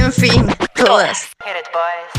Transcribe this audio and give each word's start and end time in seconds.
En 0.00 0.14
fin, 0.14 0.46
todas. 0.74 1.28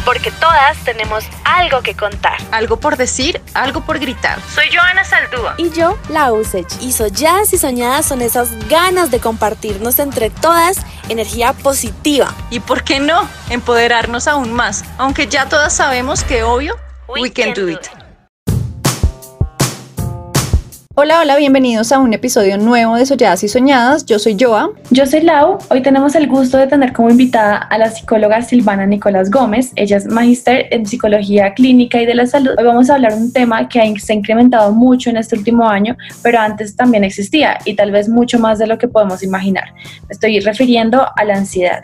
Porque 0.05 0.29
todas 0.29 0.77
tenemos 0.85 1.23
algo 1.43 1.81
que 1.81 1.95
contar. 1.95 2.37
Algo 2.51 2.79
por 2.79 2.95
decir, 2.95 3.41
algo 3.55 3.81
por 3.81 3.97
gritar. 3.97 4.39
Soy 4.53 4.65
Joana 4.71 5.03
Saldúa. 5.03 5.55
Y 5.57 5.71
yo, 5.71 5.97
la 6.09 6.31
Usech. 6.31 6.67
Y 6.79 6.91
solladas 6.91 7.51
y 7.53 7.57
soñadas 7.57 8.05
son 8.05 8.21
esas 8.21 8.67
ganas 8.69 9.09
de 9.09 9.19
compartirnos 9.19 9.97
entre 9.97 10.29
todas 10.29 10.77
energía 11.09 11.53
positiva. 11.53 12.27
Y 12.51 12.59
por 12.59 12.83
qué 12.83 12.99
no, 12.99 13.27
empoderarnos 13.49 14.27
aún 14.27 14.53
más. 14.53 14.85
Aunque 14.99 15.25
ya 15.25 15.49
todas 15.49 15.75
sabemos 15.75 16.23
que 16.23 16.43
obvio, 16.43 16.77
we, 17.07 17.33
can, 17.33 17.55
do 17.55 17.67
it. 17.67 17.79
Hola, 20.93 21.21
hola, 21.21 21.37
bienvenidos 21.37 21.93
a 21.93 21.99
un 21.99 22.13
episodio 22.13 22.57
nuevo 22.57 22.95
de 22.95 23.05
Solladas 23.05 23.45
y 23.45 23.47
Soñadas. 23.47 24.05
Yo 24.05 24.19
soy 24.19 24.35
Joa. 24.37 24.71
Yo 24.89 25.05
soy 25.05 25.21
Lau. 25.21 25.57
Hoy 25.69 25.81
tenemos 25.81 26.15
el 26.15 26.27
gusto 26.27 26.57
de 26.57 26.67
tener 26.67 26.91
como 26.91 27.09
invitada 27.09 27.55
a 27.55 27.77
la 27.77 27.89
psicóloga 27.89 28.41
Silvana 28.41 28.85
Nicolás 28.85 29.31
Gómez. 29.31 29.71
Ella 29.77 29.95
es 29.95 30.05
magíster 30.05 30.67
en 30.69 30.85
psicología 30.85 31.53
clínica 31.53 32.01
y 32.01 32.05
de 32.05 32.13
la 32.13 32.27
salud. 32.27 32.51
Hoy 32.57 32.65
vamos 32.65 32.89
a 32.89 32.95
hablar 32.95 33.15
de 33.15 33.21
un 33.21 33.31
tema 33.31 33.69
que 33.69 33.93
se 34.01 34.11
ha 34.11 34.15
incrementado 34.17 34.73
mucho 34.73 35.09
en 35.09 35.15
este 35.15 35.37
último 35.37 35.65
año, 35.65 35.95
pero 36.23 36.39
antes 36.39 36.75
también 36.75 37.05
existía 37.05 37.57
y 37.63 37.73
tal 37.77 37.91
vez 37.91 38.09
mucho 38.09 38.37
más 38.37 38.59
de 38.59 38.67
lo 38.67 38.77
que 38.77 38.89
podemos 38.89 39.23
imaginar. 39.23 39.73
Me 40.09 40.13
estoy 40.13 40.41
refiriendo 40.41 41.07
a 41.15 41.23
la 41.23 41.35
ansiedad. 41.35 41.83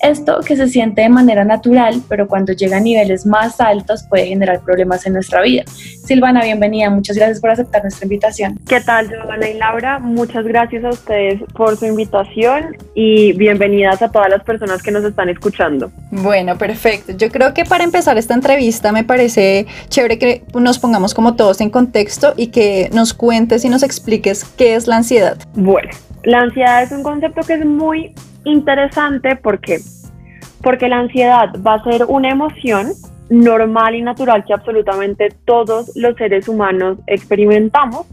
Esto 0.00 0.40
que 0.46 0.56
se 0.56 0.68
siente 0.68 1.02
de 1.02 1.08
manera 1.08 1.44
natural, 1.44 2.00
pero 2.08 2.28
cuando 2.28 2.52
llega 2.52 2.76
a 2.76 2.80
niveles 2.80 3.26
más 3.26 3.60
altos 3.60 4.04
puede 4.04 4.26
generar 4.26 4.60
problemas 4.60 5.04
en 5.06 5.14
nuestra 5.14 5.42
vida. 5.42 5.64
Silvana, 5.66 6.44
bienvenida. 6.44 6.88
Muchas 6.88 7.16
gracias 7.16 7.40
por 7.40 7.50
aceptar 7.50 7.82
nuestra 7.82 8.04
invitación. 8.04 8.58
¿Qué 8.68 8.80
tal, 8.80 9.08
Giovanna 9.08 9.48
y 9.48 9.54
Laura? 9.54 9.98
Muchas 9.98 10.44
gracias 10.44 10.84
a 10.84 10.90
ustedes 10.90 11.42
por 11.54 11.76
su 11.76 11.86
invitación 11.86 12.76
y 12.94 13.32
bienvenidas 13.32 14.00
a 14.00 14.10
todas 14.10 14.30
las 14.30 14.44
personas 14.44 14.82
que 14.82 14.92
nos 14.92 15.04
están 15.04 15.28
escuchando. 15.28 15.90
Bueno, 16.10 16.56
perfecto. 16.56 17.12
Yo 17.16 17.30
creo 17.30 17.52
que 17.52 17.64
para 17.64 17.82
empezar 17.82 18.16
esta 18.18 18.34
entrevista 18.34 18.92
me 18.92 19.02
parece 19.04 19.66
chévere 19.88 20.18
que 20.18 20.44
nos 20.54 20.78
pongamos 20.78 21.12
como 21.12 21.34
todos 21.34 21.60
en 21.60 21.70
contexto 21.70 22.34
y 22.36 22.48
que 22.48 22.88
nos 22.92 23.14
cuentes 23.14 23.64
y 23.64 23.68
nos 23.68 23.82
expliques 23.82 24.44
qué 24.44 24.76
es 24.76 24.86
la 24.86 24.96
ansiedad. 24.96 25.38
Bueno, 25.54 25.90
la 26.24 26.40
ansiedad 26.40 26.82
es 26.82 26.92
un 26.92 27.02
concepto 27.02 27.42
que 27.42 27.54
es 27.54 27.64
muy 27.64 28.14
interesante 28.50 29.36
porque, 29.36 29.78
porque 30.62 30.88
la 30.88 30.98
ansiedad 30.98 31.52
va 31.66 31.74
a 31.74 31.84
ser 31.84 32.04
una 32.06 32.30
emoción 32.30 32.88
normal 33.30 33.94
y 33.94 34.02
natural 34.02 34.44
que 34.44 34.54
absolutamente 34.54 35.28
todos 35.44 35.92
los 35.96 36.16
seres 36.16 36.48
humanos 36.48 36.98
experimentamos, 37.06 38.06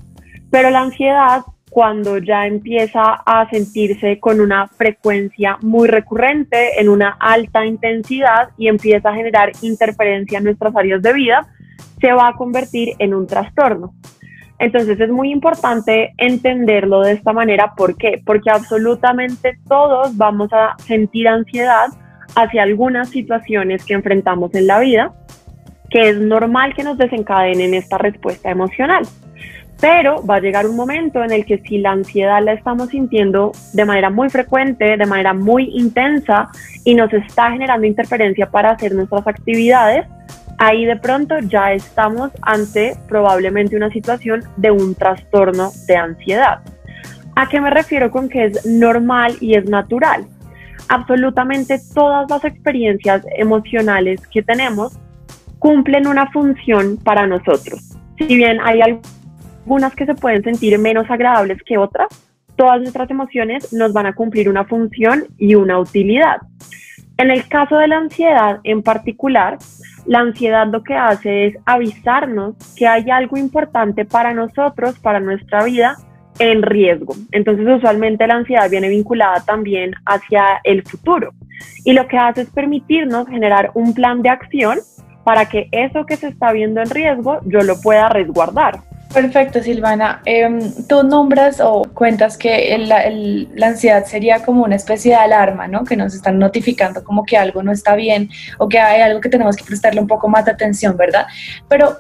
pero 0.52 0.70
la 0.70 0.82
ansiedad 0.82 1.42
cuando 1.76 2.20
ya 2.20 2.48
empieza 2.48 3.02
a 3.26 3.50
sentirse 3.50 4.18
con 4.22 4.40
una 4.40 4.68
frecuencia 4.68 5.58
muy 5.62 5.90
recurrente, 5.90 6.80
en 6.80 6.88
una 6.88 7.18
alta 7.20 7.66
intensidad 7.66 8.52
y 8.58 8.70
empieza 8.70 9.10
a 9.10 9.14
generar 9.14 9.52
interferencia 9.62 10.38
en 10.38 10.46
nuestras 10.46 10.74
áreas 10.74 11.02
de 11.02 11.12
vida, 11.12 11.46
se 12.00 12.14
va 12.14 12.30
a 12.30 12.34
convertir 12.36 12.94
en 13.00 13.14
un 13.14 13.28
trastorno. 13.28 13.94
Entonces 14.60 15.00
es 15.00 15.10
muy 15.10 15.32
importante 15.32 16.14
entenderlo 16.18 17.02
de 17.02 17.14
esta 17.14 17.34
manera. 17.34 17.74
¿Por 17.76 17.98
qué? 17.98 18.22
Porque 18.26 18.50
absolutamente 18.50 19.58
todos 19.68 20.16
vamos 20.16 20.52
a 20.54 20.76
sentir 20.80 21.28
ansiedad 21.28 21.88
hacia 22.36 22.64
algunas 22.64 23.10
situaciones 23.10 23.84
que 23.84 23.94
enfrentamos 23.94 24.54
en 24.56 24.68
la 24.68 24.80
vida, 24.80 25.14
que 25.90 26.10
es 26.10 26.20
normal 26.20 26.74
que 26.74 26.84
nos 26.84 26.98
desencadenen 26.98 27.74
esta 27.74 27.98
respuesta 27.98 28.50
emocional. 28.50 29.04
Pero 29.82 30.26
va 30.26 30.36
a 30.36 30.40
llegar 30.40 30.66
un 30.66 30.78
momento 30.78 31.22
en 31.22 31.34
el 31.34 31.46
que 31.46 31.58
si 31.58 31.80
la 31.80 31.92
ansiedad 31.92 32.42
la 32.42 32.54
estamos 32.54 32.90
sintiendo 32.90 33.52
de 33.74 33.84
manera 33.84 34.10
muy 34.10 34.30
frecuente, 34.30 34.96
de 34.96 35.06
manera 35.06 35.34
muy 35.34 35.70
intensa 35.74 36.48
y 36.86 36.96
nos 36.96 37.12
está 37.12 37.52
generando 37.52 37.86
interferencia 37.86 38.50
para 38.50 38.72
hacer 38.72 38.96
nuestras 38.96 39.28
actividades, 39.28 40.06
ahí 40.58 40.86
de 40.86 40.96
pronto 40.96 41.40
ya 41.40 41.74
estamos 41.74 42.32
ante 42.42 42.96
probablemente 43.08 43.76
una 43.76 43.90
situación 43.90 44.44
de 44.58 44.72
un 44.72 44.96
trastorno 44.96 45.72
de 45.88 45.96
ansiedad. 45.96 46.60
¿A 47.36 47.50
qué 47.50 47.60
me 47.60 47.70
refiero 47.70 48.12
con 48.12 48.30
que 48.30 48.46
es 48.46 48.66
normal 48.66 49.36
y 49.42 49.56
es 49.56 49.66
natural? 49.70 50.26
Absolutamente 50.88 51.80
todas 51.94 52.30
las 52.30 52.46
experiencias 52.46 53.26
emocionales 53.38 54.26
que 54.28 54.42
tenemos 54.42 54.98
cumplen 55.60 56.08
una 56.08 56.32
función 56.32 56.98
para 56.98 57.28
nosotros. 57.28 57.98
Si 58.18 58.26
bien 58.36 58.60
hay 58.62 58.82
algunas 58.82 59.96
que 59.96 60.06
se 60.06 60.16
pueden 60.16 60.44
sentir 60.44 60.78
menos 60.80 61.10
agradables 61.10 61.62
que 61.66 61.78
otras, 61.78 62.08
todas 62.56 62.80
nuestras 62.82 63.10
emociones 63.10 63.74
nos 63.74 63.92
van 63.92 64.06
a 64.06 64.14
cumplir 64.14 64.48
una 64.48 64.64
función 64.66 65.26
y 65.38 65.56
una 65.56 65.80
utilidad. 65.80 66.38
En 67.18 67.32
el 67.32 67.48
caso 67.48 67.78
de 67.78 67.88
la 67.88 67.98
ansiedad 67.98 68.60
en 68.64 68.84
particular, 68.84 69.58
la 70.06 70.20
ansiedad 70.20 70.68
lo 70.68 70.84
que 70.84 70.96
hace 70.96 71.48
es 71.48 71.58
avisarnos 71.66 72.56
que 72.76 72.88
hay 72.88 73.10
algo 73.10 73.38
importante 73.38 74.06
para 74.06 74.34
nosotros, 74.34 75.00
para 75.00 75.20
nuestra 75.20 75.64
vida, 75.64 75.98
en 76.40 76.62
riesgo. 76.62 77.16
Entonces, 77.32 77.66
usualmente 77.68 78.28
la 78.28 78.36
ansiedad 78.36 78.70
viene 78.70 78.90
vinculada 78.90 79.44
también 79.46 79.94
hacia 80.06 80.60
el 80.64 80.84
futuro. 80.84 81.32
Y 81.84 81.94
lo 81.94 82.08
que 82.08 82.18
hace 82.18 82.42
es 82.42 82.50
permitirnos 82.50 83.28
generar 83.28 83.72
un 83.74 83.94
plan 83.94 84.22
de 84.22 84.30
acción 84.30 84.80
para 85.24 85.48
que 85.48 85.70
eso 85.72 86.06
que 86.06 86.18
se 86.18 86.28
está 86.28 86.52
viendo 86.52 86.82
en 86.82 86.90
riesgo 86.90 87.40
yo 87.46 87.62
lo 87.62 87.80
pueda 87.82 88.10
resguardar. 88.10 88.82
Perfecto, 89.16 89.64
Silvana. 89.64 90.22
Em, 90.26 90.60
tú 90.90 91.02
nombras 91.02 91.62
o 91.62 91.84
cuentas 91.94 92.38
que 92.38 92.78
la 92.78 93.68
ansiedad 93.68 94.06
sería 94.06 94.44
como 94.44 94.66
una 94.66 94.76
especie 94.76 95.12
de 95.12 95.16
alarma, 95.16 95.70
¿no? 95.70 95.86
Que 95.86 95.96
nos 95.96 96.14
están 96.14 96.38
notificando 96.38 97.02
como 97.02 97.24
que 97.24 97.38
algo 97.38 97.64
no 97.64 97.72
está 97.72 97.96
bien 97.96 98.30
o 98.58 98.68
que 98.68 98.78
hay 98.78 99.02
algo 99.02 99.22
que 99.22 99.30
tenemos 99.30 99.56
que 99.56 99.64
prestarle 99.64 100.02
un 100.02 100.08
poco 100.08 100.28
más 100.28 100.44
de 100.44 100.52
atención, 100.52 100.98
¿verdad? 100.98 101.28
Pero 101.70 101.96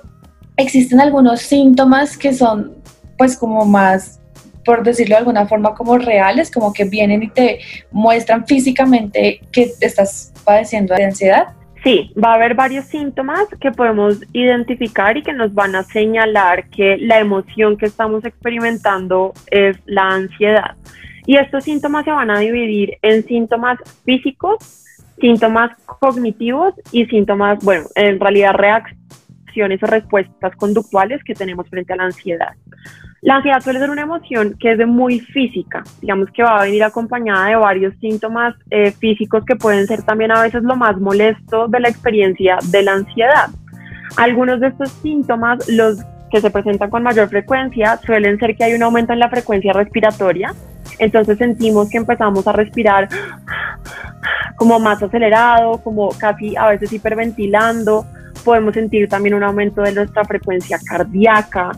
existen 0.58 1.00
algunos 1.00 1.40
síntomas 1.40 2.18
que 2.18 2.34
son 2.34 2.74
pues 3.18 3.38
como 3.38 3.64
más 3.64 4.20
por 4.66 4.84
decirlo 4.84 5.16
de 5.16 5.20
alguna 5.20 5.48
forma, 5.48 5.74
como 5.74 5.98
reales, 5.98 6.52
como 6.52 6.74
que 6.74 6.84
vienen 6.84 7.24
y 7.24 7.30
te 7.30 7.60
muestran 7.92 8.46
físicamente 8.46 9.40
que 9.54 9.72
estás 9.80 10.34
padeciendo 10.44 10.96
de 10.96 11.06
ansiedad? 11.06 11.48
Sí, 11.86 12.12
va 12.18 12.32
a 12.32 12.34
haber 12.34 12.56
varios 12.56 12.86
síntomas 12.86 13.48
que 13.62 13.72
podemos 13.72 14.20
identificar 14.34 15.18
y 15.18 15.22
que 15.22 15.34
nos 15.34 15.54
van 15.54 15.76
a 15.76 15.84
señalar 15.84 16.68
que 16.72 16.98
la 16.98 17.20
emoción 17.20 17.78
que 17.78 17.86
estamos 17.86 18.26
experimentando 18.26 19.34
es 19.52 19.78
la 19.86 20.10
ansiedad. 20.10 20.76
Y 21.28 21.38
estos 21.38 21.64
síntomas 21.64 22.04
se 22.04 22.10
van 22.10 22.32
a 22.32 22.40
dividir 22.40 22.98
en 23.04 23.24
síntomas 23.28 23.78
físicos, 24.04 24.84
síntomas 25.22 25.78
cognitivos 25.86 26.74
y 26.92 27.06
síntomas, 27.06 27.64
bueno, 27.64 27.86
en 27.94 28.20
realidad 28.20 28.56
reacciones 28.56 29.84
o 29.84 29.86
respuestas 29.86 30.56
conductuales 30.56 31.24
que 31.24 31.36
tenemos 31.36 31.70
frente 31.70 31.94
a 31.94 31.98
la 31.98 32.06
ansiedad. 32.06 32.54
La 33.26 33.38
ansiedad 33.38 33.60
suele 33.60 33.80
ser 33.80 33.90
una 33.90 34.04
emoción 34.04 34.56
que 34.60 34.74
es 34.74 34.88
muy 34.88 35.20
física, 35.20 35.84
digamos 36.00 36.30
que 36.30 36.44
va 36.44 36.60
a 36.60 36.66
venir 36.66 36.84
acompañada 36.84 37.48
de 37.48 37.56
varios 37.56 37.96
síntomas 38.00 38.54
eh, 38.70 38.92
físicos 38.92 39.44
que 39.46 39.56
pueden 39.56 39.88
ser 39.88 40.04
también 40.04 40.32
a 40.32 40.44
veces 40.44 40.62
lo 40.62 40.76
más 40.76 41.02
molesto 41.02 41.68
de 41.68 41.80
la 41.80 41.90
experiencia 41.90 42.60
de 42.66 42.84
la 42.84 42.94
ansiedad. 42.94 43.50
Algunos 44.18 44.60
de 44.60 44.68
estos 44.68 44.92
síntomas, 44.92 45.68
los 45.68 46.04
que 46.30 46.40
se 46.40 46.52
presentan 46.52 46.92
con 46.92 47.02
mayor 47.02 47.28
frecuencia, 47.28 47.98
suelen 48.06 48.38
ser 48.38 48.56
que 48.56 48.64
hay 48.64 48.76
un 48.76 48.84
aumento 48.84 49.12
en 49.12 49.18
la 49.18 49.30
frecuencia 49.30 49.74
respiratoria, 49.74 50.54
entonces 51.00 51.40
sentimos 51.40 51.90
que 51.90 51.98
empezamos 51.98 52.48
a 52.48 52.52
respirar 52.52 53.10
como 54.56 54.80
más 54.80 55.02
acelerado, 55.02 55.82
como 55.84 56.10
casi 56.10 56.56
a 56.56 56.68
veces 56.68 56.94
hiperventilando, 56.94 58.06
podemos 58.46 58.76
sentir 58.76 59.10
también 59.10 59.34
un 59.34 59.44
aumento 59.44 59.82
de 59.82 59.94
nuestra 59.94 60.24
frecuencia 60.24 60.78
cardíaca, 60.88 61.72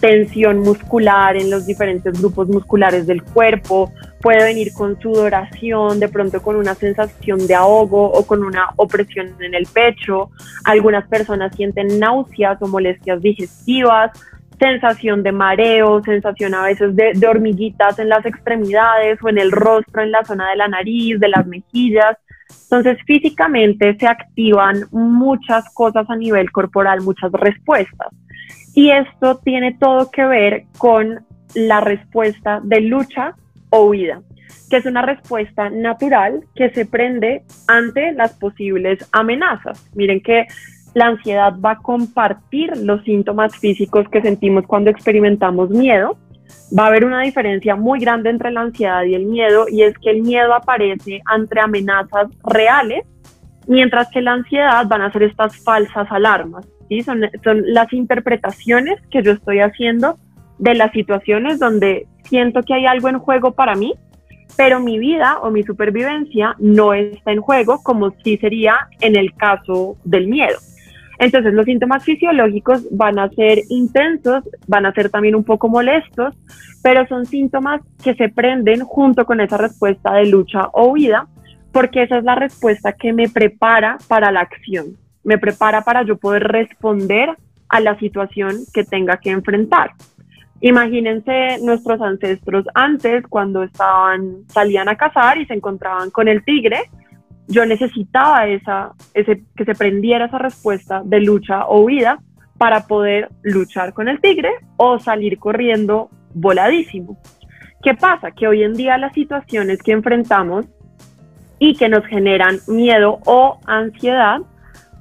tensión 0.00 0.60
muscular 0.60 1.36
en 1.36 1.50
los 1.50 1.66
diferentes 1.66 2.20
grupos 2.20 2.48
musculares 2.48 3.06
del 3.06 3.22
cuerpo, 3.22 3.92
puede 4.20 4.42
venir 4.44 4.72
con 4.72 4.98
sudoración, 5.00 6.00
de 6.00 6.08
pronto 6.08 6.40
con 6.40 6.56
una 6.56 6.74
sensación 6.74 7.46
de 7.46 7.54
ahogo 7.54 8.10
o 8.10 8.26
con 8.26 8.42
una 8.42 8.70
opresión 8.76 9.34
en 9.40 9.54
el 9.54 9.66
pecho. 9.66 10.30
Algunas 10.64 11.06
personas 11.08 11.54
sienten 11.54 11.98
náuseas 11.98 12.60
o 12.62 12.66
molestias 12.66 13.20
digestivas, 13.20 14.12
sensación 14.58 15.22
de 15.22 15.32
mareo, 15.32 16.02
sensación 16.04 16.54
a 16.54 16.62
veces 16.62 16.96
de, 16.96 17.12
de, 17.14 17.26
hormiguitas 17.26 17.98
en 17.98 18.08
las 18.08 18.24
extremidades 18.24 19.18
o 19.22 19.28
en 19.28 19.38
el 19.38 19.52
rostro, 19.52 20.02
en 20.02 20.12
la 20.12 20.24
zona 20.24 20.48
de 20.50 20.56
la 20.56 20.68
nariz, 20.68 21.20
de 21.20 21.28
las 21.28 21.46
mejillas. 21.46 22.16
Entonces 22.62 22.98
físicamente 23.06 23.96
se 23.98 24.06
activan 24.06 24.86
muchas 24.90 25.68
cosas 25.74 26.08
a 26.08 26.16
nivel 26.16 26.50
corporal, 26.50 27.02
muchas 27.02 27.30
respuestas. 27.32 28.08
Y 28.74 28.90
esto 28.90 29.38
tiene 29.44 29.76
todo 29.78 30.10
que 30.10 30.24
ver 30.24 30.64
con 30.78 31.24
la 31.54 31.80
respuesta 31.80 32.60
de 32.62 32.80
lucha 32.80 33.36
o 33.70 33.86
huida, 33.86 34.20
que 34.68 34.76
es 34.78 34.86
una 34.86 35.02
respuesta 35.02 35.70
natural 35.70 36.44
que 36.54 36.70
se 36.70 36.84
prende 36.84 37.44
ante 37.68 38.12
las 38.12 38.32
posibles 38.34 39.08
amenazas. 39.12 39.88
Miren 39.94 40.20
que 40.20 40.46
la 40.94 41.06
ansiedad 41.06 41.54
va 41.58 41.72
a 41.72 41.78
compartir 41.78 42.76
los 42.78 43.02
síntomas 43.04 43.56
físicos 43.56 44.08
que 44.08 44.22
sentimos 44.22 44.64
cuando 44.66 44.90
experimentamos 44.90 45.70
miedo. 45.70 46.16
Va 46.76 46.84
a 46.84 46.86
haber 46.88 47.04
una 47.04 47.22
diferencia 47.22 47.76
muy 47.76 48.00
grande 48.00 48.30
entre 48.30 48.50
la 48.50 48.62
ansiedad 48.62 49.02
y 49.04 49.14
el 49.14 49.26
miedo 49.26 49.66
y 49.68 49.82
es 49.82 49.96
que 49.98 50.10
el 50.10 50.22
miedo 50.22 50.54
aparece 50.54 51.20
ante 51.26 51.60
amenazas 51.60 52.28
reales, 52.44 53.04
mientras 53.66 54.08
que 54.10 54.22
la 54.22 54.32
ansiedad 54.32 54.86
van 54.86 55.02
a 55.02 55.12
ser 55.12 55.24
estas 55.24 55.56
falsas 55.62 56.06
alarmas. 56.10 56.66
¿Sí? 56.88 57.02
Son, 57.02 57.22
son 57.42 57.62
las 57.66 57.92
interpretaciones 57.92 59.00
que 59.10 59.22
yo 59.22 59.32
estoy 59.32 59.60
haciendo 59.60 60.18
de 60.58 60.74
las 60.74 60.92
situaciones 60.92 61.58
donde 61.58 62.06
siento 62.24 62.62
que 62.62 62.74
hay 62.74 62.86
algo 62.86 63.08
en 63.08 63.18
juego 63.18 63.52
para 63.52 63.74
mí, 63.74 63.94
pero 64.56 64.80
mi 64.80 64.98
vida 64.98 65.38
o 65.40 65.50
mi 65.50 65.62
supervivencia 65.62 66.54
no 66.58 66.94
está 66.94 67.32
en 67.32 67.40
juego 67.40 67.82
como 67.82 68.10
sí 68.22 68.36
sería 68.36 68.88
en 69.00 69.16
el 69.16 69.34
caso 69.34 69.96
del 70.04 70.28
miedo. 70.28 70.58
Entonces 71.18 71.54
los 71.54 71.64
síntomas 71.64 72.04
fisiológicos 72.04 72.86
van 72.90 73.18
a 73.18 73.28
ser 73.30 73.60
intensos, 73.68 74.44
van 74.66 74.86
a 74.86 74.92
ser 74.92 75.10
también 75.10 75.34
un 75.34 75.44
poco 75.44 75.68
molestos, 75.68 76.34
pero 76.82 77.06
son 77.06 77.24
síntomas 77.26 77.80
que 78.02 78.14
se 78.14 78.28
prenden 78.28 78.80
junto 78.80 79.24
con 79.24 79.40
esa 79.40 79.56
respuesta 79.56 80.14
de 80.14 80.26
lucha 80.26 80.68
o 80.72 80.88
huida, 80.88 81.28
porque 81.72 82.02
esa 82.02 82.18
es 82.18 82.24
la 82.24 82.34
respuesta 82.34 82.92
que 82.92 83.12
me 83.12 83.28
prepara 83.28 83.98
para 84.08 84.30
la 84.30 84.40
acción, 84.40 84.96
me 85.24 85.38
prepara 85.38 85.82
para 85.82 86.02
yo 86.02 86.16
poder 86.16 86.44
responder 86.44 87.36
a 87.68 87.80
la 87.80 87.98
situación 87.98 88.58
que 88.72 88.84
tenga 88.84 89.16
que 89.16 89.30
enfrentar. 89.30 89.92
Imagínense 90.60 91.58
nuestros 91.62 92.00
ancestros 92.00 92.64
antes 92.74 93.26
cuando 93.28 93.62
estaban 93.64 94.44
salían 94.48 94.88
a 94.88 94.96
cazar 94.96 95.38
y 95.38 95.46
se 95.46 95.54
encontraban 95.54 96.10
con 96.10 96.28
el 96.28 96.44
tigre, 96.44 96.90
yo 97.48 97.66
necesitaba 97.66 98.46
esa, 98.46 98.92
ese, 99.12 99.42
que 99.56 99.64
se 99.64 99.74
prendiera 99.74 100.26
esa 100.26 100.38
respuesta 100.38 101.02
de 101.04 101.20
lucha 101.20 101.66
o 101.66 101.82
huida 101.82 102.18
para 102.56 102.86
poder 102.86 103.28
luchar 103.42 103.92
con 103.92 104.08
el 104.08 104.20
tigre 104.20 104.50
o 104.76 104.98
salir 104.98 105.38
corriendo 105.38 106.08
voladísimo. 106.32 107.18
¿Qué 107.82 107.94
pasa? 107.94 108.30
Que 108.30 108.48
hoy 108.48 108.62
en 108.62 108.72
día 108.72 108.96
las 108.96 109.12
situaciones 109.12 109.82
que 109.82 109.92
enfrentamos 109.92 110.66
y 111.58 111.76
que 111.76 111.88
nos 111.88 112.06
generan 112.06 112.58
miedo 112.66 113.18
o 113.26 113.58
ansiedad 113.66 114.40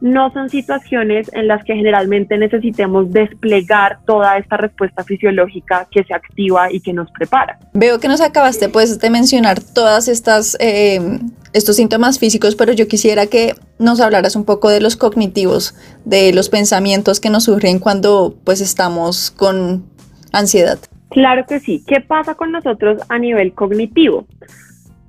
no 0.03 0.33
son 0.33 0.49
situaciones 0.49 1.31
en 1.31 1.47
las 1.47 1.63
que 1.63 1.75
generalmente 1.75 2.37
necesitemos 2.37 3.13
desplegar 3.13 3.99
toda 4.05 4.37
esta 4.37 4.57
respuesta 4.57 5.01
fisiológica 5.05 5.87
que 5.89 6.03
se 6.03 6.13
activa 6.13 6.69
y 6.69 6.81
que 6.81 6.91
nos 6.91 7.09
prepara. 7.11 7.57
Veo 7.73 8.01
que 8.01 8.09
nos 8.09 8.19
acabaste 8.19 8.67
pues 8.67 8.99
de 8.99 9.09
mencionar 9.09 9.61
todas 9.61 10.09
estas 10.09 10.57
eh, 10.59 11.19
estos 11.53 11.77
síntomas 11.77 12.19
físicos, 12.19 12.55
pero 12.55 12.73
yo 12.73 12.89
quisiera 12.89 13.27
que 13.27 13.55
nos 13.79 14.01
hablaras 14.01 14.35
un 14.35 14.43
poco 14.43 14.69
de 14.69 14.81
los 14.81 14.97
cognitivos, 14.97 15.73
de 16.03 16.33
los 16.33 16.49
pensamientos 16.49 17.21
que 17.21 17.29
nos 17.29 17.45
surgen 17.45 17.79
cuando 17.79 18.35
pues 18.43 18.59
estamos 18.59 19.31
con 19.31 19.85
ansiedad. 20.33 20.79
Claro 21.11 21.45
que 21.47 21.61
sí. 21.61 21.81
¿Qué 21.87 22.01
pasa 22.01 22.35
con 22.35 22.51
nosotros 22.51 22.99
a 23.07 23.19
nivel 23.19 23.53
cognitivo? 23.53 24.27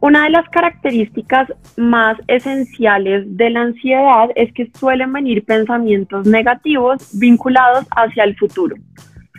Una 0.04 0.24
de 0.24 0.30
las 0.32 0.46
características 0.50 1.50
más 1.78 2.18
esenciales 2.26 3.24
de 3.38 3.48
la 3.48 3.62
ansiedad 3.62 4.28
es 4.34 4.52
que 4.52 4.70
suelen 4.78 5.10
venir 5.10 5.46
pensamientos 5.46 6.26
negativos 6.26 7.18
vinculados 7.18 7.86
hacia 7.96 8.24
el 8.24 8.36
futuro. 8.36 8.76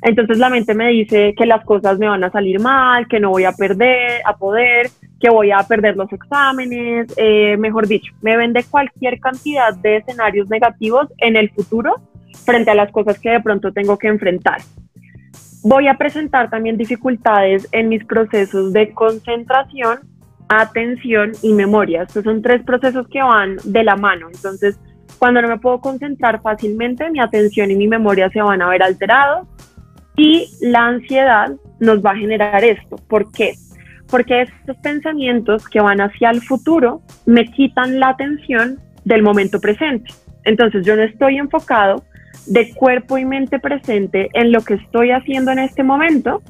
Entonces 0.02 0.40
la 0.40 0.50
mente 0.50 0.74
me 0.74 0.88
dice 0.88 1.36
que 1.38 1.46
las 1.46 1.64
cosas 1.66 2.00
me 2.00 2.08
van 2.08 2.24
a 2.24 2.32
salir 2.32 2.60
mal, 2.60 3.08
que 3.08 3.20
no 3.20 3.30
voy 3.30 3.44
a 3.44 3.52
perder, 3.52 4.22
a 4.26 4.36
poder, 4.38 4.90
que 5.20 5.30
voy 5.30 5.52
a 5.52 5.60
perder 5.60 5.98
los 5.98 6.12
exámenes, 6.12 7.14
eh, 7.16 7.58
mejor 7.58 7.88
dicho, 7.88 8.12
me 8.22 8.36
vende 8.36 8.64
cualquier 8.64 9.20
cantidad 9.20 9.72
de 9.76 9.98
escenarios 9.98 10.50
negativos 10.50 11.10
en 11.20 11.36
el 11.36 11.52
futuro 11.52 11.94
frente 12.44 12.72
a 12.72 12.76
las 12.76 12.92
cosas 12.92 13.20
que 13.20 13.30
de 13.30 13.40
pronto 13.40 13.72
tengo 13.72 14.00
que 14.00 14.08
enfrentar. 14.08 14.62
Voy 15.62 15.88
a 15.88 15.94
presentar 15.94 16.50
también 16.50 16.76
dificultades 16.76 17.68
en 17.72 17.90
mis 17.90 18.04
procesos 18.04 18.74
de 18.74 18.94
concentración 18.94 20.15
atención 20.50 21.32
y 21.42 21.54
memoria. 21.54 22.04
Estos 22.04 22.24
son 22.24 22.42
tres 22.42 22.64
procesos 22.64 23.08
que 23.08 23.22
van 23.22 23.58
de 23.64 23.84
la 23.84 23.96
mano. 23.96 24.28
Entonces, 24.34 24.80
cuando 25.20 25.42
no 25.42 25.48
me 25.48 25.60
puedo 25.60 25.80
concentrar 25.80 26.42
fácilmente, 26.42 27.10
mi 27.10 27.20
atención 27.20 27.72
y 27.72 27.76
mi 27.76 27.88
memoria 27.88 28.30
se 28.30 28.42
van 28.42 28.62
a 28.62 28.70
ver 28.70 28.84
alterados 28.84 29.48
y 30.16 30.50
la 30.62 30.86
ansiedad 30.86 31.52
nos 31.80 32.04
va 32.04 32.12
a 32.12 32.16
generar 32.16 32.64
esto. 32.64 32.98
¿Por 33.08 33.32
qué? 33.32 33.54
Porque 34.10 34.44
estos 34.44 34.78
pensamientos 34.78 35.68
que 35.68 35.82
van 35.82 36.00
hacia 36.00 36.30
el 36.30 36.42
futuro 36.42 37.02
me 37.26 37.46
quitan 37.46 38.00
la 38.00 38.10
atención 38.10 38.80
del 39.04 39.24
momento 39.24 39.60
presente. 39.60 40.12
Entonces 40.44 40.86
yo 40.86 40.96
no 40.96 41.04
estoy 41.04 41.38
enfocado 41.38 42.04
de 42.46 42.74
cuerpo 42.74 43.18
y 43.18 43.26
mente 43.26 43.60
presente 43.60 44.30
en 44.34 44.52
lo 44.52 44.62
que 44.62 44.76
estoy 44.76 45.12
haciendo 45.12 45.52
en 45.52 45.60
este 45.60 45.84
momento, 45.84 46.42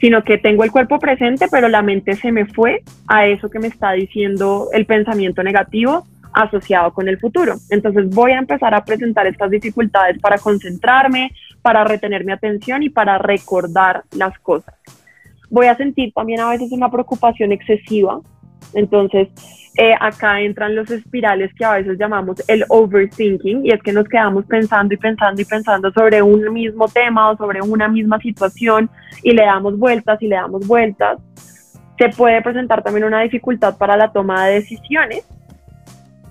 sino 0.00 0.22
que 0.22 0.38
tengo 0.38 0.64
el 0.64 0.70
cuerpo 0.70 0.98
presente, 0.98 1.46
pero 1.50 1.68
la 1.68 1.82
mente 1.82 2.14
se 2.14 2.32
me 2.32 2.46
fue 2.46 2.82
a 3.06 3.26
eso 3.26 3.50
que 3.50 3.58
me 3.58 3.68
está 3.68 3.92
diciendo 3.92 4.68
el 4.72 4.86
pensamiento 4.86 5.42
negativo 5.42 6.06
asociado 6.32 6.92
con 6.92 7.08
el 7.08 7.18
futuro. 7.18 7.56
Entonces 7.70 8.08
voy 8.10 8.32
a 8.32 8.38
empezar 8.38 8.74
a 8.74 8.84
presentar 8.84 9.26
estas 9.26 9.50
dificultades 9.50 10.18
para 10.20 10.38
concentrarme, 10.38 11.32
para 11.62 11.84
retener 11.84 12.24
mi 12.24 12.32
atención 12.32 12.82
y 12.82 12.90
para 12.90 13.18
recordar 13.18 14.04
las 14.16 14.38
cosas. 14.38 14.74
Voy 15.50 15.66
a 15.66 15.76
sentir 15.76 16.12
también 16.12 16.40
a 16.40 16.50
veces 16.50 16.70
una 16.72 16.90
preocupación 16.90 17.52
excesiva. 17.52 18.20
Entonces, 18.74 19.28
eh, 19.80 19.94
acá 20.00 20.40
entran 20.40 20.74
los 20.74 20.90
espirales 20.90 21.54
que 21.54 21.64
a 21.64 21.74
veces 21.74 21.96
llamamos 21.98 22.42
el 22.48 22.64
overthinking 22.68 23.64
y 23.64 23.70
es 23.70 23.80
que 23.80 23.92
nos 23.92 24.08
quedamos 24.08 24.44
pensando 24.46 24.92
y 24.92 24.96
pensando 24.96 25.40
y 25.40 25.44
pensando 25.44 25.92
sobre 25.92 26.20
un 26.20 26.52
mismo 26.52 26.88
tema 26.88 27.30
o 27.30 27.36
sobre 27.36 27.62
una 27.62 27.86
misma 27.86 28.18
situación 28.18 28.90
y 29.22 29.34
le 29.34 29.44
damos 29.44 29.78
vueltas 29.78 30.20
y 30.20 30.26
le 30.26 30.34
damos 30.34 30.66
vueltas. 30.66 31.20
Se 31.96 32.08
puede 32.08 32.42
presentar 32.42 32.82
también 32.82 33.04
una 33.04 33.20
dificultad 33.20 33.78
para 33.78 33.96
la 33.96 34.10
toma 34.10 34.46
de 34.46 34.54
decisiones 34.54 35.24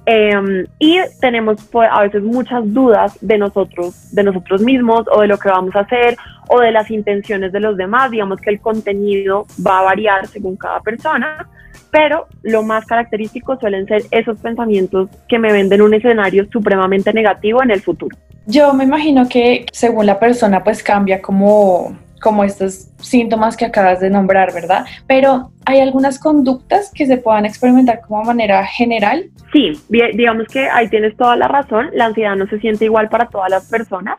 em, 0.05 0.65
y 0.77 0.99
tenemos 1.21 1.63
pues, 1.71 1.87
a 1.89 2.01
veces 2.01 2.23
muchas 2.23 2.73
dudas 2.73 3.17
de 3.21 3.37
nosotros, 3.37 4.13
de 4.13 4.23
nosotros 4.23 4.61
mismos 4.61 5.05
o 5.09 5.21
de 5.21 5.27
lo 5.27 5.37
que 5.37 5.47
vamos 5.47 5.73
a 5.77 5.81
hacer 5.81 6.17
o 6.49 6.59
de 6.59 6.73
las 6.73 6.91
intenciones 6.91 7.53
de 7.53 7.61
los 7.61 7.77
demás. 7.77 8.11
Digamos 8.11 8.41
que 8.41 8.49
el 8.49 8.59
contenido 8.59 9.45
va 9.65 9.79
a 9.79 9.83
variar 9.83 10.27
según 10.27 10.57
cada 10.57 10.81
persona 10.81 11.47
pero 11.91 12.27
lo 12.43 12.63
más 12.63 12.85
característico 12.85 13.57
suelen 13.57 13.87
ser 13.87 14.03
esos 14.11 14.37
pensamientos 14.39 15.09
que 15.27 15.39
me 15.39 15.51
venden 15.51 15.81
un 15.81 15.93
escenario 15.93 16.47
supremamente 16.51 17.13
negativo 17.13 17.63
en 17.63 17.71
el 17.71 17.81
futuro. 17.81 18.17
Yo 18.45 18.73
me 18.73 18.85
imagino 18.85 19.27
que 19.27 19.65
según 19.71 20.05
la 20.05 20.19
persona 20.19 20.63
pues 20.63 20.81
cambia 20.81 21.21
como 21.21 21.97
como 22.21 22.43
estos 22.43 22.89
síntomas 22.99 23.55
que 23.55 23.65
acabas 23.65 23.99
de 23.99 24.09
nombrar, 24.09 24.53
¿verdad? 24.53 24.85
Pero 25.05 25.51
¿hay 25.65 25.79
algunas 25.79 26.19
conductas 26.19 26.91
que 26.93 27.05
se 27.05 27.17
puedan 27.17 27.45
experimentar 27.45 28.01
como 28.01 28.23
manera 28.23 28.65
general? 28.65 29.29
Sí, 29.53 29.79
digamos 29.89 30.47
que 30.47 30.67
ahí 30.67 30.89
tienes 30.89 31.15
toda 31.15 31.35
la 31.35 31.47
razón, 31.47 31.89
la 31.93 32.05
ansiedad 32.05 32.35
no 32.35 32.47
se 32.47 32.59
siente 32.59 32.85
igual 32.85 33.09
para 33.09 33.27
todas 33.27 33.49
las 33.49 33.69
personas, 33.69 34.17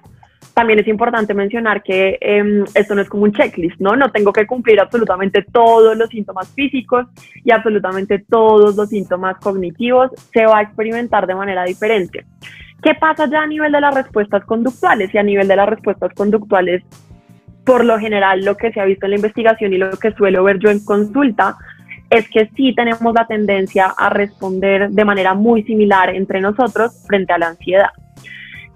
también 0.59 0.81
es 0.81 0.89
importante 0.89 1.35
mencionar 1.35 1.85
que 1.85 2.19
em, 2.21 2.65
esto 2.75 2.97
no 2.97 3.03
es 3.03 3.09
como 3.09 3.23
un 3.23 3.33
checklist, 3.33 3.79
¿no? 3.79 3.95
No 3.95 4.11
tengo 4.11 4.33
que 4.33 4.45
cumplir 4.45 4.81
absolutamente 4.81 5.43
todos 5.53 5.97
los 5.97 6.09
síntomas 6.09 6.53
físicos 6.53 7.07
y 7.45 7.53
absolutamente 7.53 8.25
todos 8.29 8.75
los 8.75 8.89
síntomas 8.89 9.37
cognitivos. 9.37 10.11
Se 10.33 10.47
va 10.47 10.59
a 10.59 10.63
experimentar 10.63 11.29
de 11.29 11.37
manera 11.37 11.63
diferente. 11.63 12.27
¿Qué 12.83 12.97
pasa 12.97 13.31
ya 13.31 13.43
a 13.43 13.47
nivel 13.47 13.71
de 13.71 13.81
las 13.81 13.95
respuestas 13.95 14.45
conductuales? 14.47 15.15
Y 15.15 15.19
a 15.19 15.23
nivel 15.23 15.47
de 15.47 15.55
las 15.55 15.69
respuestas 15.69 16.13
conductuales, 16.13 16.83
por 17.65 17.85
lo 17.85 17.97
general, 18.01 18.45
lo 18.45 18.57
que 18.57 18.73
se 18.73 18.81
ha 18.81 18.85
visto 18.85 19.07
en 19.07 19.11
la 19.11 19.17
investigación 19.19 19.73
y 19.73 19.79
lo 19.79 19.91
que 19.91 20.11
suelo 20.11 20.43
ver 20.43 20.59
yo 20.59 20.71
en 20.71 20.85
consulta 20.85 21.57
es 22.11 22.29
que 22.31 22.51
sí 22.57 22.75
tenemos 22.75 23.15
la 23.15 23.29
tendencia 23.29 23.95
a 23.97 24.11
responder 24.11 24.91
de 24.91 25.05
manera 25.05 25.35
muy 25.35 25.63
similar 25.63 26.13
entre 26.17 26.41
nosotros 26.41 27.05
frente 27.07 27.33
a 27.33 27.39
la 27.39 27.47
ansiedad. 27.47 27.91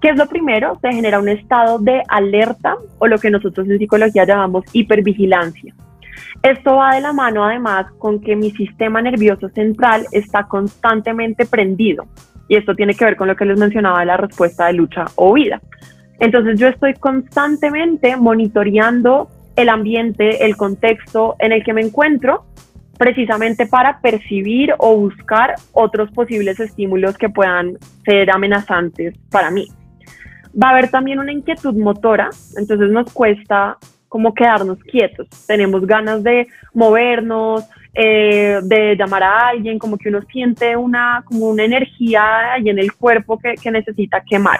¿Qué 0.03 0.09
es 0.09 0.17
lo 0.17 0.27
primero? 0.27 0.77
Se 0.81 0.91
genera 0.91 1.17
un 1.17 1.29
estado 1.29 1.79
de 1.79 2.03
alerta 2.09 2.75
o 2.99 3.07
lo 3.07 3.19
que 3.19 3.31
nosotros 3.31 3.69
en 3.69 3.77
psicología 3.77 4.25
llamamos 4.25 4.65
hipervigilancia. 4.73 5.73
Esto 6.41 6.75
va 6.75 6.95
de 6.95 6.99
la 6.99 7.13
mano 7.13 7.45
además 7.45 7.85
con 7.99 8.19
que 8.19 8.35
mi 8.35 8.51
sistema 8.51 9.01
nervioso 9.01 9.47
central 9.47 10.05
está 10.11 10.43
constantemente 10.43 11.45
prendido 11.45 12.05
y 12.49 12.57
esto 12.57 12.75
tiene 12.75 12.95
que 12.95 13.05
ver 13.05 13.15
con 13.15 13.29
lo 13.29 13.37
que 13.37 13.45
les 13.45 13.57
mencionaba 13.57 14.01
de 14.01 14.07
la 14.07 14.17
respuesta 14.17 14.65
de 14.65 14.73
lucha 14.73 15.05
o 15.15 15.31
huida. 15.31 15.61
Entonces 16.19 16.59
yo 16.59 16.67
estoy 16.67 16.95
constantemente 16.95 18.17
monitoreando 18.17 19.29
el 19.55 19.69
ambiente, 19.69 20.45
el 20.45 20.57
contexto 20.57 21.37
en 21.39 21.53
el 21.53 21.63
que 21.63 21.71
me 21.71 21.79
encuentro, 21.79 22.43
precisamente 22.97 23.67
para 23.67 24.01
percibir 24.01 24.73
o 24.79 24.97
buscar 24.97 25.55
otros 25.71 26.11
posibles 26.11 26.59
estímulos 26.59 27.17
que 27.17 27.29
puedan 27.29 27.77
ser 28.03 28.29
amenazantes 28.31 29.17
para 29.29 29.49
mí. 29.49 29.69
Va 30.61 30.67
a 30.67 30.71
haber 30.71 30.89
también 30.91 31.19
una 31.19 31.31
inquietud 31.31 31.75
motora, 31.75 32.29
entonces 32.57 32.91
nos 32.91 33.11
cuesta 33.11 33.77
como 34.07 34.33
quedarnos 34.33 34.77
quietos. 34.83 35.27
Tenemos 35.47 35.87
ganas 35.87 36.21
de 36.21 36.47
movernos, 36.73 37.67
eh, 37.95 38.59
de 38.63 38.95
llamar 38.95 39.23
a 39.23 39.47
alguien, 39.47 39.79
como 39.79 39.97
que 39.97 40.09
uno 40.09 40.21
siente 40.31 40.75
una, 40.77 41.23
como 41.25 41.47
una 41.47 41.63
energía 41.63 42.53
ahí 42.53 42.69
en 42.69 42.77
el 42.77 42.93
cuerpo 42.93 43.39
que, 43.39 43.55
que 43.55 43.71
necesita 43.71 44.21
quemar. 44.21 44.59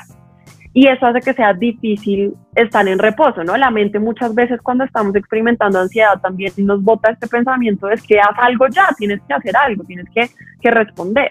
Y 0.76 0.88
eso 0.88 1.06
hace 1.06 1.22
que 1.22 1.34
sea 1.34 1.54
difícil 1.54 2.34
estar 2.56 2.88
en 2.88 2.98
reposo, 2.98 3.44
¿no? 3.44 3.56
La 3.56 3.70
mente 3.70 4.00
muchas 4.00 4.34
veces 4.34 4.60
cuando 4.60 4.84
estamos 4.86 5.16
experimentando 5.16 5.80
ansiedad 5.80 6.20
también 6.20 6.52
nos 6.58 6.82
bota 6.82 7.12
este 7.12 7.28
pensamiento 7.28 7.86
de 7.86 7.98
que 7.98 8.20
haz 8.20 8.36
algo 8.38 8.68
ya, 8.70 8.90
tienes 8.98 9.22
que 9.28 9.34
hacer 9.36 9.56
algo, 9.56 9.84
tienes 9.84 10.08
que, 10.14 10.30
que 10.60 10.72
responder. 10.72 11.30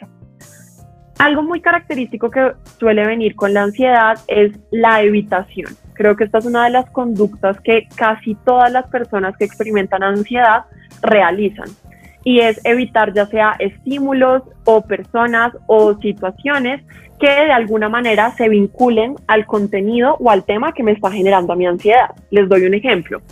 Algo 1.23 1.45
muy 1.45 1.61
característico 1.61 2.33
que 2.33 2.50
suele 2.81 3.07
venir 3.07 3.37
con 3.37 3.55
la 3.55 3.62
ansiedad 3.62 4.19
es 4.26 4.59
la 4.73 5.02
evitación. 5.02 5.71
Creo 5.95 6.17
que 6.17 6.25
esta 6.25 6.38
es 6.38 6.47
una 6.47 6.64
de 6.64 6.71
las 6.71 6.91
conductas 6.91 7.61
que 7.61 7.87
casi 7.95 8.35
todas 8.45 8.73
las 8.73 8.88
personas 8.88 9.37
que 9.37 9.45
experimentan 9.45 10.02
ansiedad 10.02 10.64
realizan 11.00 11.69
y 12.25 12.41
es 12.41 12.61
evitar 12.64 13.12
ya 13.12 13.26
sea 13.26 13.55
estímulos 13.61 14.43
o 14.64 14.83
personas 14.83 15.52
o 15.69 15.97
situaciones 16.00 16.83
que 17.21 17.31
de 17.31 17.52
alguna 17.52 17.88
manera 17.88 18.33
se 18.33 18.49
vinculen 18.49 19.14
al 19.29 19.47
contenido 19.47 20.17
o 20.19 20.29
al 20.29 20.43
tema 20.43 20.73
que 20.73 20.83
me 20.83 20.91
está 20.91 21.12
generando 21.12 21.55
mi 21.55 21.67
ansiedad. 21.67 22.17
Les 22.33 22.49
doy 22.49 22.64
un 22.64 22.75
ejemplo. 22.75 23.23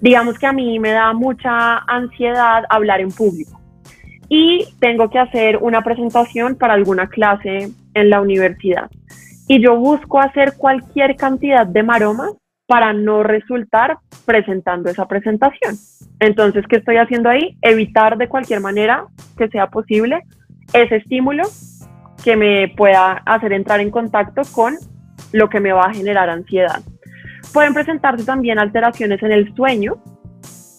Digamos 0.00 0.38
que 0.38 0.46
a 0.46 0.54
mí 0.54 0.78
me 0.78 0.92
da 0.92 1.12
mucha 1.12 1.76
ansiedad 1.88 2.64
hablar 2.70 3.02
en 3.02 3.10
público 3.10 3.57
y 4.28 4.66
tengo 4.80 5.10
que 5.10 5.18
hacer 5.18 5.58
una 5.58 5.82
presentación 5.82 6.56
para 6.56 6.74
alguna 6.74 7.08
clase 7.08 7.70
en 7.94 8.10
la 8.10 8.20
universidad. 8.20 8.90
Y 9.46 9.60
yo 9.62 9.76
busco 9.76 10.20
hacer 10.20 10.54
cualquier 10.56 11.16
cantidad 11.16 11.66
de 11.66 11.82
maromas 11.82 12.32
para 12.66 12.92
no 12.92 13.22
resultar 13.22 13.98
presentando 14.26 14.90
esa 14.90 15.08
presentación. 15.08 15.76
Entonces, 16.20 16.66
¿qué 16.68 16.76
estoy 16.76 16.96
haciendo 16.96 17.30
ahí? 17.30 17.56
Evitar 17.62 18.18
de 18.18 18.28
cualquier 18.28 18.60
manera 18.60 19.06
que 19.38 19.48
sea 19.48 19.68
posible 19.68 20.22
ese 20.74 20.96
estímulo 20.96 21.44
que 22.22 22.36
me 22.36 22.68
pueda 22.76 23.22
hacer 23.24 23.54
entrar 23.54 23.80
en 23.80 23.90
contacto 23.90 24.42
con 24.52 24.76
lo 25.32 25.48
que 25.48 25.60
me 25.60 25.72
va 25.72 25.84
a 25.84 25.94
generar 25.94 26.28
ansiedad. 26.28 26.80
Pueden 27.54 27.72
presentarse 27.72 28.26
también 28.26 28.58
alteraciones 28.58 29.22
en 29.22 29.32
el 29.32 29.54
sueño, 29.54 30.02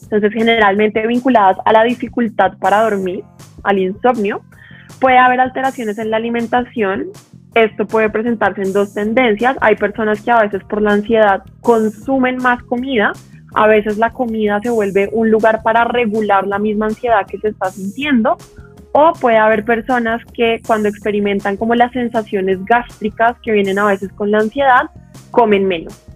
entonces 0.09 0.33
generalmente 0.33 1.05
vinculadas 1.05 1.57
a 1.65 1.71
la 1.71 1.83
dificultad 1.83 2.57
para 2.57 2.81
dormir, 2.81 3.23
al 3.63 3.77
insomnio. 3.77 4.41
Puede 4.99 5.19
haber 5.19 5.39
alteraciones 5.39 5.99
en 5.99 6.09
la 6.09 6.17
alimentación, 6.17 7.09
esto 7.53 7.85
puede 7.85 8.09
presentarse 8.09 8.63
en 8.63 8.73
dos 8.73 8.93
tendencias. 8.93 9.55
Hay 9.61 9.75
personas 9.75 10.21
que 10.21 10.31
a 10.31 10.41
veces 10.41 10.63
por 10.63 10.81
la 10.81 10.93
ansiedad 10.93 11.43
consumen 11.61 12.37
más 12.37 12.63
comida, 12.63 13.13
a 13.53 13.67
veces 13.67 13.97
la 13.97 14.09
comida 14.09 14.59
se 14.61 14.69
vuelve 14.71 15.09
un 15.11 15.29
lugar 15.29 15.61
para 15.61 15.83
regular 15.83 16.47
la 16.47 16.59
misma 16.59 16.87
ansiedad 16.87 17.25
que 17.27 17.37
se 17.39 17.49
está 17.49 17.69
sintiendo 17.69 18.37
o 18.91 19.13
puede 19.13 19.37
haber 19.37 19.63
personas 19.65 20.21
que 20.33 20.61
cuando 20.65 20.89
experimentan 20.89 21.57
como 21.57 21.75
las 21.75 21.91
sensaciones 21.91 22.63
gástricas 22.65 23.37
que 23.43 23.51
vienen 23.51 23.77
a 23.77 23.85
veces 23.85 24.11
con 24.13 24.31
la 24.31 24.39
ansiedad, 24.39 24.89
comen 25.31 25.67
menos. 25.67 26.08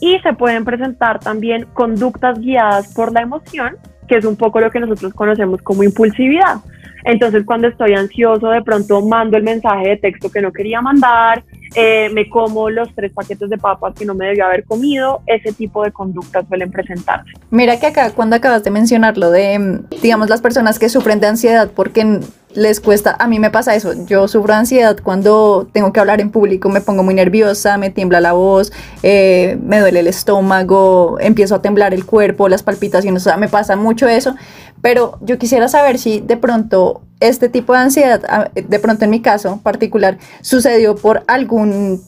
Y 0.00 0.18
se 0.20 0.32
pueden 0.34 0.64
presentar 0.64 1.20
también 1.20 1.66
conductas 1.72 2.38
guiadas 2.38 2.92
por 2.94 3.12
la 3.12 3.22
emoción, 3.22 3.76
que 4.08 4.16
es 4.16 4.24
un 4.24 4.36
poco 4.36 4.60
lo 4.60 4.70
que 4.70 4.80
nosotros 4.80 5.14
conocemos 5.14 5.62
como 5.62 5.82
impulsividad. 5.82 6.56
Entonces, 7.04 7.44
cuando 7.46 7.68
estoy 7.68 7.94
ansioso, 7.94 8.48
de 8.48 8.62
pronto 8.62 9.00
mando 9.00 9.36
el 9.36 9.44
mensaje 9.44 9.90
de 9.90 9.96
texto 9.96 10.28
que 10.28 10.40
no 10.42 10.52
quería 10.52 10.80
mandar, 10.80 11.44
eh, 11.76 12.10
me 12.12 12.28
como 12.28 12.68
los 12.68 12.92
tres 12.96 13.12
paquetes 13.12 13.48
de 13.48 13.58
papas 13.58 13.94
que 13.94 14.04
no 14.04 14.14
me 14.14 14.26
debía 14.26 14.46
haber 14.46 14.64
comido, 14.64 15.22
ese 15.26 15.52
tipo 15.52 15.84
de 15.84 15.92
conductas 15.92 16.46
suelen 16.48 16.72
presentarse. 16.72 17.30
Mira 17.50 17.78
que 17.78 17.86
acá, 17.86 18.10
cuando 18.10 18.34
acabas 18.34 18.64
de 18.64 18.72
mencionar 18.72 19.18
lo 19.18 19.30
de, 19.30 19.82
digamos, 20.02 20.28
las 20.28 20.40
personas 20.40 20.80
que 20.80 20.88
sufren 20.88 21.20
de 21.20 21.28
ansiedad 21.28 21.70
porque 21.74 22.20
les 22.56 22.80
cuesta, 22.80 23.14
a 23.18 23.28
mí 23.28 23.38
me 23.38 23.50
pasa 23.50 23.74
eso, 23.74 23.92
yo 24.06 24.28
sufro 24.28 24.54
ansiedad 24.54 24.96
cuando 25.02 25.68
tengo 25.72 25.92
que 25.92 26.00
hablar 26.00 26.20
en 26.20 26.30
público, 26.30 26.70
me 26.70 26.80
pongo 26.80 27.02
muy 27.02 27.14
nerviosa, 27.14 27.76
me 27.76 27.90
tiembla 27.90 28.20
la 28.20 28.32
voz, 28.32 28.72
eh, 29.02 29.58
me 29.62 29.78
duele 29.78 30.00
el 30.00 30.06
estómago, 30.06 31.18
empiezo 31.20 31.54
a 31.54 31.62
temblar 31.62 31.92
el 31.92 32.06
cuerpo, 32.06 32.48
las 32.48 32.62
palpitaciones, 32.62 33.22
o 33.22 33.28
sea, 33.28 33.36
me 33.36 33.48
pasa 33.48 33.76
mucho 33.76 34.08
eso, 34.08 34.34
pero 34.80 35.18
yo 35.20 35.38
quisiera 35.38 35.68
saber 35.68 35.98
si 35.98 36.20
de 36.20 36.38
pronto 36.38 37.02
este 37.20 37.48
tipo 37.50 37.74
de 37.74 37.80
ansiedad, 37.80 38.50
de 38.52 38.78
pronto 38.78 39.04
en 39.04 39.10
mi 39.10 39.20
caso 39.20 39.60
particular, 39.62 40.18
sucedió 40.40 40.96
por 40.96 41.24
algún, 41.26 42.02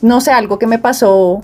no 0.00 0.20
sé, 0.20 0.32
algo 0.32 0.58
que 0.58 0.66
me 0.66 0.78
pasó 0.78 1.40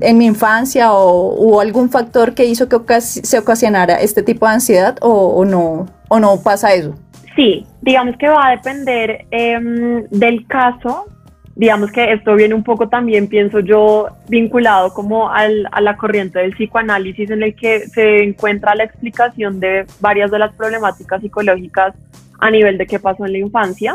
en 0.00 0.18
mi 0.18 0.26
infancia 0.26 0.92
o 0.92 1.60
algún 1.60 1.90
factor 1.90 2.34
que 2.34 2.44
hizo 2.44 2.68
que 2.68 3.00
se 3.00 3.38
ocasionara 3.38 3.96
este 3.96 4.22
tipo 4.22 4.46
de 4.46 4.52
ansiedad 4.52 4.96
o, 5.00 5.44
no, 5.44 5.86
o 6.08 6.20
no 6.20 6.40
pasa 6.40 6.72
eso. 6.74 6.94
Sí, 7.38 7.64
digamos 7.82 8.16
que 8.16 8.28
va 8.28 8.48
a 8.48 8.50
depender 8.50 9.24
em, 9.30 10.08
del 10.10 10.44
caso. 10.48 11.06
Digamos 11.54 11.92
que 11.92 12.12
esto 12.12 12.34
viene 12.34 12.52
un 12.52 12.64
poco 12.64 12.88
también, 12.88 13.28
pienso 13.28 13.60
yo, 13.60 14.08
vinculado 14.28 14.92
como 14.92 15.30
al, 15.30 15.68
a 15.70 15.80
la 15.80 15.96
corriente 15.96 16.40
del 16.40 16.54
psicoanálisis 16.54 17.30
en 17.30 17.44
el 17.44 17.54
que 17.54 17.86
se 17.86 18.24
encuentra 18.24 18.74
la 18.74 18.82
explicación 18.82 19.60
de 19.60 19.86
varias 20.00 20.32
de 20.32 20.40
las 20.40 20.52
problemáticas 20.54 21.22
psicológicas 21.22 21.94
a 22.40 22.50
nivel 22.50 22.76
de 22.76 22.86
qué 22.88 22.98
pasó 22.98 23.24
en 23.24 23.30
la 23.30 23.38
infancia. 23.38 23.94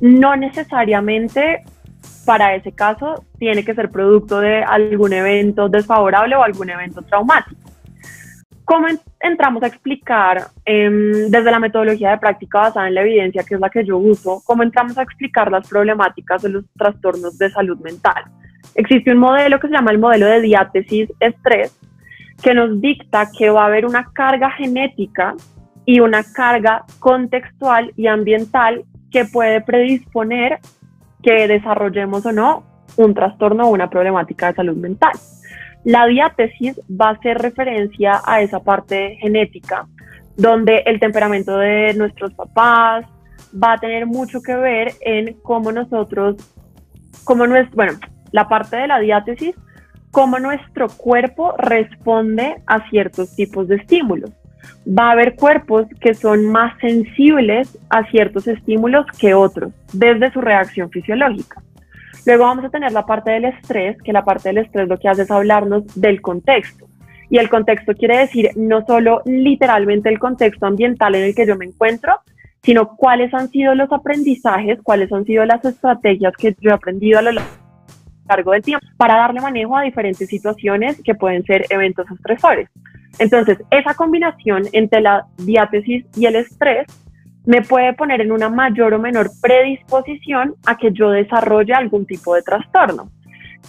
No 0.00 0.36
necesariamente 0.36 1.64
para 2.24 2.54
ese 2.54 2.70
caso 2.70 3.24
tiene 3.40 3.64
que 3.64 3.74
ser 3.74 3.90
producto 3.90 4.38
de 4.38 4.62
algún 4.62 5.12
evento 5.12 5.68
desfavorable 5.68 6.36
o 6.36 6.44
algún 6.44 6.70
evento 6.70 7.02
traumático. 7.02 7.67
¿Cómo 8.68 8.86
entramos 9.20 9.62
a 9.62 9.68
explicar 9.68 10.48
em, 10.66 11.30
desde 11.30 11.50
la 11.50 11.58
metodología 11.58 12.10
de 12.10 12.18
práctica 12.18 12.60
basada 12.60 12.86
en 12.86 12.94
la 12.94 13.00
evidencia, 13.00 13.42
que 13.42 13.54
es 13.54 13.60
la 13.60 13.70
que 13.70 13.82
yo 13.82 13.96
uso, 13.96 14.42
cómo 14.44 14.62
entramos 14.62 14.98
a 14.98 15.02
explicar 15.04 15.50
las 15.50 15.66
problemáticas 15.66 16.42
de 16.42 16.50
los 16.50 16.66
trastornos 16.76 17.38
de 17.38 17.48
salud 17.48 17.78
mental? 17.78 18.24
Existe 18.74 19.10
un 19.10 19.20
modelo 19.20 19.58
que 19.58 19.68
se 19.68 19.72
llama 19.72 19.90
el 19.90 19.98
modelo 19.98 20.26
de 20.26 20.42
diátesis 20.42 21.10
estrés, 21.18 21.74
que 22.42 22.52
nos 22.52 22.78
dicta 22.78 23.30
que 23.38 23.48
va 23.48 23.62
a 23.62 23.66
haber 23.68 23.86
una 23.86 24.04
carga 24.12 24.50
genética 24.50 25.34
y 25.86 26.00
una 26.00 26.22
carga 26.22 26.84
contextual 26.98 27.94
y 27.96 28.06
ambiental 28.06 28.84
que 29.10 29.24
puede 29.24 29.62
predisponer 29.62 30.58
que 31.22 31.48
desarrollemos 31.48 32.26
o 32.26 32.32
no 32.32 32.64
un 32.96 33.14
trastorno 33.14 33.64
o 33.64 33.70
una 33.70 33.88
problemática 33.88 34.48
de 34.48 34.56
salud 34.56 34.76
mental. 34.76 35.12
La 35.88 36.04
diátesis 36.04 36.78
va 36.90 37.08
a 37.08 37.12
hacer 37.12 37.38
referencia 37.38 38.20
a 38.26 38.42
esa 38.42 38.60
parte 38.60 39.16
genética, 39.22 39.86
donde 40.36 40.82
el 40.84 41.00
temperamento 41.00 41.56
de 41.56 41.94
nuestros 41.94 42.34
papás 42.34 43.06
va 43.54 43.72
a 43.72 43.78
tener 43.78 44.04
mucho 44.04 44.42
que 44.42 44.54
ver 44.54 44.92
en 45.00 45.32
cómo 45.40 45.72
nosotros, 45.72 46.36
cómo 47.24 47.46
nuestro, 47.46 47.74
bueno, 47.74 47.92
la 48.32 48.46
parte 48.48 48.76
de 48.76 48.86
la 48.86 48.98
diátesis, 48.98 49.54
cómo 50.10 50.38
nuestro 50.38 50.88
cuerpo 50.88 51.54
responde 51.56 52.56
a 52.66 52.86
ciertos 52.90 53.34
tipos 53.34 53.66
de 53.66 53.76
estímulos 53.76 54.30
va 54.86 55.08
a 55.08 55.12
haber 55.12 55.36
cuerpos 55.36 55.86
que 56.02 56.12
son 56.12 56.44
más 56.44 56.78
sensibles 56.80 57.78
a 57.88 58.04
ciertos 58.10 58.46
estímulos 58.46 59.06
que 59.18 59.32
otros, 59.32 59.72
desde 59.94 60.30
su 60.32 60.42
reacción 60.42 60.90
fisiológica. 60.90 61.62
Luego 62.26 62.44
vamos 62.44 62.64
a 62.64 62.70
tener 62.70 62.92
la 62.92 63.06
parte 63.06 63.30
del 63.30 63.46
estrés, 63.46 64.00
que 64.02 64.12
la 64.12 64.24
parte 64.24 64.48
del 64.50 64.58
estrés 64.58 64.88
lo 64.88 64.98
que 64.98 65.08
hace 65.08 65.22
es 65.22 65.30
hablarnos 65.30 65.84
del 65.94 66.20
contexto. 66.20 66.86
Y 67.30 67.38
el 67.38 67.48
contexto 67.48 67.94
quiere 67.94 68.18
decir 68.18 68.50
no 68.56 68.84
solo 68.86 69.22
literalmente 69.26 70.08
el 70.08 70.18
contexto 70.18 70.66
ambiental 70.66 71.14
en 71.14 71.24
el 71.24 71.34
que 71.34 71.46
yo 71.46 71.56
me 71.56 71.66
encuentro, 71.66 72.20
sino 72.62 72.96
cuáles 72.96 73.32
han 73.34 73.48
sido 73.48 73.74
los 73.74 73.90
aprendizajes, 73.92 74.78
cuáles 74.82 75.12
han 75.12 75.24
sido 75.24 75.44
las 75.44 75.64
estrategias 75.64 76.34
que 76.36 76.56
yo 76.60 76.70
he 76.70 76.72
aprendido 76.72 77.18
a 77.18 77.22
lo 77.22 77.32
largo 78.28 78.52
del 78.52 78.62
tiempo 78.62 78.86
para 78.96 79.16
darle 79.16 79.40
manejo 79.40 79.76
a 79.76 79.82
diferentes 79.82 80.28
situaciones 80.28 81.00
que 81.02 81.14
pueden 81.14 81.44
ser 81.44 81.64
eventos 81.70 82.10
estresores. 82.10 82.68
Entonces, 83.18 83.58
esa 83.70 83.94
combinación 83.94 84.64
entre 84.72 85.00
la 85.00 85.26
diátesis 85.38 86.04
y 86.16 86.26
el 86.26 86.36
estrés 86.36 86.86
me 87.48 87.62
puede 87.62 87.94
poner 87.94 88.20
en 88.20 88.30
una 88.30 88.50
mayor 88.50 88.92
o 88.92 88.98
menor 88.98 89.30
predisposición 89.40 90.54
a 90.66 90.76
que 90.76 90.92
yo 90.92 91.08
desarrolle 91.08 91.72
algún 91.72 92.04
tipo 92.04 92.34
de 92.34 92.42
trastorno. 92.42 93.10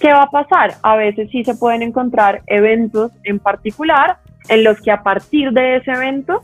¿Qué 0.01 0.11
va 0.11 0.23
a 0.23 0.29
pasar? 0.29 0.73
A 0.83 0.97
veces 0.97 1.29
sí 1.31 1.45
se 1.45 1.55
pueden 1.55 1.81
encontrar 1.81 2.41
eventos 2.47 3.13
en 3.23 3.39
particular 3.39 4.17
en 4.49 4.65
los 4.65 4.81
que 4.81 4.91
a 4.91 5.01
partir 5.01 5.51
de 5.51 5.77
ese 5.77 5.91
evento 5.91 6.43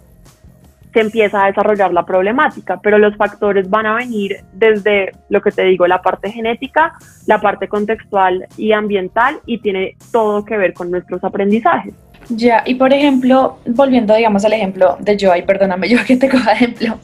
se 0.94 1.02
empieza 1.02 1.44
a 1.44 1.48
desarrollar 1.48 1.92
la 1.92 2.06
problemática, 2.06 2.80
pero 2.82 2.98
los 2.98 3.18
factores 3.18 3.70
van 3.70 3.86
a 3.86 3.96
venir 3.96 4.38
desde 4.54 5.12
lo 5.28 5.42
que 5.42 5.52
te 5.52 5.64
digo, 5.64 5.88
la 5.88 6.02
parte 6.02 6.32
genética, 6.32 6.94
la 7.28 7.42
parte 7.42 7.68
contextual 7.68 8.48
y 8.56 8.72
ambiental 8.72 9.42
y 9.46 9.58
tiene 9.58 9.98
todo 10.14 10.46
que 10.46 10.56
ver 10.56 10.74
con 10.74 10.90
nuestros 10.90 11.22
aprendizajes. 11.22 11.94
Ya, 12.30 12.64
y 12.66 12.76
por 12.76 12.92
ejemplo, 12.94 13.60
volviendo, 13.66 14.16
digamos, 14.16 14.44
al 14.46 14.54
ejemplo 14.54 14.98
de 15.00 15.18
Joy, 15.18 15.44
perdóname 15.44 15.90
yo 15.90 15.98
que 16.06 16.18
te 16.18 16.30
coja 16.30 16.54
ejemplo, 16.54 17.00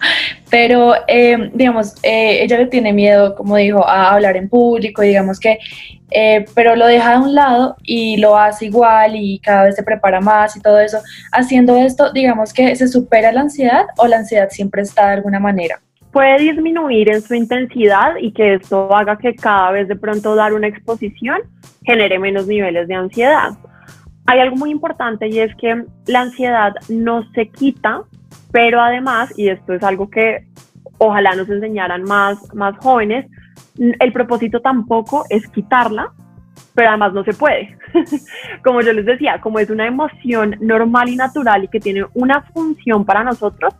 pero, 0.49 0.93
eh, 1.07 1.51
digamos, 1.53 1.95
eh, 2.03 2.43
ella 2.43 2.57
le 2.57 2.67
tiene 2.67 2.93
miedo, 2.93 3.35
como 3.35 3.55
dijo, 3.55 3.87
a 3.87 4.13
hablar 4.13 4.37
en 4.37 4.49
público, 4.49 5.01
digamos 5.01 5.39
que, 5.39 5.59
eh, 6.09 6.45
pero 6.55 6.75
lo 6.75 6.87
deja 6.87 7.11
de 7.11 7.17
un 7.19 7.35
lado 7.35 7.77
y 7.83 8.17
lo 8.17 8.37
hace 8.37 8.65
igual 8.65 9.15
y 9.15 9.39
cada 9.39 9.65
vez 9.65 9.75
se 9.75 9.83
prepara 9.83 10.19
más 10.19 10.55
y 10.57 10.61
todo 10.61 10.79
eso. 10.79 10.99
Haciendo 11.31 11.77
esto, 11.77 12.11
digamos 12.11 12.53
que 12.53 12.75
se 12.75 12.87
supera 12.87 13.31
la 13.31 13.41
ansiedad 13.41 13.85
o 13.97 14.07
la 14.07 14.17
ansiedad 14.17 14.49
siempre 14.49 14.81
está 14.81 15.07
de 15.07 15.13
alguna 15.13 15.39
manera 15.39 15.79
puede 16.11 16.39
disminuir 16.39 17.09
en 17.09 17.21
su 17.21 17.33
intensidad 17.33 18.17
y 18.19 18.33
que 18.33 18.55
esto 18.55 18.93
haga 18.93 19.17
que 19.17 19.33
cada 19.33 19.71
vez 19.71 19.87
de 19.87 19.95
pronto 19.95 20.35
dar 20.35 20.53
una 20.53 20.67
exposición 20.67 21.39
genere 21.83 22.19
menos 22.19 22.47
niveles 22.47 22.87
de 22.89 22.95
ansiedad. 22.95 23.51
Hay 24.31 24.39
algo 24.39 24.55
muy 24.55 24.71
importante 24.71 25.27
y 25.27 25.39
es 25.39 25.53
que 25.57 25.83
la 26.07 26.21
ansiedad 26.21 26.73
no 26.87 27.29
se 27.33 27.49
quita, 27.49 28.03
pero 28.53 28.79
además, 28.79 29.37
y 29.37 29.49
esto 29.49 29.73
es 29.73 29.83
algo 29.83 30.09
que 30.09 30.45
ojalá 30.99 31.35
nos 31.35 31.49
enseñaran 31.49 32.03
más, 32.03 32.37
más 32.55 32.77
jóvenes, 32.77 33.29
el 33.77 34.13
propósito 34.13 34.61
tampoco 34.61 35.25
es 35.29 35.45
quitarla, 35.49 36.13
pero 36.73 36.87
además 36.87 37.11
no 37.11 37.25
se 37.25 37.33
puede. 37.33 37.77
como 38.63 38.79
yo 38.79 38.93
les 38.93 39.05
decía, 39.05 39.41
como 39.41 39.59
es 39.59 39.69
una 39.69 39.85
emoción 39.85 40.55
normal 40.61 41.09
y 41.09 41.17
natural 41.17 41.65
y 41.65 41.67
que 41.67 41.81
tiene 41.81 42.05
una 42.13 42.41
función 42.53 43.03
para 43.03 43.25
nosotros, 43.25 43.75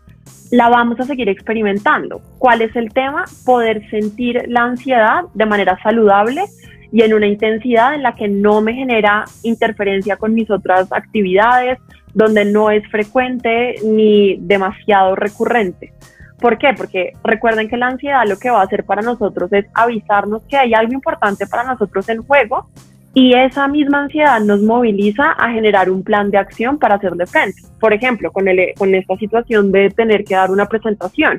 la 0.52 0.68
vamos 0.68 1.00
a 1.00 1.04
seguir 1.04 1.30
experimentando. 1.30 2.20
¿Cuál 2.40 2.62
es 2.62 2.76
el 2.76 2.92
tema? 2.92 3.24
Poder 3.46 3.90
sentir 3.90 4.44
la 4.50 4.64
ansiedad 4.64 5.24
de 5.34 5.46
manera 5.46 5.82
saludable 5.82 6.44
y 6.92 7.02
en 7.04 7.14
una 7.14 7.28
intensidad 7.28 7.96
en 7.96 8.04
la 8.04 8.16
que 8.16 8.28
no 8.28 8.62
me 8.62 8.74
genera 8.74 9.26
interferencia 9.44 10.18
con 10.18 10.34
mis 10.34 10.50
otras 10.50 10.92
actividades, 10.92 11.80
donde 12.14 12.46
no 12.46 12.70
es 12.70 12.86
frecuente 12.90 13.76
ni 13.84 14.38
demasiado 14.38 15.16
recurrente. 15.16 15.94
¿Por 16.40 16.58
qué? 16.58 16.74
Porque 16.76 17.14
recuerden 17.24 17.70
que 17.70 17.78
la 17.78 17.88
ansiedad 17.88 18.28
lo 18.28 18.38
que 18.38 18.50
va 18.50 18.62
a 18.62 18.66
hacer 18.66 18.84
para 18.84 19.02
nosotros 19.02 19.54
es 19.54 19.66
avisarnos 19.74 20.42
que 20.50 20.58
hay 20.58 20.74
algo 20.74 20.94
importante 20.94 21.46
para 21.46 21.64
nosotros 21.64 22.10
en 22.10 22.24
juego 22.24 22.68
y 23.14 23.34
esa 23.34 23.68
misma 23.68 24.04
ansiedad 24.04 24.40
nos 24.40 24.62
moviliza 24.62 25.32
a 25.32 25.52
generar 25.52 25.90
un 25.90 26.04
plan 26.04 26.32
de 26.32 26.38
acción 26.38 26.80
para 26.80 26.96
hacerle 26.96 27.26
frente. 27.26 27.62
Por 27.80 27.94
ejemplo, 27.94 28.32
con, 28.32 28.48
el, 28.48 28.74
con 28.78 28.96
esta 28.96 29.16
situación 29.18 29.72
de 29.72 29.90
tener 29.90 30.24
que 30.24 30.36
dar 30.36 30.50
una 30.50 30.66
presentación. 30.66 31.38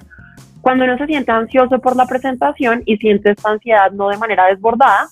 Cuando 0.61 0.85
uno 0.85 0.97
se 0.99 1.07
siente 1.07 1.33
ansioso 1.33 1.81
por 1.81 1.97
la 1.97 2.07
presentación 2.07 2.83
y 2.85 2.99
siente 2.99 3.31
esta 3.31 3.51
ansiedad 3.51 3.91
no 3.91 4.09
de 4.09 4.19
manera 4.19 4.47
desbordada, 4.47 5.09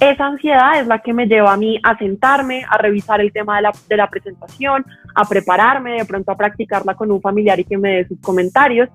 esa 0.00 0.26
ansiedad 0.26 0.80
es 0.80 0.86
la 0.86 1.00
que 1.00 1.12
me 1.12 1.26
lleva 1.26 1.52
a 1.52 1.56
mí 1.56 1.78
a 1.82 1.98
sentarme, 1.98 2.64
a 2.68 2.78
revisar 2.78 3.20
el 3.20 3.32
tema 3.32 3.56
de 3.56 3.62
la, 3.62 3.72
de 3.88 3.96
la 3.96 4.08
presentación, 4.08 4.84
a 5.14 5.24
prepararme, 5.24 5.98
de 5.98 6.04
pronto 6.04 6.30
a 6.30 6.36
practicarla 6.36 6.94
con 6.94 7.10
un 7.10 7.20
familiar 7.20 7.58
y 7.58 7.64
que 7.64 7.76
me 7.76 7.96
dé 7.96 8.08
sus 8.08 8.20
comentarios. 8.20 8.88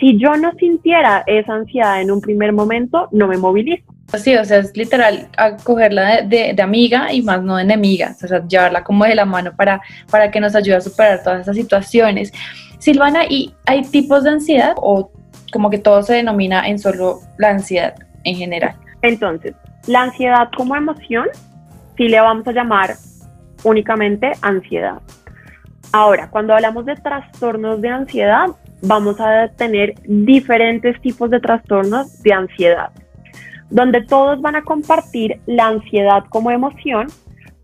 Si 0.00 0.18
yo 0.18 0.36
no 0.36 0.52
sintiera 0.54 1.22
esa 1.26 1.54
ansiedad 1.54 2.00
en 2.00 2.10
un 2.10 2.20
primer 2.20 2.52
momento, 2.52 3.08
no 3.12 3.28
me 3.28 3.36
movilizo. 3.36 3.84
Sí, 4.16 4.34
o 4.36 4.44
sea, 4.44 4.58
es 4.58 4.76
literal 4.76 5.28
cogerla 5.64 6.22
de, 6.22 6.54
de, 6.54 6.62
amiga 6.62 7.12
y 7.12 7.22
más 7.22 7.42
no 7.42 7.56
de 7.56 7.62
enemiga, 7.62 8.16
o 8.22 8.26
sea, 8.26 8.46
llevarla 8.46 8.82
como 8.82 9.04
de 9.04 9.14
la 9.14 9.26
mano 9.26 9.54
para, 9.54 9.82
para 10.10 10.30
que 10.30 10.40
nos 10.40 10.54
ayude 10.54 10.76
a 10.76 10.80
superar 10.80 11.22
todas 11.22 11.42
esas 11.42 11.56
situaciones. 11.56 12.32
Silvana, 12.78 13.26
¿y 13.28 13.54
hay 13.66 13.82
tipos 13.82 14.24
de 14.24 14.30
ansiedad 14.30 14.72
o 14.76 15.10
como 15.52 15.68
que 15.68 15.78
todo 15.78 16.02
se 16.02 16.14
denomina 16.14 16.66
en 16.66 16.78
solo 16.78 17.20
la 17.36 17.50
ansiedad 17.50 17.94
en 18.24 18.36
general? 18.36 18.76
Entonces, 19.02 19.54
la 19.86 20.02
ansiedad 20.02 20.50
como 20.56 20.76
emoción, 20.76 21.26
sí 21.96 22.08
le 22.08 22.20
vamos 22.20 22.46
a 22.46 22.52
llamar 22.52 22.94
únicamente 23.64 24.32
ansiedad. 24.42 25.00
Ahora, 25.92 26.28
cuando 26.30 26.54
hablamos 26.54 26.84
de 26.84 26.96
trastornos 26.96 27.80
de 27.80 27.88
ansiedad, 27.88 28.48
vamos 28.82 29.18
a 29.20 29.48
tener 29.48 29.94
diferentes 30.04 31.00
tipos 31.00 31.30
de 31.30 31.40
trastornos 31.40 32.22
de 32.22 32.32
ansiedad 32.32 32.90
donde 33.70 34.02
todos 34.02 34.40
van 34.40 34.56
a 34.56 34.62
compartir 34.62 35.40
la 35.46 35.68
ansiedad 35.68 36.24
como 36.28 36.50
emoción, 36.50 37.06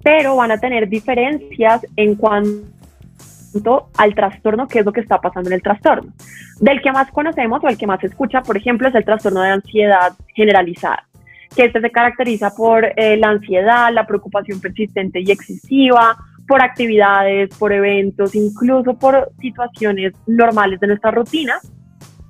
pero 0.03 0.37
van 0.37 0.51
a 0.51 0.59
tener 0.59 0.89
diferencias 0.89 1.87
en 1.97 2.15
cuanto 2.15 3.89
al 3.97 4.15
trastorno, 4.15 4.69
que 4.69 4.81
es 4.81 4.85
lo 4.85 4.93
que 4.93 5.01
está 5.01 5.21
pasando 5.21 5.49
en 5.49 5.55
el 5.55 5.63
trastorno. 5.63 6.13
Del 6.61 6.83
que 6.83 6.93
más 6.93 7.11
conocemos 7.11 7.63
o 7.65 7.69
el 7.69 7.79
que 7.79 7.87
más 7.87 8.01
se 8.01 8.09
escucha, 8.09 8.43
por 8.43 8.57
ejemplo, 8.57 8.89
es 8.89 8.95
el 8.95 9.05
trastorno 9.05 9.41
de 9.41 9.51
ansiedad 9.51 10.13
generalizada, 10.35 11.07
que 11.55 11.65
este 11.67 11.81
se 11.81 11.91
caracteriza 11.91 12.51
por 12.55 12.85
eh, 12.85 13.17
la 13.17 13.29
ansiedad, 13.29 13.93
la 13.93 14.07
preocupación 14.07 14.61
persistente 14.61 15.21
y 15.21 15.31
excesiva, 15.31 16.17
por 16.47 16.63
actividades, 16.63 17.57
por 17.57 17.73
eventos, 17.73 18.35
incluso 18.35 18.99
por 18.99 19.31
situaciones 19.41 20.13
normales 20.27 20.81
de 20.81 20.89
nuestra 20.89 21.11
rutina, 21.11 21.59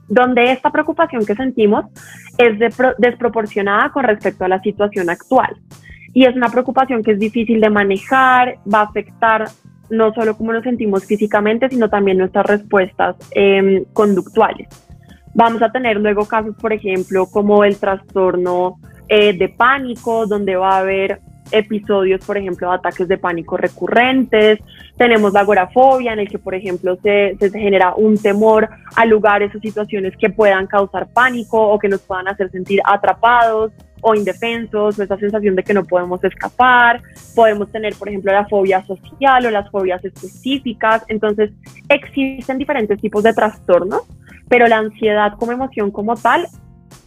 donde 0.09 0.53
esta 0.53 0.71
preocupación 0.71 1.25
que 1.25 1.35
sentimos 1.35 1.87
es 2.39 2.59
desproporcionada 2.99 3.91
con 3.91 4.05
respecto 4.05 4.45
a 4.45 4.49
la 4.49 4.61
situación 4.61 5.11
actual. 5.11 5.57
Y 6.13 6.27
es 6.27 6.37
una 6.37 6.49
preocupación 6.49 7.03
que 7.03 7.13
es 7.13 7.19
difícil 7.19 7.61
de 7.61 7.71
manejar, 7.71 8.59
va 8.73 8.81
a 8.81 8.85
afectar 8.85 9.47
no 9.91 10.13
solo 10.15 10.37
cómo 10.37 10.53
nos 10.53 10.63
sentimos 10.63 11.05
físicamente, 11.05 11.69
sino 11.69 11.89
también 11.89 12.19
nuestras 12.19 12.47
respuestas 12.47 13.17
em, 13.33 13.85
conductuales. 13.93 14.69
Vamos 15.35 15.61
a 15.63 15.73
tener 15.73 15.97
luego 15.97 16.27
casos, 16.27 16.55
por 16.57 16.73
ejemplo, 16.73 17.27
como 17.27 17.65
el 17.65 17.77
trastorno 17.79 18.79
eh, 19.09 19.37
de 19.37 19.49
pánico, 19.49 20.27
donde 20.27 20.57
va 20.57 20.77
a 20.77 20.79
haber 20.79 21.21
episodios, 21.51 22.25
por 22.25 22.37
ejemplo, 22.37 22.69
de 22.69 22.77
ataques 22.77 23.09
de 23.09 23.19
pánico 23.19 23.57
recurrentes. 23.57 24.59
Tenemos 24.97 25.33
la 25.33 25.41
agorafobia, 25.41 26.13
en 26.13 26.21
el 26.21 26.29
que, 26.29 26.39
por 26.39 26.55
ejemplo, 26.55 26.97
se, 27.03 27.37
se, 27.39 27.51
genera 27.51 27.95
un 27.95 28.17
temor 28.19 28.69
a 28.97 29.05
lugares 29.05 29.55
o 29.55 29.61
situaciones 29.61 30.17
que 30.17 30.31
puedan 30.31 30.67
causar 30.67 31.09
pánico 31.09 31.61
o 31.61 31.79
que 31.79 31.89
nos 31.89 32.01
puedan 32.03 32.29
hacer 32.29 32.51
sentir 32.51 32.81
atrapados 32.85 33.73
o 34.07 34.15
indefensos, 34.15 34.99
o 34.99 35.03
esa 35.03 35.17
sensación 35.17 35.57
de 35.57 35.63
que 35.63 35.73
no 35.73 35.85
podemos 35.85 36.23
escapar. 36.23 37.01
Podemos 37.35 37.71
tener, 37.73 37.95
por 37.95 38.09
ejemplo, 38.09 38.33
la 38.33 38.47
fobia 38.47 38.85
social 38.85 39.47
o 39.47 39.51
las 39.51 39.71
fobias 39.71 40.05
específicas. 40.05 41.03
Entonces, 41.09 41.51
existen 41.89 42.59
diferentes 42.59 43.01
tipos 43.01 43.23
de 43.23 43.33
trastornos, 43.33 44.03
pero 44.49 44.67
la 44.67 44.79
ansiedad 44.79 45.33
como 45.39 45.53
emoción 45.53 45.91
como 45.91 46.17
tal 46.17 46.47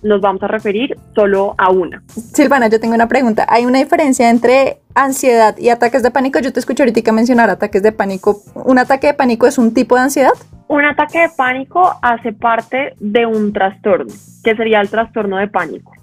nos 0.04 0.22
vamos 0.22 0.42
a 0.44 0.48
referir 0.48 0.98
solo 1.16 1.56
a 1.58 1.70
una. 1.70 2.02
Silvana, 2.08 2.68
yo 2.68 2.80
tengo 2.80 2.96
una 2.96 3.08
pregunta. 3.08 3.46
¿Hay 3.50 3.66
una 3.66 3.80
diferencia 3.80 4.30
entre 4.30 4.80
ansiedad 4.96 5.58
y 5.58 5.70
ataques 5.70 6.04
de 6.04 6.12
pánico? 6.12 6.40
Yo 6.40 6.54
te 6.54 6.60
escucho 6.60 6.84
ahorita 6.84 7.12
mencionar 7.12 7.50
ataques 7.50 7.84
de 7.84 7.92
pánico. 7.92 8.42
¿Un 8.54 8.80
ataque 8.80 9.08
de 9.08 9.14
pánico 9.14 9.48
es 9.48 9.58
un 9.58 9.74
tipo 9.74 9.96
de 9.96 10.02
ansiedad? 10.02 10.34
Un 10.68 10.84
ataque 10.84 11.22
de 11.22 11.30
pánico 11.30 11.94
hace 12.02 12.34
parte 12.34 12.94
de 13.00 13.26
un 13.26 13.54
trastorno, 13.54 14.14
que 14.44 14.56
sería 14.56 14.82
el 14.82 14.90
trastorno 14.90 15.38
de 15.38 15.48
pánico. 15.48 15.94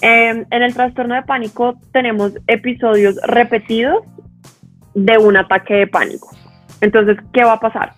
Em, 0.00 0.44
en 0.50 0.62
el 0.62 0.74
trastorno 0.74 1.14
de 1.14 1.22
pánico 1.22 1.74
tenemos 1.92 2.32
episodios 2.46 3.16
repetidos 3.24 4.02
de 4.94 5.16
un 5.18 5.36
ataque 5.36 5.74
de 5.74 5.86
pánico. 5.86 6.30
Entonces, 6.80 7.16
¿qué 7.32 7.44
va 7.44 7.52
a 7.54 7.60
pasar? 7.60 7.92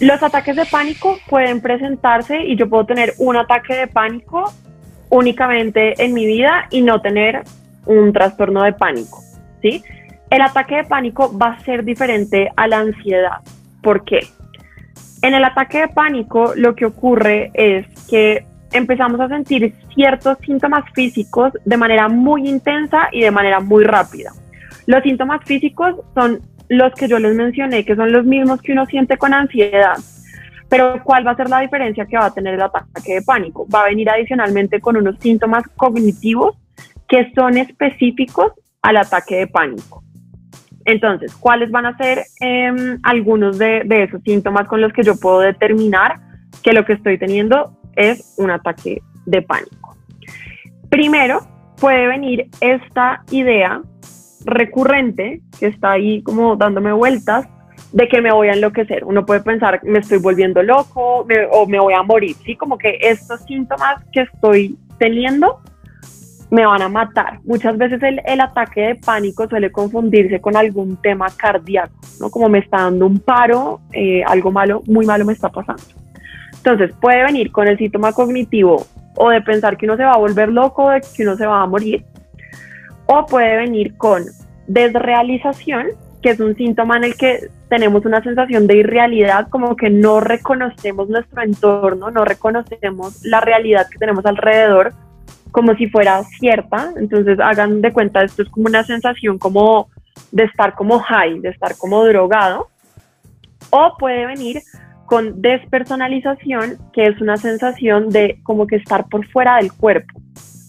Los 0.00 0.22
ataques 0.22 0.56
de 0.56 0.66
pánico 0.66 1.18
pueden 1.28 1.60
presentarse 1.60 2.44
y 2.44 2.56
yo 2.56 2.68
puedo 2.68 2.84
tener 2.84 3.14
un 3.18 3.36
ataque 3.36 3.74
de 3.74 3.86
pánico 3.86 4.52
únicamente 5.08 6.02
en 6.02 6.12
mi 6.12 6.26
vida 6.26 6.66
y 6.70 6.82
no 6.82 7.00
tener 7.00 7.42
un 7.86 8.12
trastorno 8.12 8.62
de 8.62 8.72
pánico, 8.72 9.20
¿sí? 9.62 9.84
El 10.30 10.42
ataque 10.42 10.76
de 10.76 10.84
pánico 10.84 11.36
va 11.38 11.52
a 11.52 11.60
ser 11.60 11.84
diferente 11.84 12.50
a 12.56 12.66
la 12.66 12.78
ansiedad. 12.78 13.38
¿Por 13.82 14.04
qué? 14.04 14.26
En 15.22 15.34
el 15.34 15.44
ataque 15.44 15.82
de 15.82 15.88
pánico 15.88 16.54
lo 16.56 16.74
que 16.74 16.86
ocurre 16.86 17.50
es 17.54 17.86
que 18.08 18.44
empezamos 18.72 19.20
a 19.20 19.28
sentir 19.28 19.74
ciertos 19.94 20.38
síntomas 20.44 20.84
físicos 20.92 21.52
de 21.64 21.76
manera 21.76 22.08
muy 22.08 22.48
intensa 22.48 23.08
y 23.12 23.20
de 23.20 23.30
manera 23.30 23.60
muy 23.60 23.84
rápida. 23.84 24.32
Los 24.86 25.02
síntomas 25.04 25.44
físicos 25.44 25.94
son 26.14 26.40
los 26.68 26.92
que 26.94 27.08
yo 27.08 27.18
les 27.18 27.34
mencioné, 27.34 27.84
que 27.84 27.96
son 27.96 28.12
los 28.12 28.24
mismos 28.24 28.60
que 28.62 28.72
uno 28.72 28.86
siente 28.86 29.16
con 29.16 29.34
ansiedad. 29.34 29.96
Pero 30.68 31.02
¿cuál 31.04 31.26
va 31.26 31.32
a 31.32 31.36
ser 31.36 31.48
la 31.48 31.60
diferencia 31.60 32.06
que 32.06 32.16
va 32.16 32.26
a 32.26 32.34
tener 32.34 32.54
el 32.54 32.62
ataque 32.62 33.14
de 33.14 33.22
pánico? 33.22 33.66
Va 33.72 33.82
a 33.82 33.88
venir 33.88 34.08
adicionalmente 34.08 34.80
con 34.80 34.96
unos 34.96 35.18
síntomas 35.20 35.64
cognitivos 35.76 36.56
que 37.06 37.30
son 37.34 37.58
específicos 37.58 38.52
al 38.82 38.96
ataque 38.96 39.36
de 39.36 39.46
pánico. 39.46 40.02
Entonces, 40.84 41.34
¿cuáles 41.34 41.70
van 41.70 41.86
a 41.86 41.96
ser 41.96 42.24
em, 42.40 42.98
algunos 43.02 43.58
de, 43.58 43.82
de 43.84 44.04
esos 44.04 44.22
síntomas 44.22 44.66
con 44.66 44.80
los 44.80 44.92
que 44.92 45.02
yo 45.02 45.18
puedo 45.18 45.40
determinar 45.40 46.16
que 46.62 46.72
lo 46.72 46.84
que 46.84 46.94
estoy 46.94 47.18
teniendo 47.18 47.78
es 47.96 48.34
un 48.36 48.50
ataque 48.50 49.00
de 49.26 49.42
pánico? 49.42 49.96
Primero, 50.90 51.46
puede 51.80 52.06
venir 52.06 52.48
esta 52.60 53.22
idea 53.30 53.80
recurrente 54.44 55.40
que 55.58 55.66
está 55.66 55.92
ahí 55.92 56.22
como 56.22 56.56
dándome 56.56 56.92
vueltas 56.92 57.48
de 57.92 58.08
que 58.08 58.20
me 58.20 58.32
voy 58.32 58.48
a 58.48 58.52
enloquecer. 58.52 59.04
Uno 59.04 59.24
puede 59.24 59.40
pensar, 59.40 59.80
me 59.84 60.00
estoy 60.00 60.18
volviendo 60.18 60.62
loco 60.62 61.26
o 61.52 61.66
me 61.66 61.78
voy 61.78 61.94
a 61.94 62.02
morir, 62.02 62.34
¿sí? 62.44 62.56
Como 62.56 62.76
que 62.76 62.98
estos 63.00 63.42
síntomas 63.42 64.04
que 64.12 64.22
estoy 64.22 64.76
teniendo 64.98 65.60
me 66.50 66.66
van 66.66 66.82
a 66.82 66.88
matar. 66.88 67.40
Muchas 67.44 67.76
veces 67.78 68.00
el, 68.02 68.40
ataque 68.40 68.80
de 68.80 68.94
pánico 68.96 69.48
suele 69.48 69.72
confundirse 69.72 70.40
con 70.40 70.56
algún 70.56 70.96
tema 70.96 71.26
cardíaco, 71.36 71.94
¿no? 72.20 72.30
Como 72.30 72.48
me 72.48 72.58
está 72.58 72.82
dando 72.82 73.06
un 73.06 73.18
paro, 73.18 73.80
eh, 73.92 74.22
algo 74.24 74.52
malo, 74.52 74.82
muy 74.86 75.06
malo 75.06 75.24
me 75.24 75.32
está 75.32 75.48
pasando. 75.48 75.82
Entonces 76.56 76.94
puede 77.00 77.24
venir 77.24 77.50
con 77.50 77.68
el 77.68 77.76
síntoma 77.76 78.12
cognitivo 78.12 78.86
o 79.16 79.30
de 79.30 79.42
pensar 79.42 79.76
que 79.76 79.86
uno 79.86 79.96
se 79.96 80.04
va 80.04 80.12
a 80.12 80.18
volver 80.18 80.48
loco, 80.48 80.90
de 80.90 81.00
que 81.00 81.22
uno 81.22 81.36
se 81.36 81.46
va 81.46 81.62
a 81.62 81.66
morir, 81.66 82.04
o 83.06 83.26
puede 83.26 83.56
venir 83.56 83.96
con 83.96 84.24
desrealización, 84.66 85.88
que 86.22 86.30
es 86.30 86.40
un 86.40 86.54
síntoma 86.56 86.96
en 86.96 87.04
el 87.04 87.16
que 87.16 87.48
tenemos 87.68 88.06
una 88.06 88.22
sensación 88.22 88.66
de 88.66 88.76
irrealidad, 88.76 89.48
como 89.48 89.76
que 89.76 89.90
no 89.90 90.20
reconocemos 90.20 91.08
nuestro 91.08 91.42
entorno, 91.42 92.10
no 92.10 92.24
reconocemos 92.24 93.24
la 93.24 93.40
realidad 93.40 93.86
que 93.90 93.98
tenemos 93.98 94.24
alrededor 94.24 94.92
como 95.50 95.74
si 95.76 95.88
fuera 95.88 96.22
cierta. 96.24 96.92
Entonces 96.96 97.38
hagan 97.40 97.80
de 97.80 97.92
cuenta, 97.92 98.22
esto 98.22 98.42
es 98.42 98.48
como 98.48 98.66
una 98.66 98.84
sensación 98.84 99.38
como 99.38 99.88
de 100.32 100.44
estar 100.44 100.74
como 100.74 100.98
high, 100.98 101.40
de 101.40 101.50
estar 101.50 101.76
como 101.76 102.04
drogado. 102.04 102.68
O 103.70 103.96
puede 103.98 104.26
venir 104.26 104.62
con 105.06 105.40
despersonalización, 105.42 106.78
que 106.92 107.04
es 107.04 107.20
una 107.20 107.36
sensación 107.36 108.10
de 108.10 108.40
como 108.42 108.66
que 108.66 108.76
estar 108.76 109.08
por 109.08 109.26
fuera 109.28 109.56
del 109.56 109.72
cuerpo, 109.72 110.20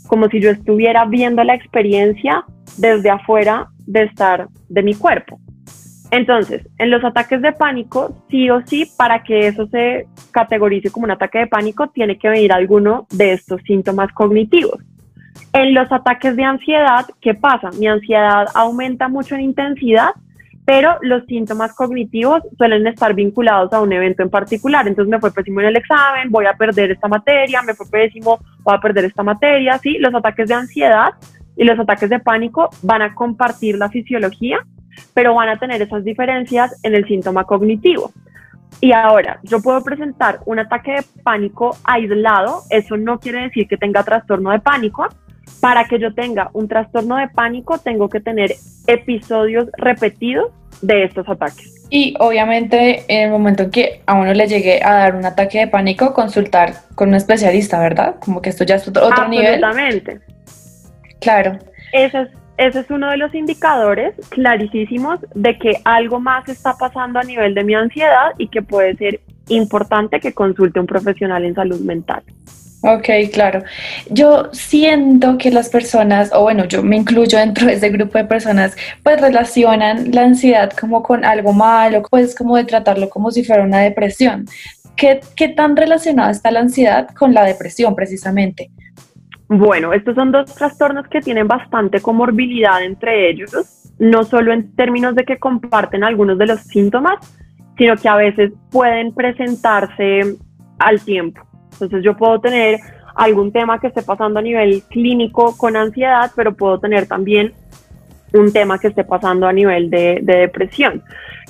como 0.08 0.28
si 0.28 0.40
yo 0.40 0.50
estuviera 0.50 1.06
viendo 1.06 1.44
la 1.44 1.56
experiencia 1.56 2.46
desde 2.78 3.10
afuera 3.10 3.70
de 3.86 4.04
estar 4.04 4.48
de 4.70 4.84
mi 4.84 4.96
cuerpo. 4.96 5.40
Entonces, 6.12 6.68
en 6.78 6.92
los 6.92 7.04
ataques 7.04 7.42
de 7.42 7.52
pánico, 7.52 8.16
sí 8.30 8.50
o 8.50 8.62
sí, 8.66 8.90
para 8.98 9.24
que 9.24 9.48
eso 9.48 9.68
se 9.68 10.08
categorice 10.32 10.92
como 10.92 11.06
un 11.06 11.12
ataque 11.12 11.40
de 11.40 11.48
pánico, 11.48 11.88
tiene 11.88 12.18
que 12.18 12.30
venir 12.30 12.54
alguno 12.54 13.08
de 13.12 13.34
estos 13.34 13.62
síntomas 13.64 14.12
cognitivos. 14.14 14.80
En 15.52 15.74
los 15.74 15.92
ataques 15.92 16.36
de 16.36 16.44
ansiedad, 16.44 17.06
¿qué 17.22 17.34
pasa? 17.34 17.70
Mi 17.80 17.88
ansiedad 17.88 18.48
aumenta 18.54 19.08
mucho 19.08 19.36
en 19.36 19.42
intensidad, 19.42 20.12
pero 20.66 20.98
los 21.02 21.26
síntomas 21.26 21.74
cognitivos 21.74 22.42
suelen 22.58 22.88
estar 22.88 23.14
vinculados 23.14 23.72
a 23.72 23.82
un 23.82 23.94
evento 23.94 24.24
en 24.24 24.30
particular. 24.30 24.88
Entonces 24.88 25.12
me 25.12 25.20
fue 25.20 25.32
pésimo 25.32 25.62
en 25.62 25.68
el 25.68 25.76
examen, 25.76 26.32
voy 26.32 26.48
a 26.48 26.54
perder 26.54 26.92
esta 26.92 27.08
materia, 27.08 27.62
me 27.62 27.76
fue 27.76 27.86
pésimo, 27.90 28.40
voy 28.64 28.76
a 28.76 28.82
perder 28.82 29.06
esta 29.06 29.24
materia. 29.24 29.78
Sí, 29.78 29.98
los 30.00 30.14
ataques 30.14 30.50
de 30.50 30.56
ansiedad 30.56 31.14
y 31.56 31.64
los 31.64 31.80
ataques 31.80 32.10
de 32.10 32.20
pánico 32.20 32.70
van 32.82 33.04
a 33.04 33.14
compartir 33.14 33.78
la 33.78 33.90
fisiología, 33.90 34.58
pero 35.14 35.36
van 35.36 35.50
a 35.50 35.58
tener 35.58 35.82
esas 35.82 36.04
diferencias 36.04 36.80
en 36.84 36.96
el 36.96 37.08
síntoma 37.08 37.44
cognitivo. 37.44 38.12
Y 38.82 38.92
ahora, 38.92 39.40
yo 39.44 39.62
puedo 39.62 39.82
presentar 39.82 40.40
un 40.46 40.60
ataque 40.60 40.94
de 40.94 41.04
pánico 41.24 41.78
aislado, 41.84 42.64
eso 42.70 42.98
no 42.98 43.20
quiere 43.20 43.44
decir 43.44 43.68
que 43.68 43.78
tenga 43.78 44.04
trastorno 44.04 44.52
de 44.52 44.60
pánico. 44.60 45.08
Para 45.62 45.86
que 45.86 46.00
yo 46.00 46.14
tenga 46.14 46.50
un 46.54 46.68
trastorno 46.68 47.18
de 47.18 47.28
pánico, 47.30 47.78
tengo 47.78 48.10
que 48.10 48.20
tener 48.20 48.56
episodios 48.88 49.68
repetidos 49.78 50.52
de 50.82 51.04
estos 51.04 51.28
ataques. 51.28 51.76
Y 51.90 52.16
obviamente 52.20 53.06
en 53.08 53.26
el 53.26 53.32
momento 53.32 53.64
en 53.64 53.72
que 53.72 54.02
a 54.06 54.16
uno 54.16 54.34
le 54.34 54.48
llegue 54.48 54.84
a 54.84 54.94
dar 54.94 55.16
un 55.16 55.26
ataque 55.26 55.60
de 55.60 55.68
pánico, 55.68 56.14
consultar 56.14 56.74
con 56.96 57.10
un 57.10 57.16
especialista, 57.16 57.80
¿verdad? 57.80 58.16
Como 58.20 58.42
que 58.42 58.50
esto 58.50 58.64
ya 58.64 58.76
es 58.76 58.88
otro, 58.88 59.10
nivel. 59.28 59.64
Absolutamente. 59.64 60.20
Claro. 61.22 61.60
Ese 61.92 62.22
es, 62.22 62.30
ese 62.58 62.80
es 62.80 62.90
uno 62.90 63.10
de 63.10 63.18
los 63.18 63.34
indicadores 63.36 64.16
clarísimos 64.30 65.20
de 65.36 65.58
que 65.58 65.80
algo 65.86 66.20
más 66.20 66.48
está 66.50 66.76
pasando 66.78 67.20
a 67.20 67.24
nivel 67.24 67.54
de 67.54 67.64
mi 67.64 67.76
ansiedad 67.76 68.32
y 68.38 68.48
que 68.48 68.62
puede 68.62 68.96
ser 68.96 69.22
importante 69.50 70.20
que 70.20 70.34
consulte 70.34 70.80
un 70.80 70.88
profesional 70.88 71.46
en 71.46 71.54
salud 71.54 71.80
mental. 71.82 72.24
Ok, 72.88 73.08
claro. 73.34 73.64
Yo 74.12 74.50
siento 74.52 75.40
que 75.40 75.50
las 75.50 75.70
personas, 75.70 76.32
o 76.32 76.44
bueno, 76.44 76.66
yo 76.66 76.84
me 76.84 76.98
incluyo 76.98 77.40
dentro 77.40 77.66
de 77.66 77.74
ese 77.74 77.90
grupo 77.90 78.20
de 78.20 78.26
personas, 78.26 78.76
pues 79.02 79.20
relacionan 79.20 80.12
la 80.12 80.22
ansiedad 80.22 80.72
como 80.72 81.02
con 81.02 81.26
algo 81.26 81.52
malo, 81.52 82.04
pues 82.08 82.36
como 82.36 82.56
de 82.56 82.64
tratarlo 82.64 83.10
como 83.10 83.32
si 83.32 83.44
fuera 83.44 83.64
una 83.64 83.80
depresión. 83.80 84.46
¿Qué, 84.96 85.20
qué 85.36 85.50
tan 85.50 85.76
relacionada 85.76 86.30
está 86.30 86.52
la 86.52 86.60
ansiedad 86.60 87.08
con 87.18 87.34
la 87.34 87.44
depresión 87.44 87.96
precisamente? 87.96 88.70
Bueno, 89.48 89.92
estos 89.92 90.14
son 90.14 90.32
dos 90.32 90.54
trastornos 90.54 91.08
que 91.08 91.22
tienen 91.22 91.48
bastante 91.48 92.02
comorbilidad 92.02 92.84
entre 92.84 93.32
ellos, 93.32 93.52
no 93.98 94.26
solo 94.26 94.54
en 94.54 94.76
términos 94.76 95.16
de 95.16 95.24
que 95.24 95.38
comparten 95.38 96.04
algunos 96.04 96.38
de 96.38 96.46
los 96.46 96.62
síntomas, 96.62 97.16
sino 97.80 97.96
que 97.96 98.10
a 98.10 98.16
veces 98.16 98.52
pueden 98.70 99.12
presentarse 99.12 100.36
al 100.78 101.02
tiempo. 101.02 101.45
Entonces 101.76 102.04
yo 102.04 102.16
puedo 102.16 102.40
tener 102.40 102.80
algún 103.16 103.52
tema 103.52 103.80
que 103.80 103.88
esté 103.88 104.02
pasando 104.02 104.40
a 104.40 104.42
nivel 104.42 104.84
clínico 104.90 105.56
con 105.58 105.76
ansiedad, 105.76 106.32
pero 106.36 106.54
puedo 106.54 106.80
tener 106.80 107.08
también 107.08 107.54
un 108.34 108.52
tema 108.52 108.78
que 108.80 108.88
esté 108.88 109.04
pasando 109.04 109.48
a 109.48 109.54
nivel 109.54 109.90
de, 109.90 110.20
de, 110.22 110.38
depresión. 110.38 111.02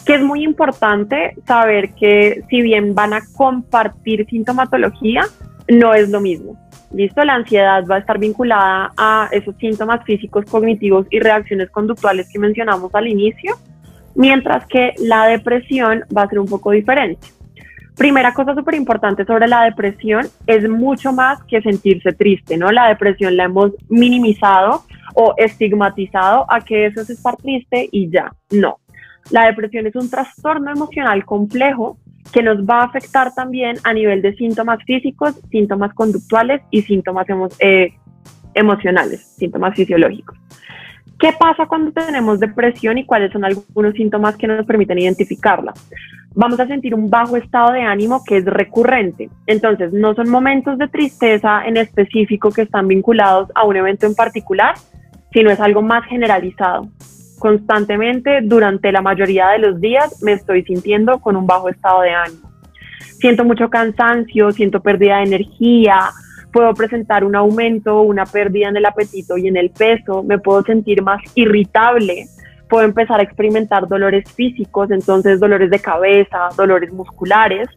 Que 0.05 0.15
es 0.15 0.21
muy 0.21 0.43
importante 0.43 1.35
saber 1.47 1.93
que 1.95 2.43
si 2.49 2.61
bien 2.61 2.93
van 2.93 3.13
a 3.13 3.21
compartir 3.35 4.27
sintomatología, 4.29 5.25
no 5.67 5.93
es 5.93 6.09
lo 6.09 6.21
mismo. 6.21 6.57
Listo, 6.93 7.23
la 7.25 7.35
ansiedad 7.35 7.83
va 7.89 7.95
a 7.95 7.99
estar 7.99 8.19
vinculada 8.19 8.93
a 8.95 9.27
esos 9.31 9.55
síntomas 9.57 10.03
físicos, 10.05 10.45
cognitivos 10.45 11.07
y 11.09 11.19
reacciones 11.19 11.69
conductuales 11.71 12.31
que 12.31 12.39
mencionamos 12.39 12.93
al 12.93 13.07
inicio, 13.07 13.55
mientras 14.13 14.65
que 14.67 14.93
la 14.99 15.25
depresión 15.25 16.03
va 16.15 16.23
a 16.23 16.29
ser 16.29 16.39
un 16.39 16.47
poco 16.47 16.71
diferente. 16.71 17.27
Primera 17.97 18.33
cosa 18.33 18.53
súper 18.53 18.75
importante 18.75 19.23
sobre 19.25 19.47
la 19.47 19.63
depresión 19.63 20.27
es 20.47 20.67
mucho 20.69 21.13
más 21.13 21.41
que 21.43 21.61
sentirse 21.61 22.11
triste, 22.11 22.57
¿no? 22.57 22.71
La 22.71 22.89
depresión 22.89 23.37
la 23.37 23.45
hemos 23.45 23.71
minimizado 23.87 24.83
o 25.13 25.33
estigmatizado 25.37 26.45
a 26.49 26.59
que 26.59 26.87
eso 26.87 27.01
es 27.01 27.09
estar 27.09 27.37
triste 27.37 27.87
y 27.91 28.09
ya. 28.09 28.33
No. 28.51 28.79
La 29.31 29.45
depresión 29.45 29.87
es 29.87 29.95
un 29.95 30.09
trastorno 30.09 30.71
emocional 30.71 31.23
complejo 31.25 31.97
que 32.33 32.43
nos 32.43 32.57
va 32.65 32.81
a 32.81 32.85
afectar 32.85 33.33
también 33.33 33.77
a 33.83 33.93
nivel 33.93 34.21
de 34.21 34.35
síntomas 34.35 34.83
físicos, 34.83 35.39
síntomas 35.49 35.93
conductuales 35.93 36.61
y 36.71 36.81
síntomas 36.81 37.25
eh, 37.59 37.93
emocionales, 38.53 39.35
síntomas 39.37 39.73
fisiológicos. 39.75 40.37
¿Qué 41.19 41.33
pasa 41.39 41.65
cuando 41.65 41.91
tenemos 41.91 42.39
depresión 42.39 42.97
y 42.97 43.05
cuáles 43.05 43.31
son 43.31 43.45
algunos 43.45 43.93
síntomas 43.93 44.35
que 44.35 44.47
nos 44.47 44.65
permiten 44.65 44.99
identificarla? 44.99 45.73
Vamos 46.33 46.59
a 46.59 46.67
sentir 46.67 46.93
un 46.93 47.09
bajo 47.09 47.37
estado 47.37 47.71
de 47.71 47.81
ánimo 47.81 48.21
que 48.25 48.37
es 48.37 48.45
recurrente. 48.45 49.29
Entonces, 49.47 49.93
no 49.93 50.13
son 50.13 50.29
momentos 50.29 50.77
de 50.77 50.89
tristeza 50.89 51.65
en 51.65 51.77
específico 51.77 52.51
que 52.51 52.63
están 52.63 52.87
vinculados 52.87 53.49
a 53.55 53.63
un 53.63 53.77
evento 53.77 54.05
en 54.05 54.15
particular, 54.15 54.75
sino 55.31 55.49
es 55.49 55.59
algo 55.61 55.81
más 55.81 56.05
generalizado 56.05 56.89
constantemente 57.39 58.41
durante 58.41 58.91
la 58.91 59.01
mayoría 59.01 59.49
de 59.49 59.59
los 59.59 59.79
días 59.79 60.21
me 60.23 60.33
estoy 60.33 60.63
sintiendo 60.63 61.19
con 61.19 61.35
un 61.35 61.45
bajo 61.45 61.69
estado 61.69 62.01
de 62.01 62.11
ánimo. 62.11 62.49
Siento 62.99 63.45
mucho 63.45 63.69
cansancio, 63.69 64.51
siento 64.51 64.81
pérdida 64.81 65.17
de 65.17 65.23
energía, 65.25 66.09
puedo 66.55 66.73
presentar 66.73 67.25
un 67.25 67.35
aumento, 67.35 67.99
una 67.99 68.25
pérdida 68.25 68.69
en 68.69 68.77
el 68.77 68.85
apetito 68.85 69.37
y 69.37 69.49
en 69.49 69.57
el 69.57 69.71
peso, 69.71 70.23
me 70.23 70.39
puedo 70.39 70.63
sentir 70.63 71.01
más 71.01 71.21
irritable, 71.35 72.27
puedo 72.69 72.85
empezar 72.85 73.19
a 73.19 73.23
experimentar 73.23 73.89
dolores 73.89 74.23
físicos, 74.31 74.89
entonces 74.89 75.41
dolores 75.41 75.69
de 75.69 75.79
cabeza, 75.79 76.47
dolores 76.55 76.93
musculares. 76.93 77.67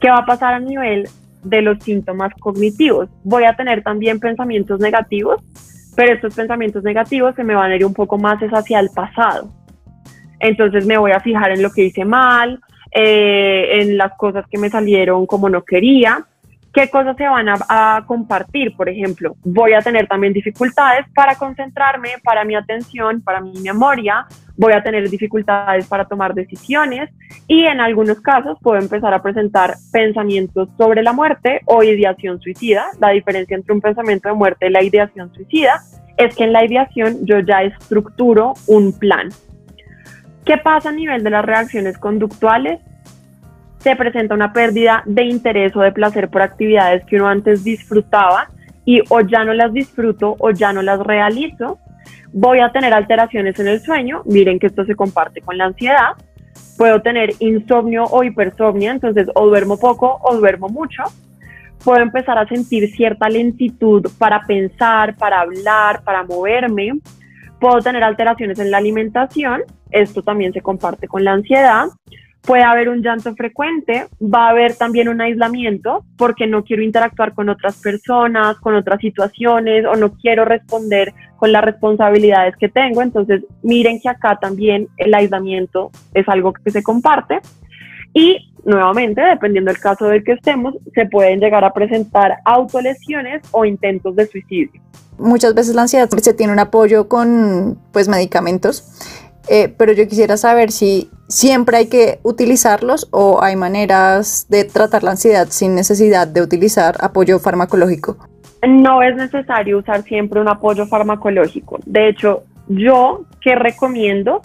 ¿Qué 0.00 0.10
va 0.10 0.16
a 0.16 0.26
pasar 0.26 0.54
a 0.54 0.58
nivel 0.58 1.08
de 1.44 1.62
los 1.62 1.78
síntomas 1.84 2.34
cognitivos? 2.40 3.08
Voy 3.22 3.44
a 3.44 3.54
tener 3.54 3.84
también 3.84 4.18
pensamientos 4.18 4.80
negativos, 4.80 5.40
pero 5.94 6.12
estos 6.12 6.34
pensamientos 6.34 6.82
negativos 6.82 7.36
se 7.36 7.44
me 7.44 7.54
van 7.54 7.70
a 7.70 7.76
ir 7.76 7.86
un 7.86 7.94
poco 7.94 8.18
más 8.18 8.40
hacia 8.40 8.80
el 8.80 8.90
pasado. 8.92 9.52
Entonces 10.40 10.84
me 10.84 10.98
voy 10.98 11.12
a 11.12 11.20
fijar 11.20 11.52
en 11.52 11.62
lo 11.62 11.70
que 11.70 11.84
hice 11.84 12.04
mal, 12.04 12.58
eh, 12.90 13.82
en 13.82 13.96
las 13.96 14.16
cosas 14.16 14.46
que 14.50 14.58
me 14.58 14.68
salieron 14.68 15.26
como 15.26 15.48
no 15.48 15.62
quería, 15.62 16.26
qué 16.72 16.88
cosas 16.88 17.16
se 17.16 17.26
van 17.26 17.48
a, 17.48 18.04
compartir. 18.06 18.76
Por 18.76 18.88
ejemplo, 18.88 19.36
voy 19.42 19.72
a 19.72 19.80
tener 19.80 20.06
también 20.06 20.32
dificultades 20.32 21.06
para 21.14 21.34
concentrarme, 21.34 22.10
para 22.22 22.44
mi 22.44 22.54
atención, 22.54 23.20
para 23.20 23.40
mi 23.40 23.52
memoria, 23.60 24.26
voy 24.56 24.72
a 24.72 24.82
tener 24.82 25.08
dificultades 25.08 25.86
para 25.86 26.04
tomar 26.04 26.34
decisiones 26.34 27.10
y 27.46 27.64
en 27.64 27.80
algunos 27.80 28.20
casos 28.20 28.58
puedo 28.60 28.78
empezar 28.78 29.14
a 29.14 29.22
presentar 29.22 29.74
pensamientos 29.90 30.68
sobre 30.76 31.02
la 31.02 31.12
muerte 31.12 31.62
o 31.64 31.82
ideación 31.82 32.40
suicida. 32.40 32.86
La 33.00 33.10
diferencia 33.10 33.56
entre 33.56 33.72
un 33.72 33.80
pensamiento 33.80 34.28
de 34.28 34.34
muerte 34.34 34.66
y 34.66 34.70
la 34.70 34.82
ideación 34.82 35.32
suicida 35.32 35.80
es 36.16 36.36
que 36.36 36.44
en 36.44 36.52
la 36.52 36.64
ideación 36.64 37.24
yo 37.24 37.38
ya 37.40 37.62
estructuro 37.62 38.54
un 38.66 38.98
plan. 38.98 39.30
¿Qué 40.44 40.58
pasa 40.58 40.90
a 40.90 40.92
nivel 40.92 41.22
de 41.22 41.30
las 41.30 41.44
reacciones 41.44 41.96
conductuales? 41.96 42.80
Se 43.80 43.96
presenta 43.96 44.34
una 44.34 44.52
pérdida 44.52 45.02
de 45.06 45.24
interés 45.24 45.74
o 45.74 45.80
de 45.80 45.92
placer 45.92 46.28
por 46.28 46.42
actividades 46.42 47.04
que 47.06 47.16
uno 47.16 47.28
antes 47.28 47.64
disfrutaba 47.64 48.48
y 48.84 49.02
o 49.08 49.20
ya 49.20 49.44
no 49.44 49.54
las 49.54 49.72
disfruto 49.72 50.36
o 50.38 50.50
ya 50.50 50.72
no 50.72 50.82
las 50.82 51.00
realizo. 51.00 51.78
Voy 52.32 52.60
a 52.60 52.70
tener 52.70 52.92
alteraciones 52.92 53.58
en 53.58 53.68
el 53.68 53.80
sueño, 53.80 54.22
miren 54.26 54.58
que 54.58 54.66
esto 54.66 54.84
se 54.84 54.94
comparte 54.94 55.40
con 55.40 55.56
la 55.56 55.64
ansiedad. 55.64 56.12
Puedo 56.76 57.00
tener 57.00 57.30
insomnio 57.40 58.04
o 58.04 58.22
hipersomnia, 58.22 58.92
entonces 58.92 59.28
o 59.34 59.46
duermo 59.46 59.78
poco 59.78 60.18
o 60.22 60.36
duermo 60.36 60.68
mucho. 60.68 61.02
puedo 61.82 62.00
empezar 62.00 62.36
a 62.36 62.46
sentir 62.46 62.90
cierta 62.90 63.30
lentitud 63.30 64.06
para 64.18 64.42
pensar, 64.42 65.16
para 65.16 65.40
hablar, 65.40 66.02
para 66.04 66.22
moverme. 66.24 66.92
Puedo 67.58 67.80
tener 67.80 68.04
alteraciones 68.04 68.58
en 68.58 68.70
la 68.70 68.76
alimentación, 68.76 69.62
esto 69.90 70.22
también 70.22 70.52
se 70.52 70.60
comparte 70.60 71.08
con 71.08 71.24
la 71.24 71.32
ansiedad. 71.32 71.86
Puede 72.42 72.62
haber 72.62 72.88
un 72.88 73.02
llanto 73.02 73.34
frecuente, 73.34 74.06
va 74.22 74.46
a 74.46 74.50
haber 74.50 74.74
también 74.74 75.08
un 75.08 75.20
aislamiento 75.20 76.04
porque 76.16 76.46
no 76.46 76.64
quiero 76.64 76.82
interactuar 76.82 77.34
con 77.34 77.48
otras 77.48 77.76
personas, 77.76 78.56
con 78.60 78.74
otras 78.74 79.00
situaciones 79.00 79.84
o 79.84 79.94
no 79.94 80.12
quiero 80.14 80.44
responder 80.44 81.12
con 81.36 81.52
las 81.52 81.64
responsabilidades 81.64 82.56
que 82.56 82.68
tengo. 82.68 83.02
Entonces, 83.02 83.42
miren 83.62 84.00
que 84.00 84.08
acá 84.08 84.38
también 84.40 84.88
el 84.96 85.12
aislamiento 85.14 85.90
es 86.14 86.28
algo 86.28 86.52
que 86.52 86.70
se 86.70 86.82
comparte. 86.82 87.40
Y 88.12 88.52
nuevamente, 88.64 89.20
dependiendo 89.20 89.70
del 89.70 89.80
caso 89.80 90.06
del 90.06 90.24
que 90.24 90.32
estemos, 90.32 90.74
se 90.94 91.06
pueden 91.06 91.40
llegar 91.40 91.64
a 91.64 91.72
presentar 91.72 92.38
autolesiones 92.44 93.42
o 93.52 93.64
intentos 93.64 94.16
de 94.16 94.26
suicidio. 94.26 94.80
Muchas 95.18 95.54
veces 95.54 95.74
la 95.74 95.82
ansiedad 95.82 96.08
se 96.08 96.34
tiene 96.34 96.52
un 96.52 96.58
apoyo 96.58 97.08
con 97.08 97.78
pues 97.92 98.08
medicamentos, 98.08 99.29
eh, 99.52 99.74
pero 99.76 99.92
yo 99.92 100.06
quisiera 100.06 100.36
saber 100.36 100.70
si 100.70 101.10
siempre 101.26 101.76
hay 101.76 101.88
que 101.88 102.20
utilizarlos 102.22 103.08
o 103.10 103.42
hay 103.42 103.56
maneras 103.56 104.46
de 104.48 104.64
tratar 104.64 105.02
la 105.02 105.10
ansiedad 105.10 105.48
sin 105.50 105.74
necesidad 105.74 106.28
de 106.28 106.40
utilizar 106.40 106.94
apoyo 107.00 107.40
farmacológico. 107.40 108.16
No 108.68 109.02
es 109.02 109.16
necesario 109.16 109.78
usar 109.78 110.04
siempre 110.04 110.40
un 110.40 110.48
apoyo 110.48 110.86
farmacológico. 110.86 111.80
De 111.84 112.08
hecho, 112.08 112.44
yo 112.68 113.24
que 113.40 113.56
recomiendo 113.56 114.40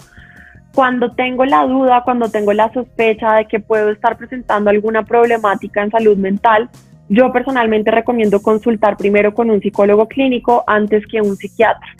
cuando 0.73 1.11
tengo 1.11 1.45
la 1.45 1.67
duda, 1.67 2.01
cuando 2.03 2.29
tengo 2.29 2.51
la 2.53 2.73
sospecha 2.73 3.35
de 3.35 3.45
que 3.45 3.59
puedo 3.59 3.91
estar 3.91 4.17
presentando 4.17 4.71
alguna 4.71 5.03
problemática 5.03 5.83
en 5.83 5.91
salud 5.91 6.17
mental, 6.17 6.67
yo 7.09 7.31
personalmente 7.31 7.91
recomiendo 7.91 8.41
consultar 8.41 8.97
primero 8.97 9.35
con 9.35 9.51
un 9.51 9.61
psicólogo 9.61 10.07
clínico 10.07 10.63
antes 10.65 11.05
que 11.05 11.21
un 11.21 11.35
psiquiatra. 11.35 11.95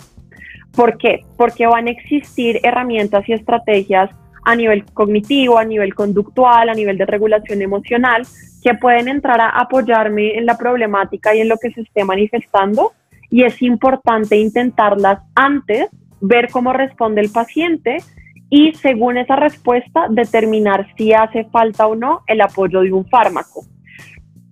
¿Por 0.75 0.97
qué? 0.97 1.25
Porque 1.37 1.67
van 1.67 1.87
a 1.87 1.91
existir 1.91 2.59
herramientas 2.63 3.27
y 3.29 3.33
estrategias 3.33 4.09
a 4.43 4.55
nivel 4.55 4.85
cognitivo, 4.85 5.57
a 5.57 5.65
nivel 5.65 5.95
conductual, 5.95 6.69
a 6.69 6.73
nivel 6.73 6.97
de 6.97 7.05
regulación 7.05 7.61
emocional, 7.61 8.27
que 8.63 8.73
pueden 8.75 9.07
entrar 9.07 9.41
a 9.41 9.49
apoyarme 9.49 10.37
en 10.37 10.45
la 10.45 10.57
problemática 10.57 11.35
y 11.35 11.41
en 11.41 11.49
lo 11.49 11.57
que 11.57 11.71
se 11.71 11.81
esté 11.81 12.03
manifestando. 12.03 12.93
Y 13.29 13.43
es 13.43 13.61
importante 13.61 14.37
intentarlas 14.37 15.19
antes, 15.33 15.87
ver 16.21 16.49
cómo 16.51 16.73
responde 16.73 17.21
el 17.21 17.31
paciente 17.31 17.97
y 18.49 18.73
según 18.73 19.17
esa 19.17 19.35
respuesta 19.35 20.07
determinar 20.09 20.87
si 20.95 21.13
hace 21.13 21.45
falta 21.45 21.87
o 21.87 21.95
no 21.95 22.21
el 22.27 22.41
apoyo 22.41 22.81
de 22.81 22.93
un 22.93 23.05
fármaco. 23.05 23.65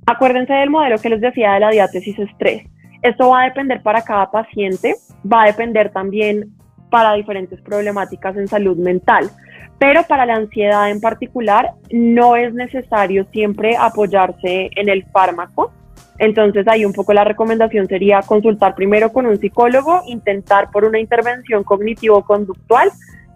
Acuérdense 0.06 0.54
del 0.54 0.70
modelo 0.70 0.98
que 0.98 1.10
les 1.10 1.22
decía 1.22 1.54
de 1.54 1.60
la 1.60 1.70
diátesis 1.70 2.18
estrés. 2.18 2.64
Esto 3.04 3.30
va 3.30 3.42
a 3.42 3.46
depender 3.46 3.82
para 3.82 4.02
cada 4.02 4.32
paciente, 4.32 4.96
va 5.32 5.44
a 5.44 5.48
depender 5.48 5.92
también 5.92 6.56
para 6.89 7.13
diferentes 7.13 7.62
problemáticas 7.62 8.36
en 8.38 8.48
salud 8.48 8.78
mental, 8.78 9.30
pero 9.78 10.04
para 10.04 10.26
la 10.26 10.36
ansiedad 10.36 10.89
en 10.89 11.02
particular 11.02 11.72
no 11.92 12.36
es 12.36 12.54
necesario 12.54 13.26
siempre 13.32 13.76
apoyarse 13.78 14.70
en 14.76 14.89
el 14.89 15.04
fármaco. 15.06 15.72
Entonces 16.20 16.68
ahí 16.68 16.86
un 16.86 16.94
poco 16.94 17.13
la 17.13 17.24
recomendación 17.24 17.88
sería 17.88 18.22
consultar 18.22 18.76
primero 18.76 19.12
con 19.12 19.26
un 19.26 19.38
psicólogo, 19.39 20.02
intentar 20.08 20.72
por 20.72 20.86
una 20.86 21.00
intervención 21.00 21.63
cognitivo-conductual 21.63 22.92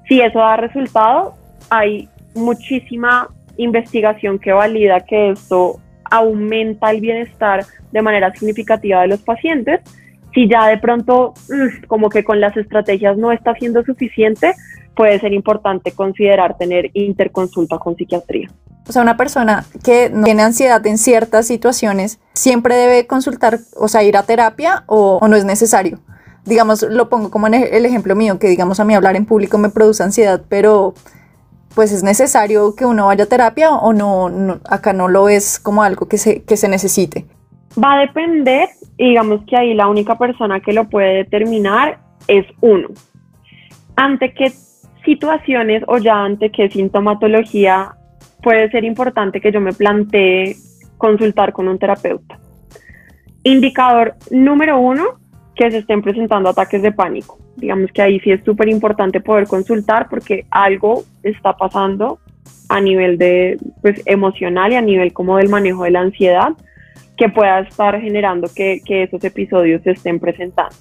si 0.07 0.21
eso 0.21 0.39
da 0.39 0.55
resultado, 0.55 1.33
hay 1.69 2.07
muchísima 2.33 3.27
investigación 3.57 4.39
que 4.39 4.53
valida 4.53 5.01
que 5.01 5.31
esto 5.31 5.79
aumenta 6.11 6.91
el 6.91 7.01
bienestar 7.01 7.65
de 7.91 8.01
manera 8.01 8.33
significativa 8.33 9.01
de 9.01 9.07
los 9.07 9.21
pacientes. 9.21 9.81
Si 10.33 10.47
ya 10.49 10.67
de 10.67 10.77
pronto 10.77 11.33
mm, 11.49 11.85
como 11.87 12.09
que 12.09 12.23
con 12.23 12.39
las 12.39 12.55
estrategias 12.57 13.17
no 13.17 13.31
está 13.31 13.53
siendo 13.55 13.83
suficiente, 13.83 14.53
puede 14.95 15.19
ser 15.19 15.33
importante 15.33 15.91
considerar 15.91 16.57
tener 16.57 16.89
interconsulta 16.93 17.77
con 17.77 17.95
psiquiatría. 17.95 18.49
O 18.87 18.91
sea, 18.91 19.01
una 19.01 19.17
persona 19.17 19.65
que 19.83 20.11
tiene 20.23 20.43
ansiedad 20.43 20.85
en 20.87 20.97
ciertas 20.97 21.45
situaciones, 21.45 22.19
¿siempre 22.33 22.75
debe 22.75 23.05
consultar, 23.05 23.59
o 23.75 23.87
sea, 23.89 24.03
ir 24.03 24.15
a 24.15 24.23
terapia 24.23 24.83
o, 24.87 25.25
no 25.27 25.35
es 25.35 25.45
necesario? 25.45 25.99
digamos, 26.45 26.81
lo 26.83 27.09
pongo 27.09 27.29
como 27.29 27.47
el 27.47 27.85
ejemplo 27.85 28.15
mío, 28.15 28.39
que 28.39 28.47
digamos 28.47 28.79
a 28.79 28.85
mí 28.85 28.95
hablar 28.95 29.17
en 29.17 29.25
público 29.25 29.57
me 29.57 29.69
produce 29.69 30.01
ansiedad, 30.01 30.41
pero 30.47 30.93
pues 31.77 31.91
es 31.91 32.01
necesario 32.01 32.73
que 32.75 32.87
uno 32.87 33.05
vaya 33.05 33.25
a 33.25 33.27
terapia 33.27 33.69
o 33.69 33.93
no, 33.93 34.31
acá 34.67 34.93
no 34.93 35.07
lo 35.07 35.29
es 35.29 35.59
como 35.59 35.83
algo 35.83 36.07
que 36.07 36.17
se, 36.17 36.41
que 36.43 36.57
se 36.57 36.67
necesite. 36.67 37.25
Va 37.77 37.93
a 37.93 37.99
depender, 37.99 38.69
digamos 38.97 39.41
que 39.45 39.55
ahí 39.55 39.75
la 39.75 39.87
única 39.87 40.17
persona 40.17 40.59
que 40.59 40.73
lo 40.73 40.89
puede 40.89 41.17
determinar 41.17 41.99
es 42.27 42.47
uno. 42.61 42.87
Ante 43.95 44.33
qué 44.33 44.51
situaciones 45.05 45.83
o 45.85 45.99
ya 45.99 46.15
ante 46.15 46.49
qué 46.49 46.67
sintomatología 46.67 47.91
puede 48.41 48.71
ser 48.71 48.83
importante 48.83 49.39
que 49.39 49.51
yo 49.51 49.61
me 49.61 49.71
plantee 49.71 50.55
consultar 50.97 51.53
con 51.53 51.67
un 51.67 51.77
terapeuta. 51.77 52.39
Indicador 53.43 54.15
número 54.31 54.79
uno, 54.79 55.19
que 55.55 55.69
se 55.69 55.77
estén 55.77 56.01
presentando 56.01 56.49
ataques 56.49 56.81
de 56.81 56.91
pánico. 56.91 57.37
Digamos 57.57 57.91
que 57.91 58.01
ahí 58.01 58.19
sí 58.21 58.31
es 58.31 58.43
súper 58.43 58.69
importante 58.69 59.19
poder 59.19 59.47
consultar 59.47 60.07
porque 60.09 60.45
algo 60.49 61.03
está 61.23 61.57
pasando 61.57 62.19
a 62.69 62.79
nivel 62.79 63.17
de 63.17 63.57
pues, 63.81 64.01
emocional 64.05 64.71
y 64.71 64.75
a 64.75 64.81
nivel 64.81 65.13
como 65.13 65.37
del 65.37 65.49
manejo 65.49 65.83
de 65.83 65.91
la 65.91 66.01
ansiedad 66.01 66.53
que 67.17 67.29
pueda 67.29 67.59
estar 67.59 67.99
generando 67.99 68.47
que, 68.53 68.81
que 68.85 69.03
esos 69.03 69.23
episodios 69.23 69.81
se 69.83 69.91
estén 69.91 70.19
presentando. 70.19 70.75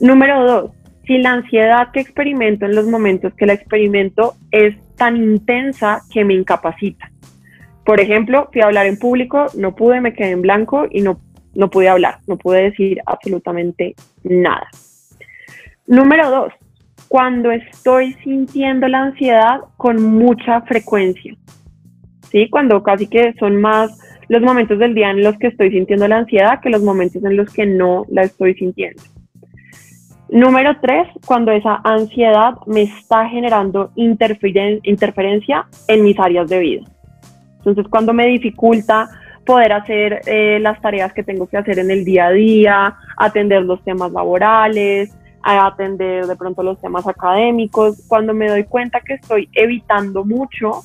Número 0.00 0.44
dos, 0.44 0.70
si 1.06 1.18
la 1.18 1.32
ansiedad 1.32 1.92
que 1.92 2.00
experimento 2.00 2.64
en 2.64 2.74
los 2.74 2.86
momentos 2.86 3.34
que 3.34 3.46
la 3.46 3.52
experimento 3.52 4.34
es 4.50 4.74
tan 4.96 5.16
intensa 5.16 6.00
que 6.10 6.24
me 6.24 6.34
incapacita. 6.34 7.10
Por 7.84 8.00
ejemplo, 8.00 8.48
fui 8.52 8.62
a 8.62 8.66
hablar 8.66 8.86
en 8.86 8.98
público, 8.98 9.46
no 9.54 9.74
pude, 9.74 10.00
me 10.00 10.14
quedé 10.14 10.30
en 10.30 10.40
blanco 10.40 10.86
y 10.90 11.02
no 11.02 11.20
no 11.54 11.70
pude 11.70 11.88
hablar, 11.88 12.18
no 12.26 12.36
pude 12.36 12.62
decir 12.62 13.00
absolutamente 13.06 13.94
nada. 14.22 14.68
Número 15.86 16.30
dos, 16.30 16.52
cuando 17.08 17.50
estoy 17.50 18.14
sintiendo 18.24 18.88
la 18.88 19.02
ansiedad 19.02 19.60
con 19.76 20.02
mucha 20.02 20.62
frecuencia, 20.62 21.34
¿sí? 22.30 22.48
Cuando 22.48 22.82
casi 22.82 23.06
que 23.06 23.34
son 23.38 23.60
más 23.60 23.98
los 24.28 24.40
momentos 24.40 24.78
del 24.78 24.94
día 24.94 25.10
en 25.10 25.22
los 25.22 25.36
que 25.36 25.48
estoy 25.48 25.70
sintiendo 25.70 26.08
la 26.08 26.18
ansiedad 26.18 26.60
que 26.60 26.70
los 26.70 26.82
momentos 26.82 27.22
en 27.22 27.36
los 27.36 27.52
que 27.52 27.66
no 27.66 28.06
la 28.08 28.22
estoy 28.22 28.54
sintiendo. 28.54 29.02
Número 30.30 30.76
tres, 30.80 31.06
cuando 31.26 31.52
esa 31.52 31.80
ansiedad 31.84 32.54
me 32.66 32.82
está 32.82 33.28
generando 33.28 33.92
interferencia 33.94 35.66
en 35.86 36.02
mis 36.02 36.18
áreas 36.18 36.48
de 36.48 36.58
vida. 36.58 36.82
Entonces, 37.58 37.86
cuando 37.88 38.12
me 38.12 38.26
dificulta 38.26 39.08
poder 39.44 39.72
hacer 39.72 40.22
eh, 40.26 40.58
las 40.60 40.80
tareas 40.80 41.12
que 41.12 41.22
tengo 41.22 41.46
que 41.46 41.58
hacer 41.58 41.78
en 41.78 41.90
el 41.90 42.04
día 42.04 42.26
a 42.26 42.30
día, 42.30 42.96
atender 43.18 43.62
los 43.62 43.84
temas 43.84 44.10
laborales, 44.12 45.14
atender 45.44 46.26
de 46.26 46.36
pronto 46.36 46.62
los 46.62 46.80
temas 46.80 47.06
académicos. 47.06 48.02
Cuando 48.08 48.32
me 48.34 48.48
doy 48.48 48.64
cuenta 48.64 49.00
que 49.00 49.14
estoy 49.14 49.48
evitando 49.52 50.24
mucho, 50.24 50.82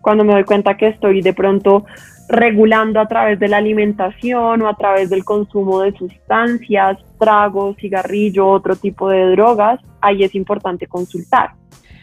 cuando 0.00 0.24
me 0.24 0.32
doy 0.32 0.44
cuenta 0.44 0.76
que 0.76 0.88
estoy 0.88 1.20
de 1.20 1.34
pronto 1.34 1.84
regulando 2.28 3.00
a 3.00 3.08
través 3.08 3.38
de 3.38 3.48
la 3.48 3.56
alimentación 3.56 4.62
o 4.62 4.68
a 4.68 4.76
través 4.76 5.10
del 5.10 5.24
consumo 5.24 5.80
de 5.80 5.96
sustancias, 5.96 6.98
tragos, 7.18 7.76
cigarrillo, 7.78 8.48
otro 8.48 8.76
tipo 8.76 9.08
de 9.08 9.30
drogas, 9.30 9.80
ahí 10.00 10.22
es 10.22 10.34
importante 10.34 10.86
consultar. 10.86 11.52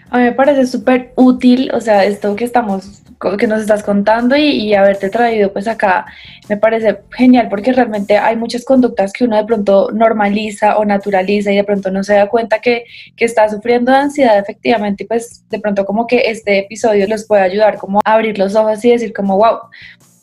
A 0.10 0.18
mí 0.18 0.24
me 0.24 0.32
parece 0.34 0.66
súper 0.66 1.14
útil, 1.16 1.72
o 1.74 1.82
sea, 1.82 2.06
esto 2.06 2.36
que 2.36 2.44
estamos, 2.44 3.04
que 3.38 3.48
nos 3.48 3.62
estás 3.62 3.84
contando 3.84 4.36
y, 4.36 4.74
haberte 4.74 5.10
traído 5.10 5.52
pues 5.54 5.68
acá, 5.68 6.06
me 6.50 6.58
parece 6.58 7.00
genial 7.12 7.48
porque 7.50 7.72
realmente 7.72 8.18
hay 8.18 8.36
muchas 8.36 8.66
conductas 8.66 9.14
que 9.14 9.24
uno 9.24 9.38
de 9.38 9.46
pronto 9.46 9.90
normaliza 9.92 10.78
o 10.78 10.86
naturaliza 10.86 11.52
y 11.52 11.56
de 11.56 11.64
pronto 11.64 11.92
no 11.92 12.04
se 12.04 12.14
da 12.14 12.28
cuenta 12.28 12.60
que, 12.60 12.86
que 13.16 13.26
está 13.26 13.48
sufriendo 13.50 13.92
de 13.92 13.98
ansiedad 13.98 14.38
efectivamente 14.38 15.04
y 15.04 15.08
pues 15.08 15.44
de 15.50 15.60
pronto 15.60 15.86
como 15.86 16.08
que 16.08 16.30
este 16.30 16.60
episodio 16.60 17.08
los 17.08 17.26
puede 17.26 17.44
ayudar 17.44 17.78
como 17.78 18.00
a 18.04 18.14
abrir 18.14 18.38
los 18.38 18.56
ojos 18.56 18.84
y 18.84 18.92
decir 18.92 19.14
como, 19.14 19.38
wow, 19.38 19.60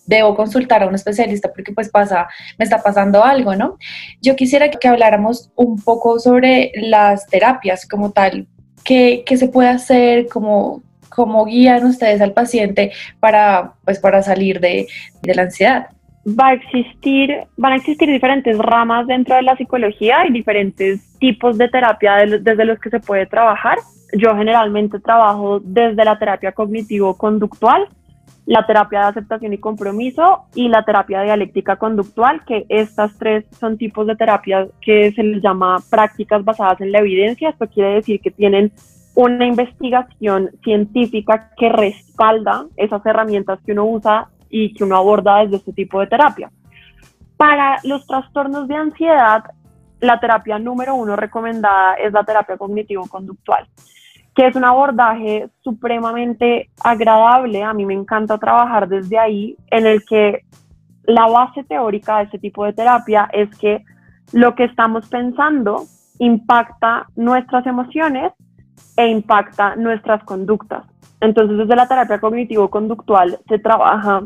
debo 0.07 0.35
consultar 0.35 0.83
a 0.83 0.87
un 0.87 0.95
especialista 0.95 1.51
porque 1.53 1.73
pues 1.73 1.89
pasa, 1.89 2.29
me 2.59 2.65
está 2.65 2.83
pasando 2.83 3.25
algo, 3.25 3.55
¿no? 3.55 3.79
Yo 4.21 4.37
quisiera 4.37 4.71
que 4.71 4.89
habláramos 4.89 5.51
un 5.57 5.77
poco 5.77 6.19
sobre 6.19 6.73
las 6.75 7.27
terapias 7.27 7.87
como 7.87 8.11
tal, 8.13 8.47
¿Qué, 8.85 9.25
se 9.37 9.49
puede 9.49 9.69
hacer? 9.69 10.29
¿Cómo, 10.29 10.83
¿Cómo 11.15 11.45
guían 11.45 11.85
ustedes 11.85 12.21
al 12.21 12.33
paciente 12.33 12.93
para, 13.21 13.73
pues, 13.85 13.99
para 13.99 14.23
salir 14.23 14.61
de, 14.61 14.87
la 15.23 15.43
ansiedad? 15.43 15.87
Va 16.27 16.49
a 16.49 16.53
existir, 16.55 17.37
van 17.57 17.73
a 17.73 17.77
existir 17.77 18.09
diferentes 18.09 18.57
ramas 18.59 19.07
dentro 19.07 19.35
de 19.37 19.43
la 19.43 19.57
psicología 19.57 20.27
y 20.27 20.33
diferentes 20.33 21.19
tipos 21.19 21.59
de 21.59 21.69
terapia 21.69 22.17
desde 22.17 22.65
los 22.65 22.79
que 22.79 22.91
se 22.91 23.01
puede 23.01 23.27
trabajar. 23.27 23.79
Yo 24.17 24.37
generalmente 24.37 25.01
trabajo 25.01 25.61
desde 25.61 26.05
la 26.05 26.19
terapia 26.19 26.53
cognitivo-conductual, 26.53 27.89
la 28.47 28.67
terapia 28.67 29.01
de 29.01 29.07
aceptación 29.07 29.53
y 29.53 29.59
compromiso 29.59 30.45
y 30.55 30.69
la 30.69 30.85
terapia 30.85 31.23
dialéctica 31.23 31.77
conductual, 31.77 32.45
que 32.45 32.67
estas 32.69 33.17
tres 33.19 33.45
son 33.59 33.79
tipos 33.79 34.07
de 34.07 34.17
terapias 34.17 34.69
que 34.81 35.13
se 35.13 35.23
les 35.23 35.43
llama 35.43 35.79
prácticas 35.91 36.45
basadas 36.45 36.81
en 36.81 36.93
la 36.93 36.99
evidencia. 36.99 37.51
Esto 37.51 37.69
quiere 37.69 37.95
decir 37.95 38.21
que 38.21 38.31
tienen 38.31 38.73
una 39.15 39.47
investigación 39.47 40.51
científica 40.63 41.51
que 41.57 41.69
respalda 41.69 42.67
esas 42.77 43.05
herramientas 43.05 43.61
que 43.65 43.73
uno 43.73 43.85
usa 43.85 44.29
y 44.49 44.73
que 44.75 44.85
uno 44.85 44.97
aborda 44.97 45.39
desde 45.39 45.57
este 45.57 45.73
tipo 45.73 46.01
de 46.01 46.07
terapia. 46.07 46.51
Para 47.37 47.79
los 47.85 48.07
trastornos 48.07 48.69
de 48.69 48.77
ansiedad, 48.77 49.45
la 50.01 50.19
terapia 50.19 50.59
número 50.59 50.95
uno 50.95 51.17
recomendada 51.17 51.95
es 51.95 52.13
la 52.13 52.25
terapia 52.25 52.57
cognitivo-conductual 52.57 53.69
que 54.35 54.47
es 54.47 54.57
un 54.57 54.65
abordaje 54.65 55.51
supremamente 55.63 56.71
agradable. 56.83 57.63
A 57.63 57.75
mí 57.75 57.85
me 57.85 57.95
encanta 57.95 58.39
trabajar 58.39 58.89
desde 58.89 59.19
ahí, 59.19 59.57
en 59.71 59.87
el 59.87 60.05
que 60.05 60.45
la 61.05 61.27
base 61.27 61.65
teórica 61.65 62.19
de 62.19 62.25
este 62.25 62.39
tipo 62.39 62.65
de 62.65 62.73
terapia 62.73 63.29
es 63.33 63.55
que 63.59 63.85
lo 64.33 64.55
que 64.55 64.65
estamos 64.65 65.09
pensando 65.09 65.85
impacta 66.19 67.07
nuestras 67.17 67.67
emociones 67.67 68.33
e 68.97 69.07
impacta 69.09 69.77
nuestras 69.77 70.23
conductas. 70.25 70.85
Entonces, 71.21 71.57
desde 71.57 71.77
la 71.77 71.87
terapia 71.87 72.21
cognitivo-conductual 72.21 73.39
se 73.49 73.59
trabaja 73.59 74.23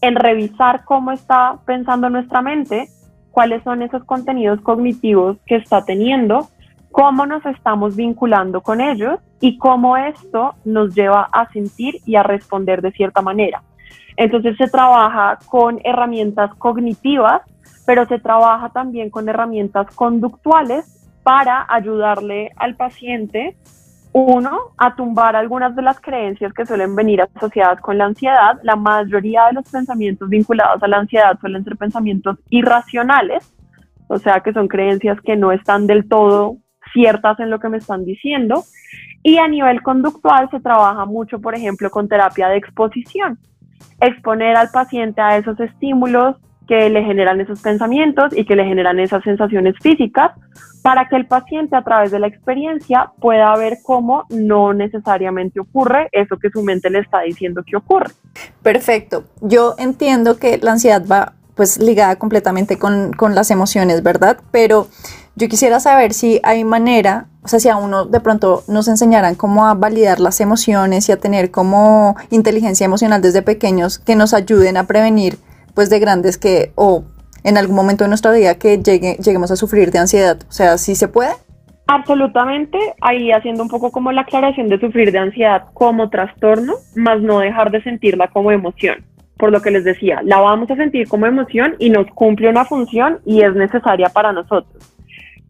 en 0.00 0.14
revisar 0.16 0.84
cómo 0.84 1.12
está 1.12 1.58
pensando 1.66 2.10
nuestra 2.10 2.42
mente, 2.42 2.88
cuáles 3.30 3.62
son 3.62 3.82
esos 3.82 4.04
contenidos 4.04 4.60
cognitivos 4.60 5.36
que 5.46 5.56
está 5.56 5.84
teniendo 5.84 6.48
cómo 6.90 7.26
nos 7.26 7.44
estamos 7.46 7.96
vinculando 7.96 8.60
con 8.60 8.80
ellos 8.80 9.20
y 9.40 9.58
cómo 9.58 9.96
esto 9.96 10.54
nos 10.64 10.94
lleva 10.94 11.28
a 11.32 11.50
sentir 11.52 12.00
y 12.04 12.16
a 12.16 12.22
responder 12.22 12.82
de 12.82 12.92
cierta 12.92 13.22
manera. 13.22 13.62
Entonces 14.16 14.56
se 14.56 14.66
trabaja 14.66 15.38
con 15.46 15.80
herramientas 15.84 16.54
cognitivas, 16.56 17.42
pero 17.86 18.06
se 18.06 18.18
trabaja 18.18 18.68
también 18.70 19.10
con 19.10 19.28
herramientas 19.28 19.94
conductuales 19.94 20.99
para 21.22 21.66
ayudarle 21.68 22.50
al 22.56 22.76
paciente, 22.76 23.56
uno, 24.12 24.58
a 24.76 24.96
tumbar 24.96 25.36
algunas 25.36 25.76
de 25.76 25.82
las 25.82 26.00
creencias 26.00 26.52
que 26.52 26.66
suelen 26.66 26.96
venir 26.96 27.22
asociadas 27.22 27.80
con 27.80 27.96
la 27.98 28.06
ansiedad. 28.06 28.58
La 28.62 28.74
mayoría 28.74 29.46
de 29.46 29.52
los 29.52 29.70
pensamientos 29.70 30.28
vinculados 30.28 30.82
a 30.82 30.88
la 30.88 30.98
ansiedad 30.98 31.38
suelen 31.40 31.62
ser 31.62 31.76
pensamientos 31.76 32.38
irracionales, 32.48 33.54
o 34.08 34.18
sea 34.18 34.40
que 34.40 34.52
son 34.52 34.66
creencias 34.66 35.20
que 35.20 35.36
no 35.36 35.52
están 35.52 35.86
del 35.86 36.08
todo 36.08 36.56
ciertas 36.92 37.38
en 37.38 37.50
lo 37.50 37.60
que 37.60 37.68
me 37.68 37.78
están 37.78 38.04
diciendo. 38.04 38.64
Y 39.22 39.38
a 39.38 39.46
nivel 39.46 39.82
conductual 39.82 40.48
se 40.50 40.60
trabaja 40.60 41.04
mucho, 41.04 41.40
por 41.40 41.54
ejemplo, 41.54 41.90
con 41.90 42.08
terapia 42.08 42.48
de 42.48 42.56
exposición. 42.56 43.38
Exponer 44.00 44.56
al 44.56 44.70
paciente 44.70 45.20
a 45.20 45.36
esos 45.36 45.60
estímulos 45.60 46.36
que 46.70 46.88
le 46.88 47.02
generan 47.02 47.40
esos 47.40 47.60
pensamientos 47.60 48.32
y 48.32 48.44
que 48.44 48.54
le 48.54 48.64
generan 48.64 49.00
esas 49.00 49.24
sensaciones 49.24 49.74
físicas 49.82 50.30
para 50.82 51.08
que 51.08 51.16
el 51.16 51.26
paciente 51.26 51.74
a 51.74 51.82
través 51.82 52.12
de 52.12 52.20
la 52.20 52.28
experiencia 52.28 53.10
pueda 53.18 53.56
ver 53.56 53.78
cómo 53.82 54.24
no 54.30 54.72
necesariamente 54.72 55.58
ocurre 55.58 56.08
eso 56.12 56.36
que 56.38 56.48
su 56.48 56.62
mente 56.62 56.88
le 56.88 57.00
está 57.00 57.22
diciendo 57.22 57.64
que 57.66 57.76
ocurre. 57.76 58.12
Perfecto. 58.62 59.24
Yo 59.40 59.74
entiendo 59.78 60.38
que 60.38 60.58
la 60.58 60.70
ansiedad 60.70 61.02
va 61.10 61.32
pues 61.56 61.80
ligada 61.80 62.14
completamente 62.14 62.78
con, 62.78 63.14
con 63.14 63.34
las 63.34 63.50
emociones, 63.50 64.04
¿verdad? 64.04 64.38
Pero 64.52 64.86
yo 65.34 65.48
quisiera 65.48 65.80
saber 65.80 66.14
si 66.14 66.38
hay 66.44 66.62
manera, 66.62 67.26
o 67.42 67.48
sea, 67.48 67.58
si 67.58 67.68
a 67.68 67.76
uno 67.76 68.04
de 68.04 68.20
pronto 68.20 68.62
nos 68.68 68.86
enseñaran 68.86 69.34
cómo 69.34 69.66
a 69.66 69.74
validar 69.74 70.20
las 70.20 70.40
emociones 70.40 71.08
y 71.08 71.12
a 71.12 71.16
tener 71.16 71.50
como 71.50 72.14
inteligencia 72.30 72.84
emocional 72.84 73.20
desde 73.20 73.42
pequeños 73.42 73.98
que 73.98 74.14
nos 74.14 74.34
ayuden 74.34 74.76
a 74.76 74.84
prevenir, 74.84 75.36
pues 75.80 75.88
de 75.88 75.98
grandes 75.98 76.36
que, 76.36 76.72
o 76.74 77.04
en 77.42 77.56
algún 77.56 77.74
momento 77.74 78.04
de 78.04 78.08
nuestra 78.08 78.30
vida 78.32 78.58
que 78.58 78.82
llegue, 78.82 79.16
lleguemos 79.16 79.50
a 79.50 79.56
sufrir 79.56 79.90
de 79.90 79.98
ansiedad. 79.98 80.36
O 80.46 80.52
sea, 80.52 80.76
¿sí 80.76 80.94
se 80.94 81.08
puede? 81.08 81.30
Absolutamente, 81.86 82.78
ahí 83.00 83.32
haciendo 83.32 83.62
un 83.62 83.70
poco 83.70 83.90
como 83.90 84.12
la 84.12 84.20
aclaración 84.20 84.68
de 84.68 84.78
sufrir 84.78 85.10
de 85.10 85.20
ansiedad 85.20 85.68
como 85.72 86.10
trastorno, 86.10 86.74
más 86.96 87.22
no 87.22 87.38
dejar 87.38 87.70
de 87.70 87.82
sentirla 87.82 88.28
como 88.28 88.52
emoción. 88.52 89.06
Por 89.38 89.52
lo 89.52 89.62
que 89.62 89.70
les 89.70 89.84
decía, 89.84 90.20
la 90.22 90.38
vamos 90.40 90.70
a 90.70 90.76
sentir 90.76 91.08
como 91.08 91.24
emoción 91.24 91.76
y 91.78 91.88
nos 91.88 92.06
cumple 92.08 92.50
una 92.50 92.66
función 92.66 93.20
y 93.24 93.40
es 93.40 93.54
necesaria 93.54 94.10
para 94.10 94.34
nosotros. 94.34 94.94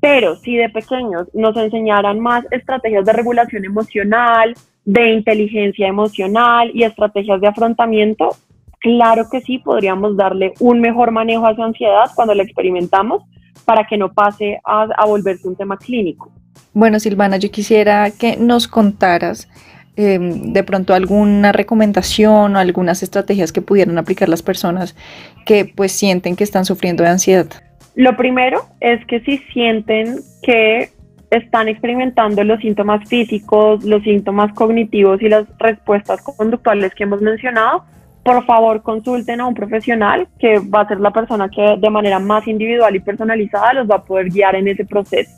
Pero 0.00 0.36
si 0.36 0.54
de 0.54 0.68
pequeños 0.68 1.26
nos 1.34 1.56
enseñaran 1.56 2.20
más 2.20 2.44
estrategias 2.52 3.04
de 3.04 3.14
regulación 3.14 3.64
emocional, 3.64 4.54
de 4.84 5.10
inteligencia 5.10 5.88
emocional 5.88 6.70
y 6.72 6.84
estrategias 6.84 7.40
de 7.40 7.48
afrontamiento, 7.48 8.36
claro 8.80 9.28
que 9.30 9.40
sí, 9.40 9.58
podríamos 9.58 10.16
darle 10.16 10.52
un 10.60 10.80
mejor 10.80 11.10
manejo 11.10 11.46
a 11.46 11.52
esa 11.52 11.64
ansiedad 11.64 12.10
cuando 12.14 12.34
la 12.34 12.42
experimentamos 12.42 13.22
para 13.64 13.86
que 13.86 13.96
no 13.96 14.12
pase 14.12 14.58
a, 14.64 15.06
volverse 15.06 15.46
un 15.46 15.56
tema 15.56 15.76
clínico. 15.76 16.30
Bueno, 16.72 16.98
Silvana, 16.98 17.36
yo 17.36 17.50
quisiera 17.50 18.10
que 18.10 18.36
nos 18.36 18.68
contaras 18.68 19.48
em, 19.96 20.52
de 20.52 20.62
pronto 20.64 20.94
alguna 20.94 21.52
recomendación 21.52 22.56
o 22.56 22.58
algunas 22.58 23.02
estrategias 23.02 23.52
que 23.52 23.60
pudieran 23.60 23.98
aplicar 23.98 24.28
las 24.28 24.42
personas 24.42 24.96
que 25.44 25.64
pues 25.64 25.92
sienten 25.92 26.36
que 26.36 26.44
están 26.44 26.64
sufriendo 26.64 27.04
de 27.04 27.10
ansiedad. 27.10 27.46
Lo 27.94 28.16
primero 28.16 28.64
es 28.80 29.04
que 29.06 29.20
si 29.20 29.38
sienten 29.52 30.20
que 30.42 30.90
están 31.30 31.68
experimentando 31.68 32.42
los 32.44 32.60
síntomas 32.60 33.08
físicos, 33.08 33.84
los 33.84 34.02
síntomas 34.02 34.52
cognitivos 34.54 35.22
y 35.22 35.28
las 35.28 35.46
respuestas 35.58 36.20
conductuales 36.22 36.94
que 36.94 37.04
hemos 37.04 37.20
mencionado, 37.20 37.84
por 38.22 38.44
favor 38.46 38.82
consulten 38.82 39.40
a 39.40 39.46
un 39.46 39.54
profesional 39.54 40.28
que 40.38 40.58
va 40.58 40.82
a 40.82 40.88
ser 40.88 41.00
la 41.00 41.10
persona 41.10 41.48
que 41.48 41.76
de 41.78 41.90
manera 41.90 42.18
más 42.18 42.46
individual 42.46 42.94
y 42.94 43.00
personalizada 43.00 43.72
los 43.74 43.90
va 43.90 43.96
a 43.96 44.04
poder 44.04 44.28
guiar 44.28 44.54
en 44.56 44.68
ese 44.68 44.84
proceso. 44.84 45.30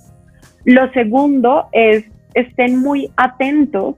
Lo 0.64 0.90
segundo 0.92 1.68
es 1.72 2.04
estén 2.34 2.80
muy 2.80 3.10
atentos 3.16 3.96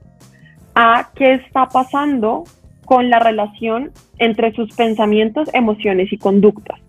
a 0.75 1.09
qué 1.15 1.33
está 1.33 1.67
pasando 1.67 2.43
con 2.85 3.09
la 3.09 3.19
relación 3.19 3.91
entre 4.19 4.53
sus 4.53 4.75
pensamientos, 4.75 5.49
emociones 5.53 6.11
y 6.11 6.17
conductas 6.17 6.79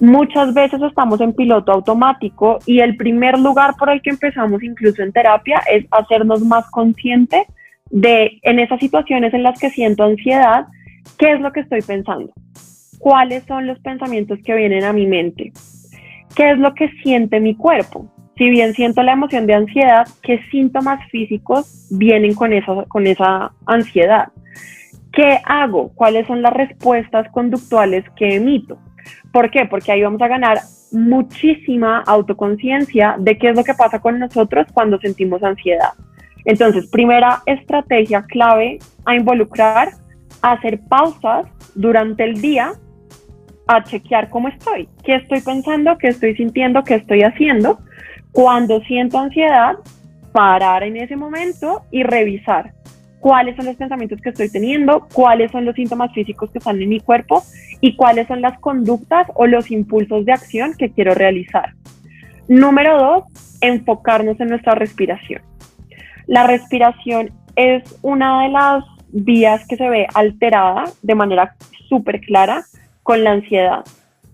muchas 0.00 0.54
veces 0.54 0.80
estamos 0.82 1.20
en 1.20 1.34
piloto 1.34 1.72
automático 1.72 2.58
y 2.66 2.80
el 2.80 2.96
primer 2.96 3.38
lugar 3.38 3.74
por 3.78 3.90
el 3.90 4.00
que 4.02 4.10
empezamos 4.10 4.62
incluso 4.62 5.02
en 5.02 5.12
terapia 5.12 5.62
es 5.70 5.84
hacernos 5.90 6.40
más 6.40 6.68
consciente 6.70 7.46
de 7.90 8.38
en 8.42 8.58
esas 8.58 8.80
situaciones 8.80 9.34
en 9.34 9.42
las 9.42 9.58
que 9.58 9.70
siento 9.70 10.04
ansiedad, 10.04 10.66
qué 11.18 11.32
es 11.32 11.40
lo 11.40 11.52
que 11.52 11.60
estoy 11.60 11.82
pensando, 11.82 12.32
cuáles 12.98 13.44
son 13.44 13.66
los 13.66 13.78
pensamientos 13.80 14.38
que 14.44 14.54
vienen 14.54 14.84
a 14.84 14.92
mi 14.92 15.06
mente, 15.06 15.52
qué 16.34 16.50
es 16.50 16.58
lo 16.58 16.74
que 16.74 16.88
siente 17.02 17.40
mi 17.40 17.54
cuerpo. 17.56 18.12
Si 18.36 18.48
bien 18.48 18.72
siento 18.72 19.02
la 19.02 19.12
emoción 19.12 19.46
de 19.46 19.54
ansiedad, 19.54 20.06
¿qué 20.22 20.40
síntomas 20.50 21.06
físicos 21.10 21.88
vienen 21.90 22.34
con 22.34 22.54
esa, 22.54 22.84
con 22.88 23.06
esa 23.06 23.52
ansiedad? 23.66 24.28
¿Qué 25.12 25.38
hago? 25.44 25.92
¿Cuáles 25.94 26.26
son 26.26 26.40
las 26.40 26.54
respuestas 26.54 27.30
conductuales 27.32 28.04
que 28.16 28.36
emito? 28.36 28.78
¿Por 29.32 29.50
qué? 29.50 29.66
Porque 29.66 29.92
ahí 29.92 30.02
vamos 30.02 30.22
a 30.22 30.28
ganar 30.28 30.58
muchísima 30.92 32.02
autoconciencia 32.06 33.16
de 33.18 33.38
qué 33.38 33.50
es 33.50 33.56
lo 33.56 33.64
que 33.64 33.74
pasa 33.74 34.00
con 34.00 34.18
nosotros 34.18 34.66
cuando 34.72 34.98
sentimos 34.98 35.42
ansiedad. 35.42 35.90
Entonces, 36.44 36.88
primera 36.88 37.42
estrategia 37.46 38.22
clave 38.22 38.78
a 39.04 39.14
involucrar, 39.14 39.90
hacer 40.42 40.80
pausas 40.88 41.46
durante 41.74 42.24
el 42.24 42.40
día 42.40 42.72
a 43.66 43.84
chequear 43.84 44.28
cómo 44.30 44.48
estoy, 44.48 44.88
qué 45.04 45.16
estoy 45.16 45.40
pensando, 45.40 45.96
qué 45.98 46.08
estoy 46.08 46.34
sintiendo, 46.34 46.82
qué 46.82 46.96
estoy 46.96 47.22
haciendo. 47.22 47.78
Cuando 48.32 48.80
siento 48.82 49.18
ansiedad, 49.18 49.76
parar 50.32 50.82
en 50.82 50.96
ese 50.96 51.16
momento 51.16 51.82
y 51.90 52.02
revisar 52.02 52.72
cuáles 53.20 53.54
son 53.56 53.66
los 53.66 53.76
pensamientos 53.76 54.20
que 54.20 54.30
estoy 54.30 54.50
teniendo, 54.50 55.06
cuáles 55.12 55.52
son 55.52 55.64
los 55.64 55.74
síntomas 55.74 56.12
físicos 56.12 56.50
que 56.50 56.58
están 56.58 56.80
en 56.80 56.88
mi 56.88 57.00
cuerpo 57.00 57.42
y 57.80 57.94
cuáles 57.94 58.26
son 58.26 58.40
las 58.40 58.58
conductas 58.58 59.28
o 59.34 59.46
los 59.46 59.70
impulsos 59.70 60.24
de 60.24 60.32
acción 60.32 60.74
que 60.76 60.90
quiero 60.90 61.14
realizar. 61.14 61.74
Número 62.48 62.98
dos, 62.98 63.58
enfocarnos 63.60 64.40
en 64.40 64.48
nuestra 64.48 64.74
respiración. 64.74 65.42
La 66.26 66.46
respiración 66.46 67.30
es 67.56 67.98
una 68.02 68.42
de 68.42 68.48
las 68.48 68.84
vías 69.12 69.66
que 69.66 69.76
se 69.76 69.88
ve 69.88 70.06
alterada 70.14 70.84
de 71.02 71.14
manera 71.14 71.54
súper 71.88 72.20
clara 72.20 72.64
con 73.02 73.24
la 73.24 73.32
ansiedad. 73.32 73.84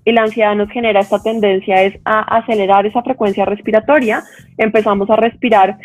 Y 0.04 0.12
la 0.12 0.22
ansiedad 0.22 0.54
nos 0.54 0.70
genera 0.70 1.00
esta 1.00 1.20
tendencia 1.20 1.82
es 1.82 1.98
a 2.04 2.20
acelerar 2.36 2.86
esa 2.86 3.02
frecuencia 3.02 3.44
respiratoria. 3.44 4.22
Empezamos 4.56 5.10
a 5.10 5.16
respirar 5.16 5.78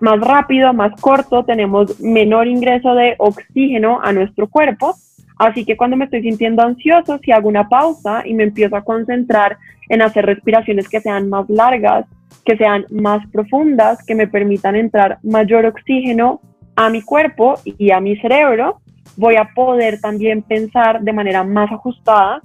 más 0.00 0.20
rápido, 0.20 0.72
más 0.72 0.92
corto, 1.00 1.44
tenemos 1.44 2.00
menor 2.00 2.46
ingreso 2.46 2.94
de 2.94 3.14
oxígeno 3.18 4.00
a 4.02 4.12
nuestro 4.12 4.48
cuerpo. 4.48 4.94
Así 5.38 5.64
que 5.64 5.76
cuando 5.76 5.96
me 5.96 6.04
estoy 6.04 6.22
sintiendo 6.22 6.62
ansioso, 6.62 7.18
si 7.18 7.32
hago 7.32 7.48
una 7.48 7.68
pausa 7.68 8.22
y 8.24 8.34
me 8.34 8.44
empiezo 8.44 8.76
a 8.76 8.84
concentrar 8.84 9.56
en 9.88 10.02
hacer 10.02 10.26
respiraciones 10.26 10.88
que 10.88 11.00
sean 11.00 11.28
más 11.28 11.48
largas, 11.48 12.06
que 12.44 12.56
sean 12.56 12.86
más 12.90 13.26
profundas, 13.28 14.04
que 14.04 14.14
me 14.14 14.26
permitan 14.26 14.76
entrar 14.76 15.18
mayor 15.22 15.66
oxígeno 15.66 16.40
a 16.76 16.88
mi 16.90 17.02
cuerpo 17.02 17.54
y 17.64 17.90
a 17.90 18.00
mi 18.00 18.16
cerebro, 18.16 18.80
voy 19.16 19.36
a 19.36 19.50
poder 19.54 20.00
también 20.00 20.42
pensar 20.42 21.02
de 21.02 21.12
manera 21.12 21.44
más 21.44 21.70
ajustada 21.70 22.42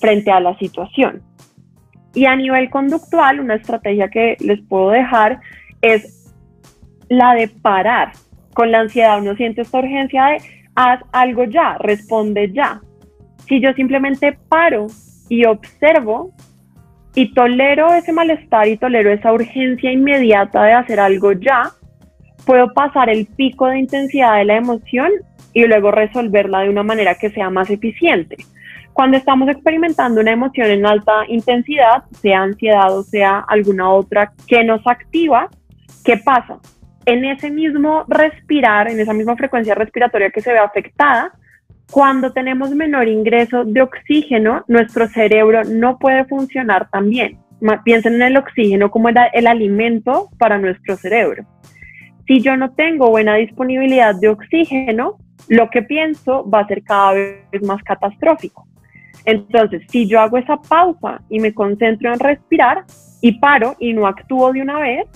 frente 0.00 0.30
a 0.30 0.40
la 0.40 0.56
situación. 0.58 1.22
Y 2.14 2.26
a 2.26 2.36
nivel 2.36 2.70
conductual, 2.70 3.40
una 3.40 3.54
estrategia 3.54 4.08
que 4.08 4.36
les 4.40 4.60
puedo 4.62 4.90
dejar 4.90 5.40
es 5.80 6.34
la 7.08 7.34
de 7.34 7.48
parar. 7.48 8.12
Con 8.54 8.72
la 8.72 8.80
ansiedad 8.80 9.20
uno 9.20 9.36
siente 9.36 9.62
esta 9.62 9.78
urgencia 9.78 10.26
de 10.26 10.38
haz 10.74 11.00
algo 11.12 11.44
ya, 11.44 11.78
responde 11.78 12.52
ya. 12.52 12.80
Si 13.46 13.60
yo 13.60 13.72
simplemente 13.74 14.38
paro 14.48 14.86
y 15.28 15.44
observo 15.44 16.32
y 17.14 17.32
tolero 17.34 17.92
ese 17.94 18.12
malestar 18.12 18.68
y 18.68 18.76
tolero 18.76 19.10
esa 19.10 19.32
urgencia 19.32 19.90
inmediata 19.90 20.62
de 20.64 20.72
hacer 20.72 21.00
algo 21.00 21.32
ya, 21.32 21.72
puedo 22.44 22.72
pasar 22.72 23.08
el 23.10 23.26
pico 23.26 23.66
de 23.66 23.78
intensidad 23.78 24.38
de 24.38 24.44
la 24.44 24.56
emoción 24.56 25.10
y 25.52 25.66
luego 25.66 25.90
resolverla 25.90 26.60
de 26.60 26.70
una 26.70 26.82
manera 26.82 27.14
que 27.14 27.30
sea 27.30 27.50
más 27.50 27.70
eficiente. 27.70 28.36
Cuando 28.92 29.16
estamos 29.16 29.48
experimentando 29.48 30.20
una 30.20 30.32
emoción 30.32 30.68
en 30.68 30.84
alta 30.84 31.24
intensidad, 31.28 32.04
sea 32.20 32.42
ansiedad 32.42 32.96
o 32.96 33.02
sea 33.02 33.38
alguna 33.48 33.90
otra 33.90 34.32
que 34.46 34.64
nos 34.64 34.86
activa, 34.86 35.48
¿qué 36.04 36.16
pasa? 36.16 36.58
En 37.06 37.24
ese 37.24 37.50
mismo 37.50 38.04
respirar, 38.08 38.90
en 38.90 39.00
esa 39.00 39.12
misma 39.12 39.36
frecuencia 39.36 39.74
respiratoria 39.74 40.30
que 40.30 40.40
se 40.40 40.52
ve 40.52 40.58
afectada, 40.58 41.32
cuando 41.90 42.32
tenemos 42.32 42.70
menor 42.70 43.08
ingreso 43.08 43.64
de 43.64 43.82
oxígeno, 43.82 44.64
nuestro 44.68 45.08
cerebro 45.08 45.64
no 45.64 45.98
puede 45.98 46.24
funcionar 46.26 46.88
tan 46.90 47.10
bien. 47.10 47.38
Piensen 47.84 48.14
en 48.14 48.22
el 48.22 48.36
oxígeno 48.36 48.90
como 48.90 49.08
el, 49.08 49.16
el 49.32 49.46
alimento 49.46 50.28
para 50.38 50.58
nuestro 50.58 50.96
cerebro. 50.96 51.44
Si 52.30 52.40
yo 52.40 52.56
no 52.56 52.70
tengo 52.70 53.10
buena 53.10 53.34
disponibilidad 53.34 54.14
de 54.14 54.28
oxígeno, 54.28 55.18
lo 55.48 55.68
que 55.68 55.82
pienso 55.82 56.48
va 56.48 56.60
a 56.60 56.66
ser 56.68 56.84
cada 56.84 57.14
vez 57.14 57.60
más 57.66 57.82
catastrófico. 57.82 58.68
Entonces, 59.24 59.82
si 59.88 60.06
yo 60.06 60.20
hago 60.20 60.38
esa 60.38 60.56
pausa 60.56 61.22
y 61.28 61.40
me 61.40 61.52
concentro 61.52 62.12
en 62.12 62.20
respirar 62.20 62.84
y 63.20 63.40
paro 63.40 63.74
y 63.80 63.94
no 63.94 64.06
actúo 64.06 64.52
de 64.52 64.62
una 64.62 64.78
vez, 64.78 65.08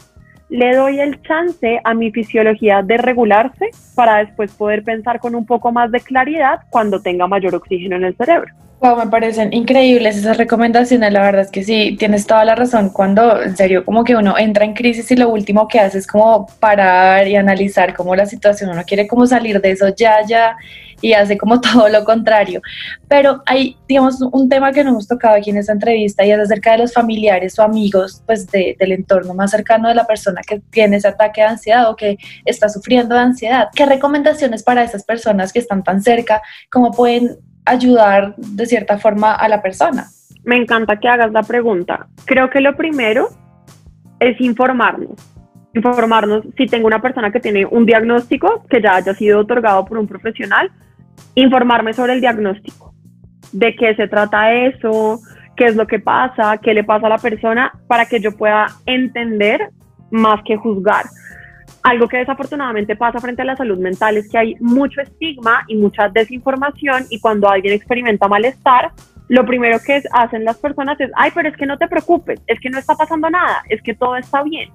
le 0.48 0.74
doy 0.74 0.98
el 0.98 1.22
chance 1.22 1.80
a 1.84 1.94
mi 1.94 2.10
fisiología 2.10 2.82
de 2.82 2.96
regularse 2.96 3.70
para 3.94 4.16
después 4.16 4.52
poder 4.52 4.82
pensar 4.82 5.20
con 5.20 5.36
un 5.36 5.46
poco 5.46 5.70
más 5.70 5.92
de 5.92 6.00
claridad 6.00 6.62
cuando 6.68 7.00
tenga 7.00 7.28
mayor 7.28 7.54
oxígeno 7.54 7.94
en 7.94 8.06
el 8.06 8.16
cerebro. 8.16 8.52
Wow, 8.84 8.98
me 8.98 9.06
parecen 9.06 9.54
increíbles 9.54 10.14
esas 10.14 10.36
recomendaciones, 10.36 11.10
la 11.10 11.22
verdad 11.22 11.40
es 11.40 11.50
que 11.50 11.64
sí, 11.64 11.96
tienes 11.98 12.26
toda 12.26 12.44
la 12.44 12.54
razón 12.54 12.90
cuando 12.90 13.42
en 13.42 13.56
serio 13.56 13.82
como 13.82 14.04
que 14.04 14.14
uno 14.14 14.36
entra 14.36 14.66
en 14.66 14.74
crisis 14.74 15.10
y 15.10 15.16
lo 15.16 15.30
último 15.30 15.66
que 15.68 15.80
hace 15.80 15.96
es 15.96 16.06
como 16.06 16.46
parar 16.60 17.26
y 17.26 17.34
analizar 17.34 17.94
cómo 17.94 18.14
la 18.14 18.26
situación, 18.26 18.68
uno 18.68 18.82
quiere 18.86 19.06
como 19.08 19.26
salir 19.26 19.58
de 19.62 19.70
eso 19.70 19.88
ya, 19.96 20.16
ya 20.26 20.58
y 21.00 21.14
hace 21.14 21.38
como 21.38 21.60
todo 21.62 21.88
lo 21.88 22.04
contrario. 22.04 22.60
Pero 23.08 23.42
hay, 23.46 23.78
digamos, 23.88 24.20
un 24.20 24.50
tema 24.50 24.70
que 24.70 24.84
no 24.84 24.90
hemos 24.90 25.08
tocado 25.08 25.36
aquí 25.36 25.48
en 25.48 25.56
esta 25.56 25.72
entrevista 25.72 26.22
y 26.26 26.32
es 26.32 26.38
acerca 26.38 26.72
de 26.72 26.78
los 26.80 26.92
familiares 26.92 27.58
o 27.58 27.62
amigos, 27.62 28.22
pues 28.26 28.46
del 28.50 28.92
entorno 28.92 29.32
más 29.32 29.52
cercano 29.52 29.88
de 29.88 29.94
la 29.94 30.06
persona 30.06 30.42
que 30.46 30.60
tiene 30.70 30.98
ese 30.98 31.08
ataque 31.08 31.40
de 31.40 31.46
ansiedad 31.46 31.88
o 31.88 31.96
que 31.96 32.18
está 32.44 32.68
sufriendo 32.68 33.14
de 33.14 33.22
ansiedad. 33.22 33.68
¿Qué 33.74 33.86
recomendaciones 33.86 34.62
para 34.62 34.84
esas 34.84 35.04
personas 35.04 35.54
que 35.54 35.60
están 35.60 35.82
tan 35.82 36.02
cerca? 36.02 36.42
¿Cómo 36.70 36.90
pueden 36.90 37.38
ayudar 37.64 38.34
de 38.36 38.66
cierta 38.66 38.98
forma 38.98 39.34
a 39.34 39.48
la 39.48 39.62
persona? 39.62 40.06
Me 40.44 40.56
encanta 40.56 40.98
que 40.98 41.08
hagas 41.08 41.32
la 41.32 41.42
pregunta. 41.42 42.06
Creo 42.26 42.50
que 42.50 42.60
lo 42.60 42.76
primero 42.76 43.28
es 44.20 44.40
informarnos. 44.40 45.18
Informarnos 45.74 46.44
si 46.56 46.66
tengo 46.66 46.86
una 46.86 47.00
persona 47.00 47.32
que 47.32 47.40
tiene 47.40 47.66
un 47.66 47.86
diagnóstico 47.86 48.64
que 48.68 48.80
ya 48.80 48.96
haya 48.96 49.14
sido 49.14 49.40
otorgado 49.40 49.84
por 49.84 49.98
un 49.98 50.06
profesional, 50.06 50.70
informarme 51.34 51.92
sobre 51.94 52.12
el 52.12 52.20
diagnóstico, 52.20 52.94
de 53.52 53.74
qué 53.74 53.94
se 53.96 54.06
trata 54.06 54.52
eso, 54.52 55.20
qué 55.56 55.66
es 55.66 55.76
lo 55.76 55.86
que 55.86 55.98
pasa, 55.98 56.58
qué 56.58 56.74
le 56.74 56.84
pasa 56.84 57.06
a 57.06 57.10
la 57.10 57.18
persona, 57.18 57.72
para 57.88 58.06
que 58.06 58.20
yo 58.20 58.36
pueda 58.36 58.66
entender 58.86 59.70
más 60.10 60.42
que 60.44 60.56
juzgar. 60.56 61.06
Algo 61.84 62.08
que 62.08 62.16
desafortunadamente 62.16 62.96
pasa 62.96 63.20
frente 63.20 63.42
a 63.42 63.44
la 63.44 63.56
salud 63.56 63.78
mental 63.78 64.16
es 64.16 64.30
que 64.30 64.38
hay 64.38 64.54
mucho 64.58 65.02
estigma 65.02 65.64
y 65.68 65.76
mucha 65.76 66.08
desinformación 66.08 67.04
y 67.10 67.20
cuando 67.20 67.46
alguien 67.46 67.74
experimenta 67.74 68.26
malestar, 68.26 68.92
lo 69.28 69.44
primero 69.44 69.78
que 69.84 70.02
hacen 70.12 70.46
las 70.46 70.56
personas 70.56 70.98
es, 70.98 71.10
ay, 71.14 71.30
pero 71.34 71.50
es 71.50 71.56
que 71.58 71.66
no 71.66 71.76
te 71.76 71.86
preocupes, 71.86 72.40
es 72.46 72.58
que 72.58 72.70
no 72.70 72.78
está 72.78 72.94
pasando 72.94 73.28
nada, 73.28 73.62
es 73.68 73.82
que 73.82 73.94
todo 73.94 74.16
está 74.16 74.42
bien. 74.42 74.70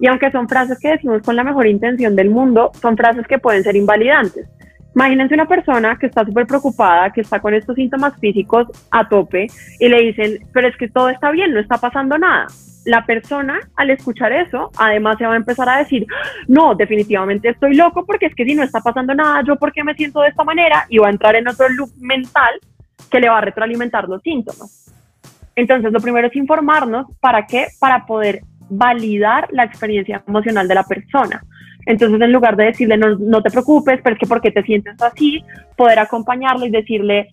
Y 0.00 0.06
aunque 0.06 0.30
son 0.30 0.50
frases 0.50 0.78
que 0.78 0.90
decimos 0.90 1.22
con 1.22 1.34
la 1.34 1.44
mejor 1.44 1.66
intención 1.66 2.14
del 2.14 2.28
mundo, 2.28 2.72
son 2.82 2.94
frases 2.94 3.26
que 3.26 3.38
pueden 3.38 3.62
ser 3.62 3.74
invalidantes. 3.74 4.46
Imagínense 4.94 5.32
una 5.32 5.48
persona 5.48 5.96
que 5.98 6.08
está 6.08 6.26
súper 6.26 6.46
preocupada, 6.46 7.10
que 7.10 7.22
está 7.22 7.40
con 7.40 7.54
estos 7.54 7.74
síntomas 7.74 8.18
físicos 8.20 8.66
a 8.90 9.08
tope 9.08 9.46
y 9.78 9.88
le 9.88 10.02
dicen, 10.02 10.46
pero 10.52 10.68
es 10.68 10.76
que 10.76 10.88
todo 10.88 11.08
está 11.08 11.30
bien, 11.30 11.54
no 11.54 11.60
está 11.60 11.78
pasando 11.78 12.18
nada 12.18 12.48
la 12.90 13.06
persona 13.06 13.60
al 13.76 13.90
escuchar 13.90 14.32
eso, 14.32 14.70
además 14.76 15.16
se 15.16 15.24
va 15.24 15.34
a 15.34 15.36
empezar 15.36 15.68
a 15.68 15.78
decir, 15.78 16.06
no, 16.48 16.74
definitivamente 16.74 17.48
estoy 17.48 17.74
loco 17.74 18.04
porque 18.04 18.26
es 18.26 18.34
que 18.34 18.44
si 18.44 18.54
no 18.54 18.64
está 18.64 18.80
pasando 18.80 19.14
nada, 19.14 19.42
yo 19.46 19.56
por 19.56 19.72
qué 19.72 19.84
me 19.84 19.94
siento 19.94 20.20
de 20.20 20.28
esta 20.28 20.42
manera 20.42 20.86
y 20.88 20.98
va 20.98 21.06
a 21.06 21.10
entrar 21.10 21.36
en 21.36 21.46
otro 21.46 21.68
loop 21.68 21.90
mental 21.98 22.58
que 23.08 23.20
le 23.20 23.28
va 23.28 23.38
a 23.38 23.42
retroalimentar 23.42 24.08
los 24.08 24.20
síntomas. 24.22 24.92
Entonces, 25.54 25.92
lo 25.92 26.00
primero 26.00 26.26
es 26.26 26.34
informarnos 26.34 27.06
para 27.20 27.46
qué, 27.46 27.68
para 27.78 28.06
poder 28.06 28.40
validar 28.68 29.48
la 29.52 29.64
experiencia 29.64 30.22
emocional 30.26 30.66
de 30.66 30.74
la 30.74 30.84
persona. 30.84 31.42
Entonces, 31.86 32.20
en 32.20 32.32
lugar 32.32 32.56
de 32.56 32.64
decirle, 32.64 32.96
no, 32.96 33.16
no 33.16 33.40
te 33.40 33.50
preocupes, 33.50 34.00
pero 34.02 34.14
es 34.14 34.20
que 34.20 34.26
por 34.26 34.40
qué 34.40 34.50
te 34.50 34.62
sientes 34.62 35.00
así, 35.00 35.44
poder 35.76 36.00
acompañarle 36.00 36.66
y 36.66 36.70
decirle, 36.70 37.28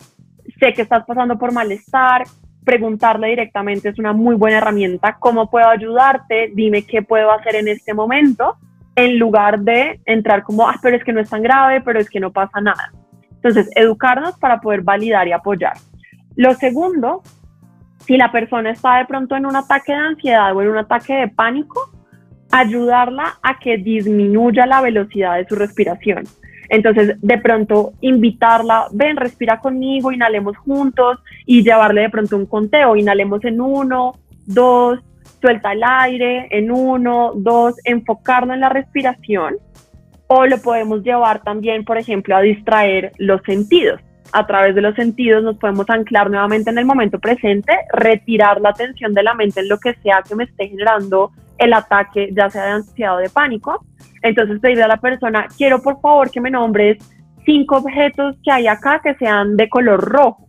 sé 0.60 0.72
que 0.72 0.82
estás 0.82 1.04
pasando 1.04 1.36
por 1.36 1.52
malestar, 1.52 2.24
preguntarle 2.68 3.28
directamente 3.28 3.88
es 3.88 3.98
una 3.98 4.12
muy 4.12 4.34
buena 4.34 4.58
herramienta. 4.58 5.16
¿Cómo 5.18 5.48
puedo 5.48 5.66
ayudarte? 5.66 6.50
Dime 6.52 6.82
qué 6.82 7.00
puedo 7.00 7.32
hacer 7.32 7.56
en 7.56 7.66
este 7.66 7.94
momento, 7.94 8.58
en 8.94 9.18
lugar 9.18 9.60
de 9.60 9.98
entrar 10.04 10.42
como, 10.42 10.68
ah, 10.68 10.78
pero 10.82 10.98
es 10.98 11.02
que 11.02 11.14
no 11.14 11.20
es 11.20 11.30
tan 11.30 11.42
grave, 11.42 11.80
pero 11.80 11.98
es 11.98 12.10
que 12.10 12.20
no 12.20 12.30
pasa 12.30 12.60
nada. 12.60 12.92
Entonces, 13.36 13.70
educarnos 13.74 14.38
para 14.38 14.60
poder 14.60 14.82
validar 14.82 15.26
y 15.26 15.32
apoyar. 15.32 15.78
Lo 16.36 16.52
segundo, 16.52 17.22
si 18.00 18.18
la 18.18 18.30
persona 18.30 18.72
está 18.72 18.98
de 18.98 19.06
pronto 19.06 19.34
en 19.34 19.46
un 19.46 19.56
ataque 19.56 19.92
de 19.92 19.98
ansiedad 19.98 20.54
o 20.54 20.60
en 20.60 20.68
un 20.68 20.76
ataque 20.76 21.14
de 21.14 21.28
pánico, 21.28 21.90
ayudarla 22.52 23.38
a 23.42 23.58
que 23.58 23.78
disminuya 23.78 24.66
la 24.66 24.82
velocidad 24.82 25.36
de 25.36 25.46
su 25.46 25.54
respiración. 25.54 26.24
Entonces, 26.68 27.16
de 27.20 27.38
pronto, 27.38 27.92
invitarla, 28.00 28.86
ven, 28.92 29.16
respira 29.16 29.60
conmigo, 29.60 30.12
inhalemos 30.12 30.56
juntos 30.58 31.18
y 31.46 31.62
llevarle 31.62 32.02
de 32.02 32.10
pronto 32.10 32.36
un 32.36 32.46
conteo, 32.46 32.96
inhalemos 32.96 33.42
en 33.44 33.60
uno, 33.60 34.14
dos, 34.46 35.00
suelta 35.40 35.72
el 35.72 35.82
aire 35.82 36.48
en 36.50 36.70
uno, 36.70 37.32
dos, 37.34 37.76
enfocarnos 37.84 38.54
en 38.54 38.60
la 38.60 38.68
respiración. 38.68 39.56
O 40.26 40.44
lo 40.44 40.58
podemos 40.58 41.02
llevar 41.02 41.42
también, 41.42 41.84
por 41.84 41.96
ejemplo, 41.96 42.36
a 42.36 42.42
distraer 42.42 43.12
los 43.16 43.40
sentidos. 43.46 44.00
A 44.32 44.46
través 44.46 44.74
de 44.74 44.82
los 44.82 44.94
sentidos 44.94 45.42
nos 45.42 45.56
podemos 45.56 45.88
anclar 45.88 46.28
nuevamente 46.28 46.68
en 46.68 46.76
el 46.76 46.84
momento 46.84 47.18
presente, 47.18 47.72
retirar 47.94 48.60
la 48.60 48.70
atención 48.70 49.14
de 49.14 49.22
la 49.22 49.32
mente 49.32 49.60
en 49.60 49.70
lo 49.70 49.78
que 49.78 49.94
sea 50.02 50.22
que 50.28 50.34
me 50.34 50.44
esté 50.44 50.68
generando 50.68 51.30
el 51.58 51.72
ataque, 51.72 52.30
ya 52.32 52.48
sea 52.50 52.64
de 52.64 52.70
ansiedad 52.72 53.16
o 53.16 53.18
de 53.18 53.28
pánico, 53.28 53.84
entonces 54.22 54.60
pedirle 54.60 54.84
a 54.84 54.88
la 54.88 54.96
persona, 54.96 55.46
quiero 55.56 55.82
por 55.82 56.00
favor 56.00 56.30
que 56.30 56.40
me 56.40 56.50
nombres 56.50 56.98
cinco 57.44 57.78
objetos 57.78 58.36
que 58.44 58.50
hay 58.50 58.66
acá 58.66 59.00
que 59.02 59.14
sean 59.14 59.56
de 59.56 59.68
color 59.68 60.00
rojo. 60.00 60.48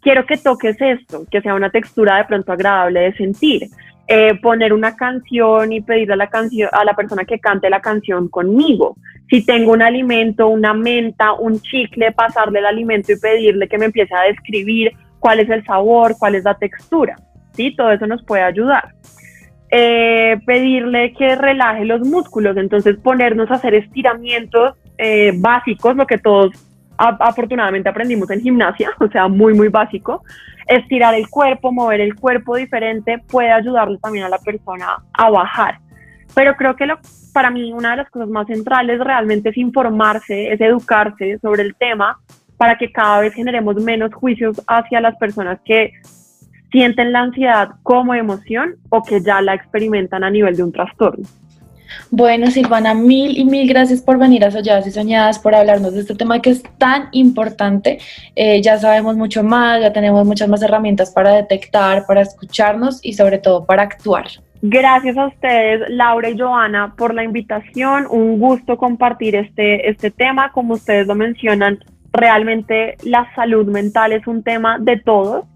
Quiero 0.00 0.26
que 0.26 0.36
toques 0.36 0.76
esto, 0.80 1.24
que 1.30 1.40
sea 1.40 1.54
una 1.54 1.70
textura 1.70 2.16
de 2.16 2.24
pronto 2.24 2.52
agradable 2.52 3.00
de 3.00 3.12
sentir. 3.14 3.68
Eh, 4.08 4.34
poner 4.42 4.72
una 4.72 4.96
canción 4.96 5.72
y 5.72 5.80
pedirle 5.80 6.14
a 6.14 6.16
la, 6.16 6.26
canción, 6.26 6.68
a 6.72 6.84
la 6.84 6.94
persona 6.94 7.24
que 7.24 7.38
cante 7.38 7.70
la 7.70 7.80
canción 7.80 8.28
conmigo. 8.28 8.96
Si 9.30 9.44
tengo 9.44 9.72
un 9.72 9.80
alimento, 9.80 10.48
una 10.48 10.74
menta, 10.74 11.32
un 11.34 11.60
chicle, 11.60 12.10
pasarle 12.12 12.58
el 12.58 12.66
alimento 12.66 13.12
y 13.12 13.20
pedirle 13.20 13.68
que 13.68 13.78
me 13.78 13.86
empiece 13.86 14.14
a 14.14 14.22
describir 14.22 14.92
cuál 15.20 15.38
es 15.38 15.48
el 15.50 15.64
sabor, 15.64 16.16
cuál 16.18 16.34
es 16.34 16.44
la 16.44 16.54
textura. 16.54 17.16
¿sí? 17.52 17.74
Todo 17.76 17.92
eso 17.92 18.06
nos 18.06 18.24
puede 18.24 18.42
ayudar. 18.42 18.92
Eh, 19.74 20.38
pedirle 20.44 21.14
que 21.14 21.34
relaje 21.34 21.86
los 21.86 22.06
músculos, 22.06 22.58
entonces 22.58 22.98
ponernos 22.98 23.50
a 23.50 23.54
hacer 23.54 23.74
estiramientos 23.74 24.74
eh, 24.98 25.32
básicos, 25.34 25.96
lo 25.96 26.06
que 26.06 26.18
todos 26.18 26.50
afortunadamente 26.98 27.88
aprendimos 27.88 28.30
en 28.30 28.42
gimnasia, 28.42 28.90
o 29.00 29.08
sea, 29.08 29.28
muy, 29.28 29.54
muy 29.54 29.68
básico. 29.68 30.24
Estirar 30.66 31.14
el 31.14 31.26
cuerpo, 31.30 31.72
mover 31.72 32.02
el 32.02 32.14
cuerpo 32.16 32.56
diferente 32.56 33.18
puede 33.30 33.50
ayudarle 33.50 33.96
también 33.96 34.26
a 34.26 34.28
la 34.28 34.36
persona 34.36 35.02
a 35.14 35.30
bajar. 35.30 35.78
Pero 36.34 36.54
creo 36.54 36.76
que 36.76 36.84
lo, 36.84 36.98
para 37.32 37.50
mí 37.50 37.72
una 37.72 37.92
de 37.92 37.96
las 37.96 38.10
cosas 38.10 38.28
más 38.28 38.48
centrales 38.48 39.00
realmente 39.00 39.48
es 39.48 39.56
informarse, 39.56 40.52
es 40.52 40.60
educarse 40.60 41.38
sobre 41.38 41.62
el 41.62 41.74
tema 41.76 42.18
para 42.58 42.76
que 42.76 42.92
cada 42.92 43.20
vez 43.20 43.32
generemos 43.32 43.76
menos 43.76 44.12
juicios 44.12 44.60
hacia 44.66 45.00
las 45.00 45.16
personas 45.16 45.58
que 45.64 45.94
sienten 46.72 47.12
la 47.12 47.20
ansiedad 47.20 47.68
como 47.82 48.14
emoción 48.14 48.76
o 48.88 49.02
que 49.02 49.20
ya 49.20 49.40
la 49.40 49.54
experimentan 49.54 50.24
a 50.24 50.30
nivel 50.30 50.56
de 50.56 50.64
un 50.64 50.72
trastorno. 50.72 51.24
Bueno, 52.10 52.50
Silvana, 52.50 52.94
mil 52.94 53.38
y 53.38 53.44
mil 53.44 53.68
gracias 53.68 54.00
por 54.00 54.18
venir 54.18 54.44
a 54.44 54.50
Soñadas 54.50 54.86
y 54.86 54.90
Soñadas, 54.90 55.38
por 55.38 55.54
hablarnos 55.54 55.94
de 55.94 56.00
este 56.00 56.14
tema 56.14 56.40
que 56.40 56.50
es 56.50 56.62
tan 56.78 57.08
importante. 57.12 57.98
Eh, 58.34 58.62
ya 58.62 58.78
sabemos 58.78 59.16
mucho 59.16 59.44
más, 59.44 59.80
ya 59.80 59.92
tenemos 59.92 60.26
muchas 60.26 60.48
más 60.48 60.62
herramientas 60.62 61.10
para 61.10 61.34
detectar, 61.34 62.06
para 62.06 62.22
escucharnos 62.22 63.00
y 63.02 63.12
sobre 63.12 63.38
todo 63.38 63.64
para 63.64 63.82
actuar. 63.82 64.26
Gracias 64.62 65.16
a 65.16 65.26
ustedes, 65.26 65.82
Laura 65.90 66.30
y 66.30 66.38
Joana, 66.38 66.94
por 66.96 67.14
la 67.14 67.24
invitación. 67.24 68.06
Un 68.08 68.38
gusto 68.38 68.76
compartir 68.76 69.34
este, 69.34 69.90
este 69.90 70.10
tema. 70.10 70.52
Como 70.52 70.74
ustedes 70.74 71.06
lo 71.06 71.14
mencionan, 71.14 71.80
realmente 72.12 72.96
la 73.02 73.26
salud 73.34 73.66
mental 73.66 74.12
es 74.12 74.26
un 74.26 74.42
tema 74.42 74.78
de 74.78 74.98
todos. 74.98 75.46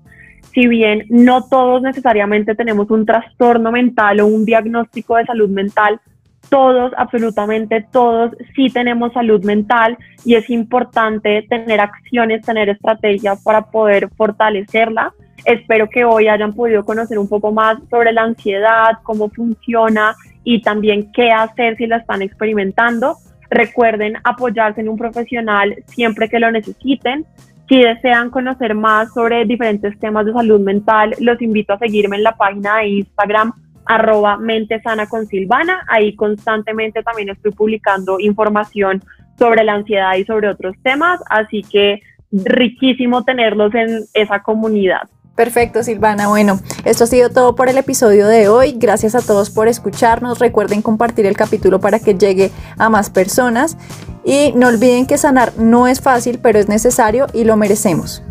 Si 0.53 0.67
bien 0.67 1.05
no 1.09 1.45
todos 1.45 1.83
necesariamente 1.83 2.55
tenemos 2.55 2.91
un 2.91 3.05
trastorno 3.05 3.71
mental 3.71 4.21
o 4.21 4.27
un 4.27 4.45
diagnóstico 4.45 5.17
de 5.17 5.27
salud 5.27 5.51
mental, 5.51 6.01
todos, 6.49 6.93
absolutamente 6.97 7.87
todos, 7.93 8.33
sí 8.55 8.71
tenemos 8.71 9.13
salud 9.13 9.45
mental 9.45 9.99
y 10.25 10.35
es 10.35 10.49
importante 10.51 11.45
tener 11.49 11.81
acciones, 11.81 12.45
tener 12.45 12.69
estrategias 12.69 13.43
para 13.43 13.63
poder 13.63 14.09
fortalecerla. 14.17 15.13
Espero 15.45 15.89
que 15.89 16.05
hoy 16.05 16.29
hayan 16.29 16.55
podido 16.55 16.85
conocer 16.85 17.19
un 17.19 17.29
poco 17.29 17.53
más 17.53 17.79
sobre 17.91 18.13
la 18.13 18.23
ansiedad, 18.23 18.99
cómo 19.03 19.29
funciona 19.29 20.15
y 20.45 20.63
también 20.63 21.13
qué 21.13 21.31
hacer 21.31 21.77
si 21.77 21.87
la 21.87 21.99
están 21.99 22.23
experimentando. 22.23 23.17
Recuerden 23.51 24.15
apoyarse 24.25 24.81
en 24.81 24.89
un 24.89 24.97
profesional 24.97 25.77
siempre 25.87 26.29
que 26.29 26.41
lo 26.41 26.51
necesiten. 26.51 27.27
Si 27.69 27.83
desean 27.83 28.31
conocer 28.31 28.75
más 28.75 29.13
sobre 29.13 29.45
diferentes 29.45 29.99
temas 29.99 30.25
de 30.27 30.33
salud 30.33 30.61
mental, 30.61 31.15
los 31.19 31.41
invito 31.43 31.73
a 31.73 31.79
seguirme 31.79 32.17
en 32.17 32.23
la 32.23 32.37
página 32.37 32.79
de 32.79 32.89
Instagram 32.89 33.53
arroba 33.87 34.37
mente 34.37 34.81
sana 34.83 35.09
con 35.09 35.27
Silvana. 35.27 35.85
Ahí 35.89 36.15
constantemente 36.15 37.03
también 37.03 37.31
estoy 37.31 37.53
publicando 37.53 38.21
información 38.21 39.03
sobre 39.39 39.65
la 39.65 39.75
ansiedad 39.75 40.15
y 40.17 40.25
sobre 40.25 40.49
otros 40.49 40.77
temas, 40.83 41.21
así 41.29 41.63
que 41.63 42.01
riquísimo 42.33 43.25
tenerlos 43.25 43.75
en 43.75 44.05
esa 44.15 44.43
comunidad. 44.43 45.09
Perfecto, 45.37 45.83
Silvana. 45.83 46.29
Bueno, 46.29 46.59
esto 46.87 47.05
ha 47.05 47.07
sido 47.07 47.29
todo 47.29 47.55
por 47.55 47.69
el 47.69 47.77
episodio 47.77 48.27
de 48.27 48.49
hoy. 48.49 48.73
Gracias 48.73 49.15
a 49.15 49.21
todos 49.21 49.51
por 49.51 49.69
escucharnos. 49.69 50.39
Recuerden 50.39 50.81
compartir 50.81 51.27
el 51.27 51.37
capítulo 51.37 51.79
para 51.79 51.99
que 51.99 52.15
llegue 52.15 52.51
a 52.79 52.89
más 52.89 53.11
personas. 53.11 53.77
Y 54.25 54.53
no 54.57 54.69
olviden 54.69 55.07
que 55.07 55.19
sanar 55.19 55.53
no 55.59 55.87
es 55.87 56.01
fácil, 56.01 56.41
pero 56.43 56.59
es 56.59 56.69
necesario 56.69 57.27
y 57.35 57.45
lo 57.45 57.57
merecemos. 57.57 58.23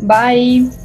Bye. 0.00 0.83